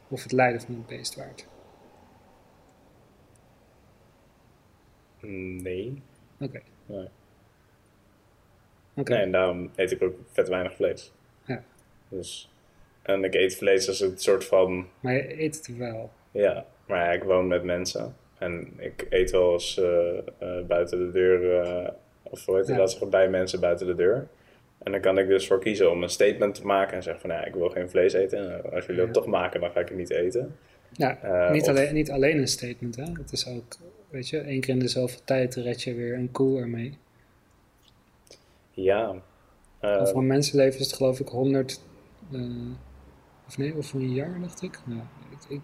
[0.07, 1.47] Of het lijden van het beest waard?
[5.61, 6.01] nee.
[6.39, 6.61] Oké.
[6.85, 7.07] Nee.
[8.95, 9.11] Oké.
[9.13, 9.21] nee.
[9.21, 11.11] En daarom eet ik ook vet weinig vlees.
[11.45, 11.63] Ja.
[12.09, 12.51] Dus,
[13.01, 16.11] en ik eet vlees als een soort van Maar je eet het wel.
[16.31, 18.15] Ja, maar ja, ik woon met mensen.
[18.37, 21.89] En ik eet wel eens eh, buiten de deur, eh,
[22.23, 22.99] of hoe heet het, Ja.
[22.99, 24.27] dat bij mensen buiten de deur.
[24.83, 27.29] En dan kan ik dus voor kiezen om een statement te maken en zeggen van,
[27.29, 28.63] ja, ik wil geen vlees eten.
[28.63, 30.55] En als jullie dat toch maken, dan ga ik het niet eten.
[30.91, 33.03] Ja, Eh, niet, of- alleen, niet alleen een statement, hè.
[33.03, 33.77] Het is ook,
[34.09, 36.97] weet je, één keer in de zoveel tijd red je weer een koe ermee.
[38.71, 39.15] Ja.
[39.79, 41.81] Eh, Over een mensenleven is het geloof ik 100,
[42.31, 42.41] eh,
[43.47, 44.79] of nee, over een jaar dacht ik.
[44.85, 45.01] Nou,
[45.31, 45.61] ik, ik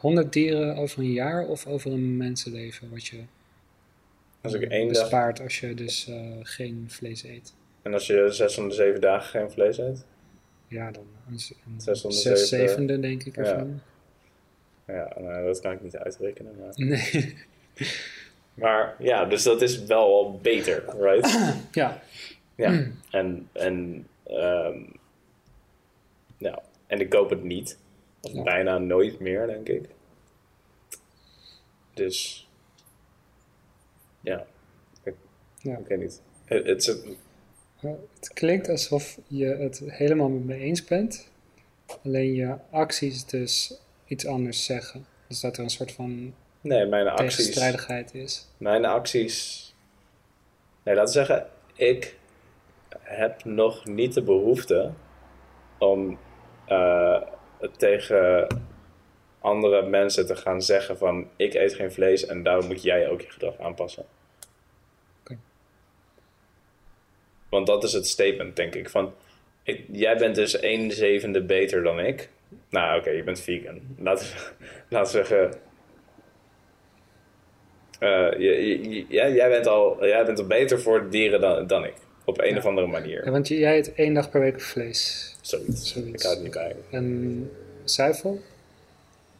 [0.00, 3.20] 100 dieren over een jaar of over een mensenleven wat je
[4.40, 6.10] als ik één dag, bespaart als je dus
[6.42, 7.54] geen vlees eet.
[7.86, 10.04] En als je zes van de zeven dagen geen vlees eet?
[10.68, 11.38] Ja, dan een,
[11.80, 13.42] Zes van de zes zeven, zevende denk ik ja.
[13.42, 13.80] ervan.
[14.86, 16.56] Ja, nou, dat kan ik niet uitrekenen.
[16.58, 17.36] Maar, Nee,
[18.54, 21.54] maar ja, dus dat is wel al beter, right?
[21.72, 22.02] ja,
[22.54, 24.06] Ja, en, en,
[26.38, 27.78] ja, en ik koop het niet.
[28.20, 28.42] Of Ja.
[28.42, 29.88] bijna nooit meer, denk ik.
[31.94, 32.48] Dus,
[34.20, 34.46] ja,
[35.58, 35.76] ja.
[35.78, 36.22] ik weet niet.
[36.44, 37.16] Het, het,
[38.14, 41.28] Het klinkt alsof je het helemaal met me eens bent.
[42.04, 43.74] Alleen je acties dus
[44.06, 45.06] iets anders zeggen.
[45.28, 48.46] Dus dat er een soort van nee, mijn acties, tegenstrijdigheid is.
[48.56, 49.74] mijn acties,
[50.82, 52.18] nee, laten we zeggen, ik
[53.00, 54.92] heb nog niet de behoefte
[55.78, 56.18] om
[56.66, 57.22] eh,
[57.76, 58.46] tegen
[59.40, 63.20] andere mensen te gaan zeggen van ik eet geen vlees en daarom moet jij ook
[63.20, 64.04] je gedrag aanpassen.
[65.20, 65.38] Oké.
[67.56, 68.90] Want dat is het statement, denk ik.
[68.90, 69.12] Van,
[69.62, 72.28] ik, jij bent dus een zevende beter dan ik.
[72.70, 73.80] Nou, oké, je bent vegan.
[73.98, 74.26] Laten
[74.88, 75.52] we zeggen.
[77.98, 81.94] eh, je, jij, jij, bent al, jij bent al beter voor dieren dan, dan ik.
[82.24, 82.56] Op een Ja.
[82.56, 83.24] of andere manier.
[83.24, 85.34] Ja, want jij eet één dag per week vlees.
[85.40, 85.92] Zoiets.
[85.92, 86.12] Zoiets.
[86.12, 86.76] Ik hou het niet bij.
[86.90, 87.50] En
[87.84, 88.40] zuivel?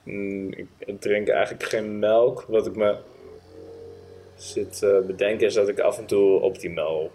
[0.02, 2.44] Mm, ik drink eigenlijk geen melk.
[2.48, 2.96] Wat ik me
[4.36, 7.10] zit te bedenken is dat ik af en toe optimaal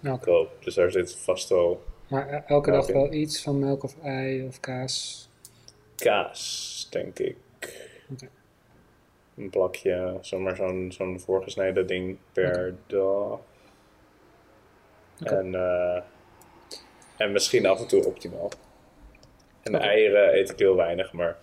[0.00, 0.22] Melk.
[0.22, 0.64] koop.
[0.64, 4.46] Dus daar zit vast wel Maar e- elke dag wel iets van melk of ei
[4.46, 5.28] of kaas.
[5.96, 7.36] kaas, denk ik.
[9.36, 13.38] Een plakje, zomaar zo'n zo'n voorgesneden ding per dag.
[15.18, 16.02] En, eh,
[17.16, 18.50] en misschien af en toe optimaal.
[19.62, 21.36] En eieren eet ik heel weinig, maar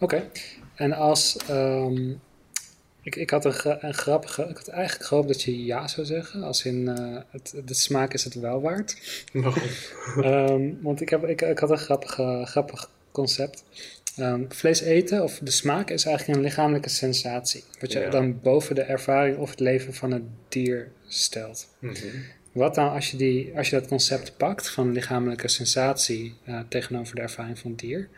[0.00, 0.30] Oké.
[0.74, 1.36] En als...
[1.36, 2.12] ehm,
[3.14, 4.42] ik, ik had een, een grappige...
[4.42, 6.42] Ik had eigenlijk gehoopt dat je ja zou zeggen.
[6.42, 6.88] Als in...
[6.88, 8.96] eh, het, de smaak is het wel waard.
[10.22, 13.64] Ehm, want ik, heb, ik, ik had een grappige, grappig concept.
[14.16, 17.64] Ehm, vlees eten, of de smaak, is eigenlijk een lichamelijke sensatie.
[17.80, 18.10] Wat je Ja.
[18.10, 21.68] dan boven de ervaring of het leven van het dier stelt.
[22.52, 27.14] wat dan als je, die, als je dat concept pakt van lichamelijke sensatie eh, tegenover
[27.14, 28.08] de ervaring van het dier,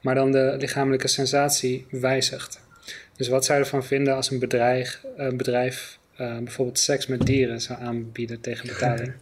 [0.00, 2.60] maar dan de lichamelijke sensatie wijzigt?
[3.18, 7.26] Dus wat zou je ervan vinden als een bedrijf, een bedrijf eh, bijvoorbeeld seks met
[7.26, 9.12] dieren zou aanbieden tegen betaling?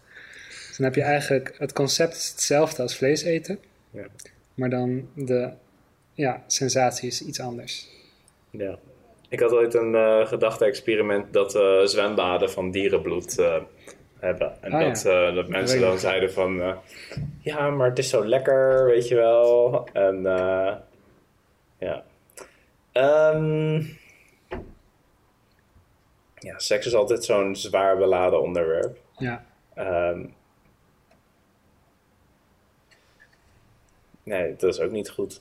[0.68, 3.59] Dus dan heb je eigenlijk, het concept is hetzelfde als vlees eten,
[3.90, 4.06] Ja.
[4.55, 5.51] maar dan de
[6.14, 7.89] ja, sensatie is iets anders.
[8.51, 8.78] Ja.
[9.28, 13.36] Ik had ooit een eh, gedachte-experiment dat eh, zwembaden van dierenbloed
[14.18, 14.52] hebben.
[14.60, 15.02] En Ah, dat,
[15.35, 16.77] dat mensen dan zeiden van...
[17.40, 19.89] ja, maar het is zo lekker, weet je wel.
[19.93, 20.23] En
[21.78, 22.05] ja.
[22.97, 23.74] Ehm,
[26.39, 28.98] ja, seks is altijd zo'n zwaar beladen onderwerp.
[29.18, 29.44] Ja,
[29.74, 30.24] Ehm,
[34.23, 35.40] nee, dat is ook niet goed.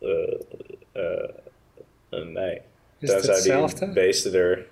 [0.00, 1.28] Eh,
[2.10, 2.60] nee.
[2.98, 4.66] is Tenzij die beesten er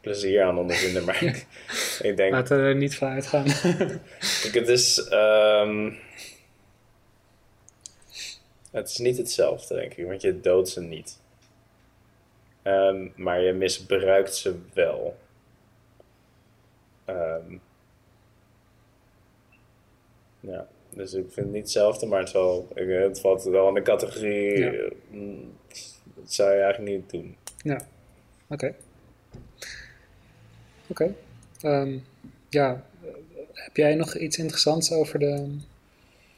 [0.00, 1.04] plezier aan ondervinden.
[1.04, 1.46] Maar ik,
[2.10, 3.46] ik denk, Laten we er niet van uitgaan.
[4.46, 5.08] ik- het is...
[5.08, 5.92] ehm,
[8.70, 10.06] het is niet hetzelfde, denk ik.
[10.06, 11.18] Want je doodt ze niet.
[12.64, 15.16] Ehm, maar je misbruikt ze wel.
[17.04, 17.56] Ehm,
[20.40, 23.82] ja, dus ik vind het niet hetzelfde, maar het, wel, het valt wel in de
[23.82, 24.58] categorie.
[24.58, 24.90] Ja.
[25.08, 25.52] mm,
[26.14, 27.36] dat zou je eigenlijk niet doen.
[27.62, 27.86] Ja,
[28.48, 28.74] oké.
[30.86, 31.14] Oké.
[31.60, 31.98] Ehm,
[32.48, 32.84] ja,
[33.52, 35.56] heb jij nog iets interessants over de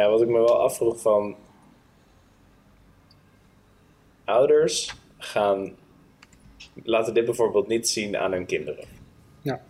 [0.00, 1.36] ja, wat ik me wel afvroeg van...
[4.24, 5.76] Ouders gaan...
[6.82, 8.84] Laten dit bijvoorbeeld niet zien aan hun kinderen.
[9.40, 9.62] Ja.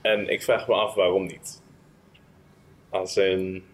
[0.00, 1.62] En ik vraag me af waarom niet.
[2.88, 3.64] Als een...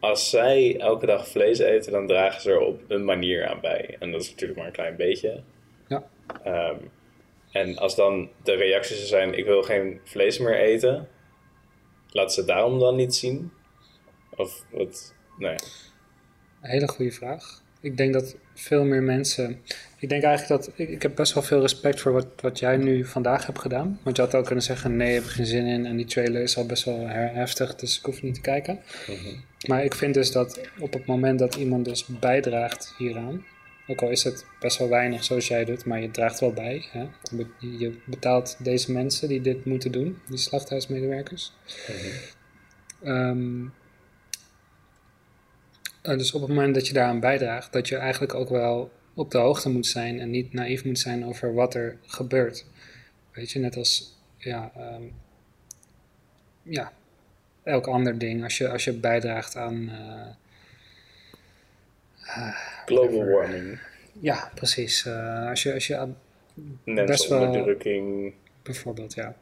[0.00, 3.96] Als zij elke dag vlees eten, dan dragen ze er op een manier aan bij.
[3.98, 5.42] En dat is natuurlijk maar een klein beetje.
[5.88, 6.04] Ja.
[6.44, 6.76] Ehm,
[7.52, 11.08] en als dan de reacties zijn: ik wil geen vlees meer eten,
[12.10, 13.52] laat ze daarom dan niet zien?
[14.36, 15.14] Of wat?
[15.38, 15.56] Nee.
[16.62, 17.62] Een hele goede vraag.
[17.80, 19.62] Ik denk dat veel meer mensen.
[19.98, 20.72] Ik denk eigenlijk dat.
[20.76, 24.00] Ik, ik heb best wel veel respect voor wat, wat jij nu vandaag hebt gedaan.
[24.02, 25.86] Want je had ook kunnen zeggen: nee, ik heb er geen zin in.
[25.86, 28.80] En die trailer is al best wel heftig, dus ik hoef niet te kijken.
[29.66, 33.44] Maar ik vind dus dat op het moment dat iemand dus bijdraagt hieraan.
[33.86, 36.84] Ook al is het best wel weinig zoals jij doet, maar je draagt wel bij.
[36.90, 37.00] Hè?
[37.00, 41.52] Je be- Je betaalt deze mensen die dit moeten doen, die slachthuismedewerkers.
[43.02, 43.64] Ehm,
[46.02, 49.30] eh, dus op het moment dat je daaraan bijdraagt, dat je eigenlijk ook wel op
[49.30, 52.66] de hoogte moet zijn en niet naïef moet zijn over wat er gebeurt.
[53.32, 55.02] Weet je, net als ja, ehm,
[56.62, 56.92] ja,
[57.68, 58.42] elk ander ding.
[58.42, 59.88] Als je, als je bijdraagt aan.
[59.90, 60.26] eh,
[62.86, 63.78] Global warming,
[64.20, 65.06] ja, precies.
[65.06, 66.08] Eh, als je, als je
[66.84, 68.32] Best wel- onderdrukking.
[68.62, 69.34] bijvoorbeeld, ja.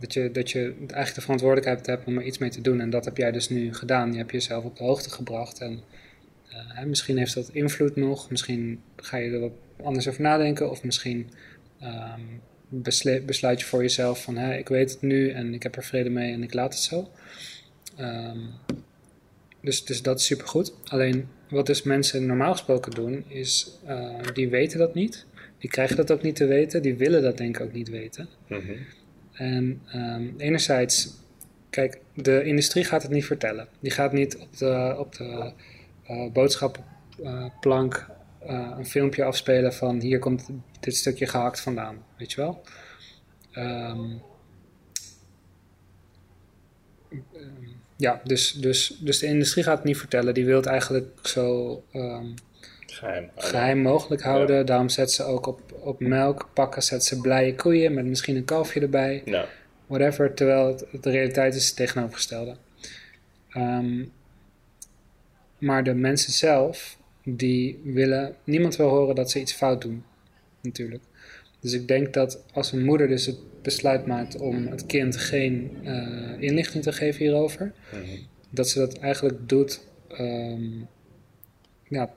[0.00, 2.80] Dat je, dat je eigenlijk de verantwoordelijkheid hebt om er iets mee te doen.
[2.80, 4.12] En dat heb jij dus nu gedaan.
[4.12, 5.60] Je hebt jezelf op de hoogte gebracht.
[5.60, 5.80] En
[6.48, 8.30] eh, misschien heeft dat invloed nog.
[8.30, 10.70] Misschien ga je er wat anders over nadenken.
[10.70, 11.30] Of misschien
[12.68, 14.36] besle- besluit je voor jezelf van...
[14.36, 16.82] Hè, ik weet het nu en ik heb er vrede mee en ik laat het
[16.82, 17.10] zo.
[17.98, 18.38] Ehm,
[19.60, 20.74] dus, dus dat is supergoed.
[20.84, 23.24] Alleen wat dus mensen normaal gesproken doen...
[23.28, 25.26] is eh, die weten dat niet.
[25.58, 26.82] Die krijgen dat ook niet te weten.
[26.82, 28.28] Die willen dat denk ik ook niet weten.
[28.46, 28.72] mhm.
[29.32, 31.14] En ehm, enerzijds,
[31.70, 33.68] kijk, de industrie gaat het niet vertellen.
[33.80, 35.52] Die gaat niet op de, op de
[36.04, 38.06] eh, boodschappenplank
[38.38, 40.48] eh, een filmpje afspelen van hier komt
[40.80, 42.62] dit stukje gehakt vandaan, weet je wel.
[43.52, 44.16] Ehm,
[47.98, 50.34] ja, dus, dus, dus de industrie gaat het niet vertellen.
[50.34, 52.26] Die wil het eigenlijk zo ehm,
[52.86, 53.30] Geheim.
[53.36, 54.66] geheim mogelijk houden.
[54.66, 58.44] Daarom zetten ze ook op, op melk pakken, zetten ze blije koeien met misschien een
[58.44, 59.22] kalfje erbij
[59.86, 62.56] whatever, terwijl het, de realiteit is het tegenovergestelde.
[63.48, 64.04] Ehm,
[65.58, 70.04] maar de mensen zelf, die willen, niemand wil horen dat ze iets fout doen,
[70.60, 71.02] natuurlijk.
[71.60, 73.38] Dus ik denk dat als een moeder dus het
[73.68, 78.18] besluit maakt om het kind geen eh, inlichting te geven hierover, mhm.
[78.50, 79.80] dat ze dat eigenlijk doet.
[80.08, 80.62] ehm,
[81.88, 82.14] ja,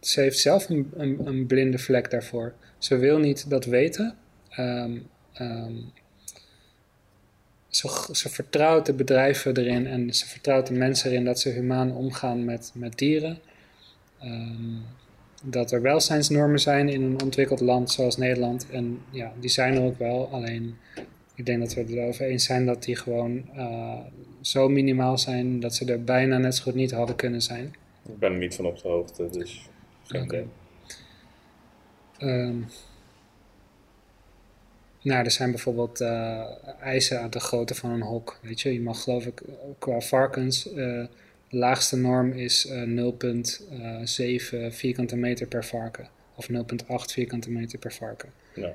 [0.00, 2.54] ze heeft zelf een, een, een blinde vlek daarvoor.
[2.78, 4.16] Ze wil niet dat weten.
[4.48, 4.98] Ehm,
[5.32, 5.74] ehm,
[7.68, 11.92] ze, ze vertrouwt de bedrijven erin en ze vertrouwt de mensen erin dat ze humaan
[11.92, 13.38] omgaan met, met dieren.
[15.44, 18.66] Dat er welzijnsnormen zijn in een ontwikkeld land zoals Nederland.
[18.70, 20.28] En ja, die zijn er ook wel.
[20.28, 20.76] Alleen
[21.34, 23.98] Ik denk dat we het erover eens zijn dat die gewoon eh,
[24.40, 27.74] zo minimaal zijn dat ze er bijna net zo goed niet hadden kunnen zijn.
[28.08, 29.68] Ik ben er niet van op de hoogte, dus
[30.04, 30.36] geen Oké.
[30.36, 30.46] idee.
[32.18, 32.56] Ehm,
[35.02, 36.44] nou, er zijn bijvoorbeeld eh,
[36.80, 38.38] eisen aan de grootte van een hok.
[38.42, 40.68] Weet je, je mag geloof ik eh, qua varkens,
[41.54, 46.08] de laagste norm is eh 0,7 vierkante meter per varken.
[46.36, 46.56] Of 0,8
[47.12, 48.32] vierkante meter per varken.
[48.54, 48.74] Ja.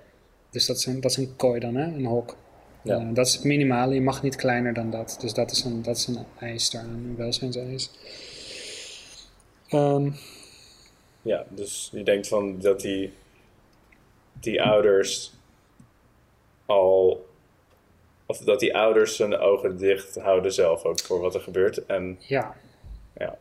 [0.51, 1.85] Dus dat is een, dat is een kooi dan, hè?
[1.85, 2.37] een hok.
[2.83, 2.97] Ja.
[2.97, 5.17] Eh, dat is het minimale, je mag niet kleiner dan dat.
[5.21, 7.91] Dus dat is een, dat is een eis daar, een welzijnseis.
[9.67, 10.11] Ehm
[11.21, 13.13] Ja, dus je denkt van dat die,
[14.39, 15.33] die ouders
[16.65, 17.27] al.
[18.25, 21.85] Of dat die ouders hun ogen dicht houden zelf ook voor wat er gebeurt.
[21.85, 22.55] En ja,
[23.19, 23.37] ja.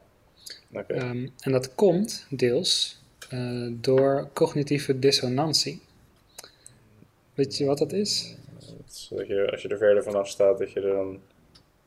[0.87, 2.99] Ehm, en dat komt deels
[3.29, 5.81] eh, door cognitieve dissonantie.
[7.35, 8.37] Weet je wat dat is?
[8.87, 11.19] Zodat je, als je er verder vanaf staat, dat je er dan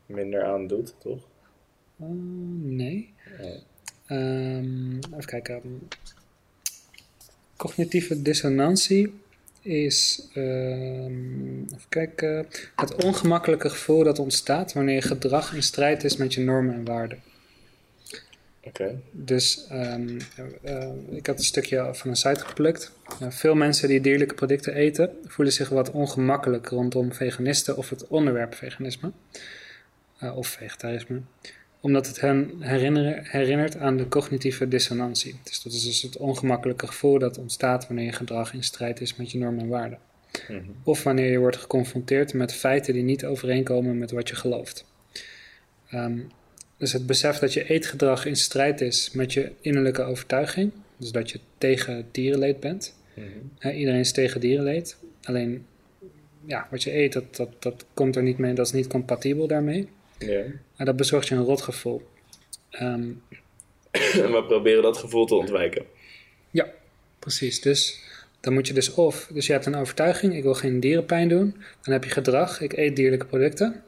[0.05, 1.27] minder aan doet, toch?
[1.99, 2.07] Eh,
[2.61, 3.13] nee.
[4.05, 5.87] Ehm, even kijken.
[7.57, 9.13] Cognitieve dissonantie
[9.61, 16.17] is ehm, even kijken, het ongemakkelijke gevoel dat ontstaat wanneer je gedrag in strijd is
[16.17, 17.19] met je normen en waarden.
[18.63, 19.01] Oké.
[19.11, 20.19] Dus ehm,
[20.61, 22.91] eh, ik had een stukje van een site geplukt.
[23.29, 28.55] Veel mensen die dierlijke producten eten voelen zich wat ongemakkelijk rondom veganisten of het onderwerp
[28.55, 29.11] veganisme
[30.17, 31.21] eh, of vegetarisme,
[31.79, 32.61] omdat het hen
[33.23, 35.39] herinnert aan de cognitieve dissonantie.
[35.43, 39.15] Dus dat is dus het ongemakkelijke gevoel dat ontstaat wanneer je gedrag in strijd is
[39.15, 39.99] met je normen en waarden.
[40.47, 40.61] Mhm.
[40.83, 44.85] Of wanneer je wordt geconfronteerd met feiten die niet overeenkomen met wat je gelooft.
[45.89, 46.19] Ehm,
[46.81, 51.31] dus het besef dat je eetgedrag in strijd is met je innerlijke overtuiging, dus dat
[51.31, 52.95] je tegen dierenleed bent.
[53.13, 53.75] Mhm.
[53.75, 55.65] Iedereen is tegen dierenleed, alleen
[56.45, 59.47] ja, wat je eet, dat, dat, dat komt er niet mee, dat is niet compatibel
[59.47, 59.87] daarmee.
[60.17, 60.43] Ja.
[60.75, 62.01] En dat bezorgt je een rotgevoel.
[62.69, 63.09] Ehm,
[64.23, 65.85] En we proberen dat gevoel te ontwijken.
[66.51, 66.67] Ja,
[67.19, 67.61] precies.
[67.61, 68.03] Dus
[68.39, 71.55] dan moet je dus of, dus je hebt een overtuiging, ik wil geen dierenpijn doen.
[71.81, 73.83] Dan heb je gedrag, ik eet dierlijke producten.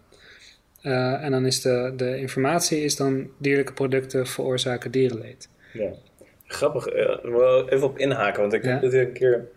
[0.84, 5.50] Eh, en dan is de, de informatie is dan dierlijke producten veroorzaken dierenleed.
[5.74, 5.90] Ja.
[6.48, 8.70] Grappig, ik wil even op inhaken, want ik Ja.
[8.70, 9.48] heb dit een keer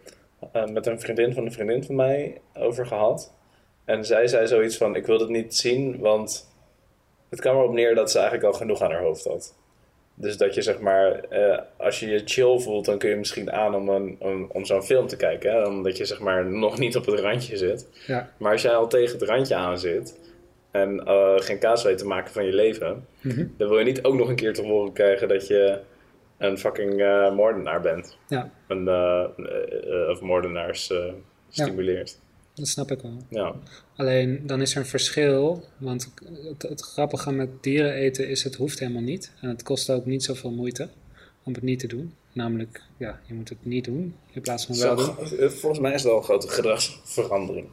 [0.53, 3.33] eh, met een vriendin van een vriendin van mij over gehad.
[3.85, 6.49] En zij zei zoiets van, ik wil het niet zien, want
[7.29, 9.55] het kwam erop neer dat ze eigenlijk al genoeg aan haar hoofd had.
[10.15, 13.53] Dus dat je zeg maar, eh, als je je chill voelt, dan kun je misschien
[13.53, 15.51] aan om, een, om, om zo'n film te kijken.
[15.53, 15.67] Hè?
[15.67, 17.89] Omdat je zeg maar nog niet op het randje zit.
[18.07, 18.31] Ja.
[18.39, 20.19] Maar als jij al tegen het randje aan zit
[20.81, 23.47] en eh, geen kaas weet te maken van je leven, Mhm.
[23.57, 25.81] dan wil je niet ook nog een keer te horen krijgen dat je
[26.39, 28.17] een fucking eh, moordenaar bent.
[28.29, 30.93] Ja, Een, eh, of moordenaars
[31.49, 32.19] stimuleert.
[32.55, 33.17] dat snap ik wel.
[33.31, 33.55] Ja.
[33.97, 36.13] Alleen dan is er een verschil, want
[36.49, 39.33] het, het grappige met dieren eten is het hoeft helemaal niet.
[39.41, 40.89] En het kost ook niet zoveel moeite
[41.45, 42.15] om het niet te doen.
[42.33, 45.51] Namelijk, ja, je moet het niet doen in plaats van wel doen.
[45.51, 47.67] Volgens mij is het wel een grote gedragsverandering.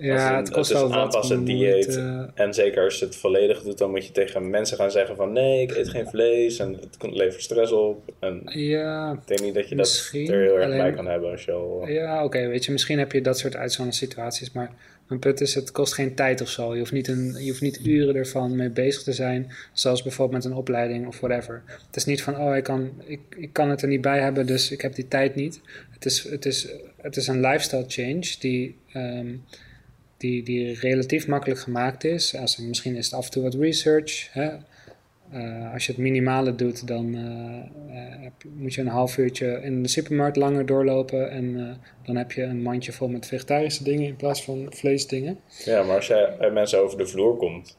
[0.00, 2.02] Ja, het kost het is wel wat aanpassen, dieet.
[2.34, 5.32] En zeker als je het volledig doet, dan moet je tegen mensen gaan zeggen van
[5.32, 8.12] nee, ik eet geen vlees en het levert stress op.
[8.18, 11.06] En Ja, ik denk niet dat je Misschien, dat er heel erg alleen- bij kan
[11.06, 11.88] hebben als je al...
[11.88, 14.70] Ja, oké, weet je, misschien heb je dat soort uitzonderlijke situaties, maar
[15.08, 16.72] mijn punt is, het kost geen tijd of zo.
[16.72, 20.42] Je hoeft niet, een, je hoeft niet uren ervan mee bezig te zijn, zoals bijvoorbeeld
[20.42, 21.62] met een opleiding of whatever.
[21.86, 24.46] Het is niet van, oh, ik kan, ik, ik kan het er niet bij hebben,
[24.46, 25.60] dus ik heb die tijd niet.
[25.90, 29.34] Het is, het is, het is een lifestyle change die, ehm,
[30.18, 32.36] die, die relatief makkelijk gemaakt is.
[32.36, 34.48] Als, misschien is het af en toe wat research, hè?
[35.30, 39.60] Eh, als je het minimale doet, dan eh, eh, heb moet je een half uurtje
[39.62, 41.30] in de supermarkt langer doorlopen.
[41.30, 45.40] En dan heb je een mandje vol met vegetarische dingen in plaats van vleesdingen.
[45.64, 47.78] Ja, maar als jij bij mensen over de vloer komt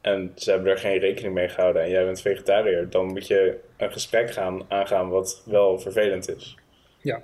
[0.00, 3.58] en ze hebben er geen rekening mee gehouden en jij bent vegetariër, dan moet je
[3.76, 6.56] een gesprek gaan aangaan wat wel vervelend is.
[7.00, 7.22] Ja.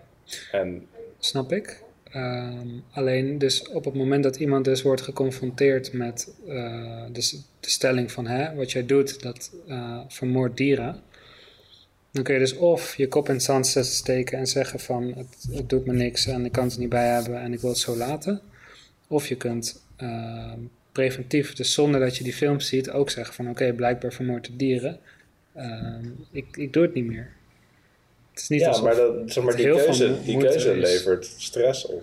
[0.52, 0.88] En
[1.18, 1.84] Snap ik.
[2.14, 7.30] Ehm, alleen dus op het moment dat iemand dus wordt geconfronteerd met eh, dus
[7.60, 11.02] de stelling van hè, wat jij doet, dat eh, vermoordt dieren.
[12.10, 15.68] Dan kun je dus of je kop in het zand steken en zeggen van het,
[15.68, 17.96] doet me niks en ik kan het niet bij hebben en ik wil het zo
[17.96, 18.40] laten.
[19.08, 20.58] Of je kunt ehm,
[20.92, 24.98] preventief, dus zonder dat je die films ziet, ook zeggen van oké, blijkbaar vermoord dieren.
[25.54, 27.32] Ehm, ik, ik doe het niet meer.
[28.35, 32.02] Het is niet ja, maar, dat, zeg maar die keuze, die keuze levert stress op.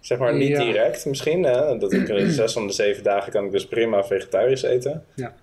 [0.00, 0.64] Zeg maar niet Ja.
[0.64, 1.42] direct misschien.
[1.42, 1.78] Hè?
[1.78, 5.04] Dat ik eh, zes van de zeven dagen kan ik dus prima vegetarisch eten.
[5.14, 5.34] Ja.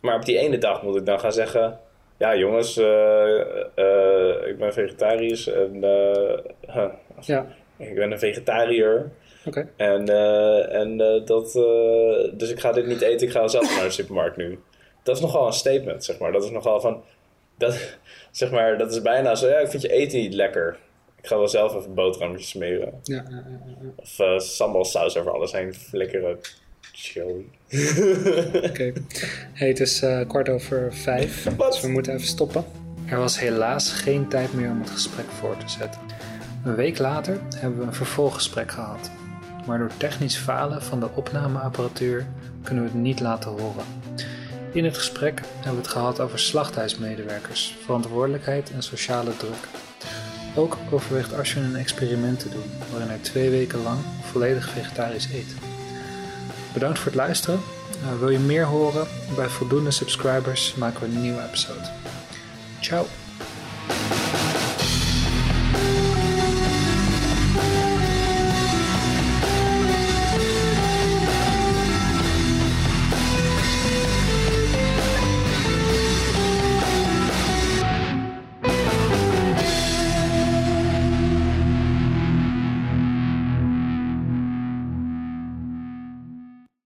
[0.00, 1.78] Maar op die ene dag moet ik dan gaan zeggen...
[2.16, 3.40] Ja jongens, eh,
[3.74, 5.78] eh, ik ben vegetarisch en...
[6.66, 6.84] huh,
[7.20, 7.46] Ja,
[7.76, 9.10] ik ben een vegetariër.
[9.46, 9.68] Oké.
[9.76, 10.08] En,
[10.70, 11.52] en dat,
[12.32, 14.58] dus ik ga dit niet eten, ik ga zelf naar de supermarkt nu.
[15.02, 16.32] Dat is nogal een statement, zeg maar.
[16.32, 17.02] Dat is nogal van,
[17.60, 17.96] dat,
[18.30, 20.78] zeg maar, dat is bijna zo, ja, ik vind je eten niet lekker.
[21.20, 23.00] Ik ga wel zelf even boterhammetjes smeren.
[23.02, 23.92] Ja, ja, ja, ja.
[23.96, 26.38] Of eh sambal saus over alles heen flikkeren.
[26.92, 27.44] Chill.
[28.70, 28.92] Oké.
[29.52, 31.72] Hey, het is eh, kwart over vijf, Wat?
[31.72, 32.64] dus we moeten even stoppen.
[33.06, 36.00] Er was helaas geen tijd meer om het gesprek voor te zetten.
[36.64, 39.10] Een week later hebben we een vervolggesprek gehad.
[39.66, 42.26] Maar door technisch falen van de opnameapparatuur
[42.62, 43.84] kunnen we het niet laten horen.
[44.72, 49.68] In het gesprek hebben we het gehad over slachthuismedewerkers, verantwoordelijkheid en sociale druk.
[50.54, 55.54] Ook overweegt Ashwin een experiment te doen, waarin hij twee weken lang volledig vegetarisch eet.
[56.72, 57.60] Bedankt voor het luisteren.
[58.02, 59.06] Uh, wil je meer horen?
[59.36, 61.90] Bij voldoende subscribers maken we een nieuwe episode.
[62.80, 63.06] Ciao!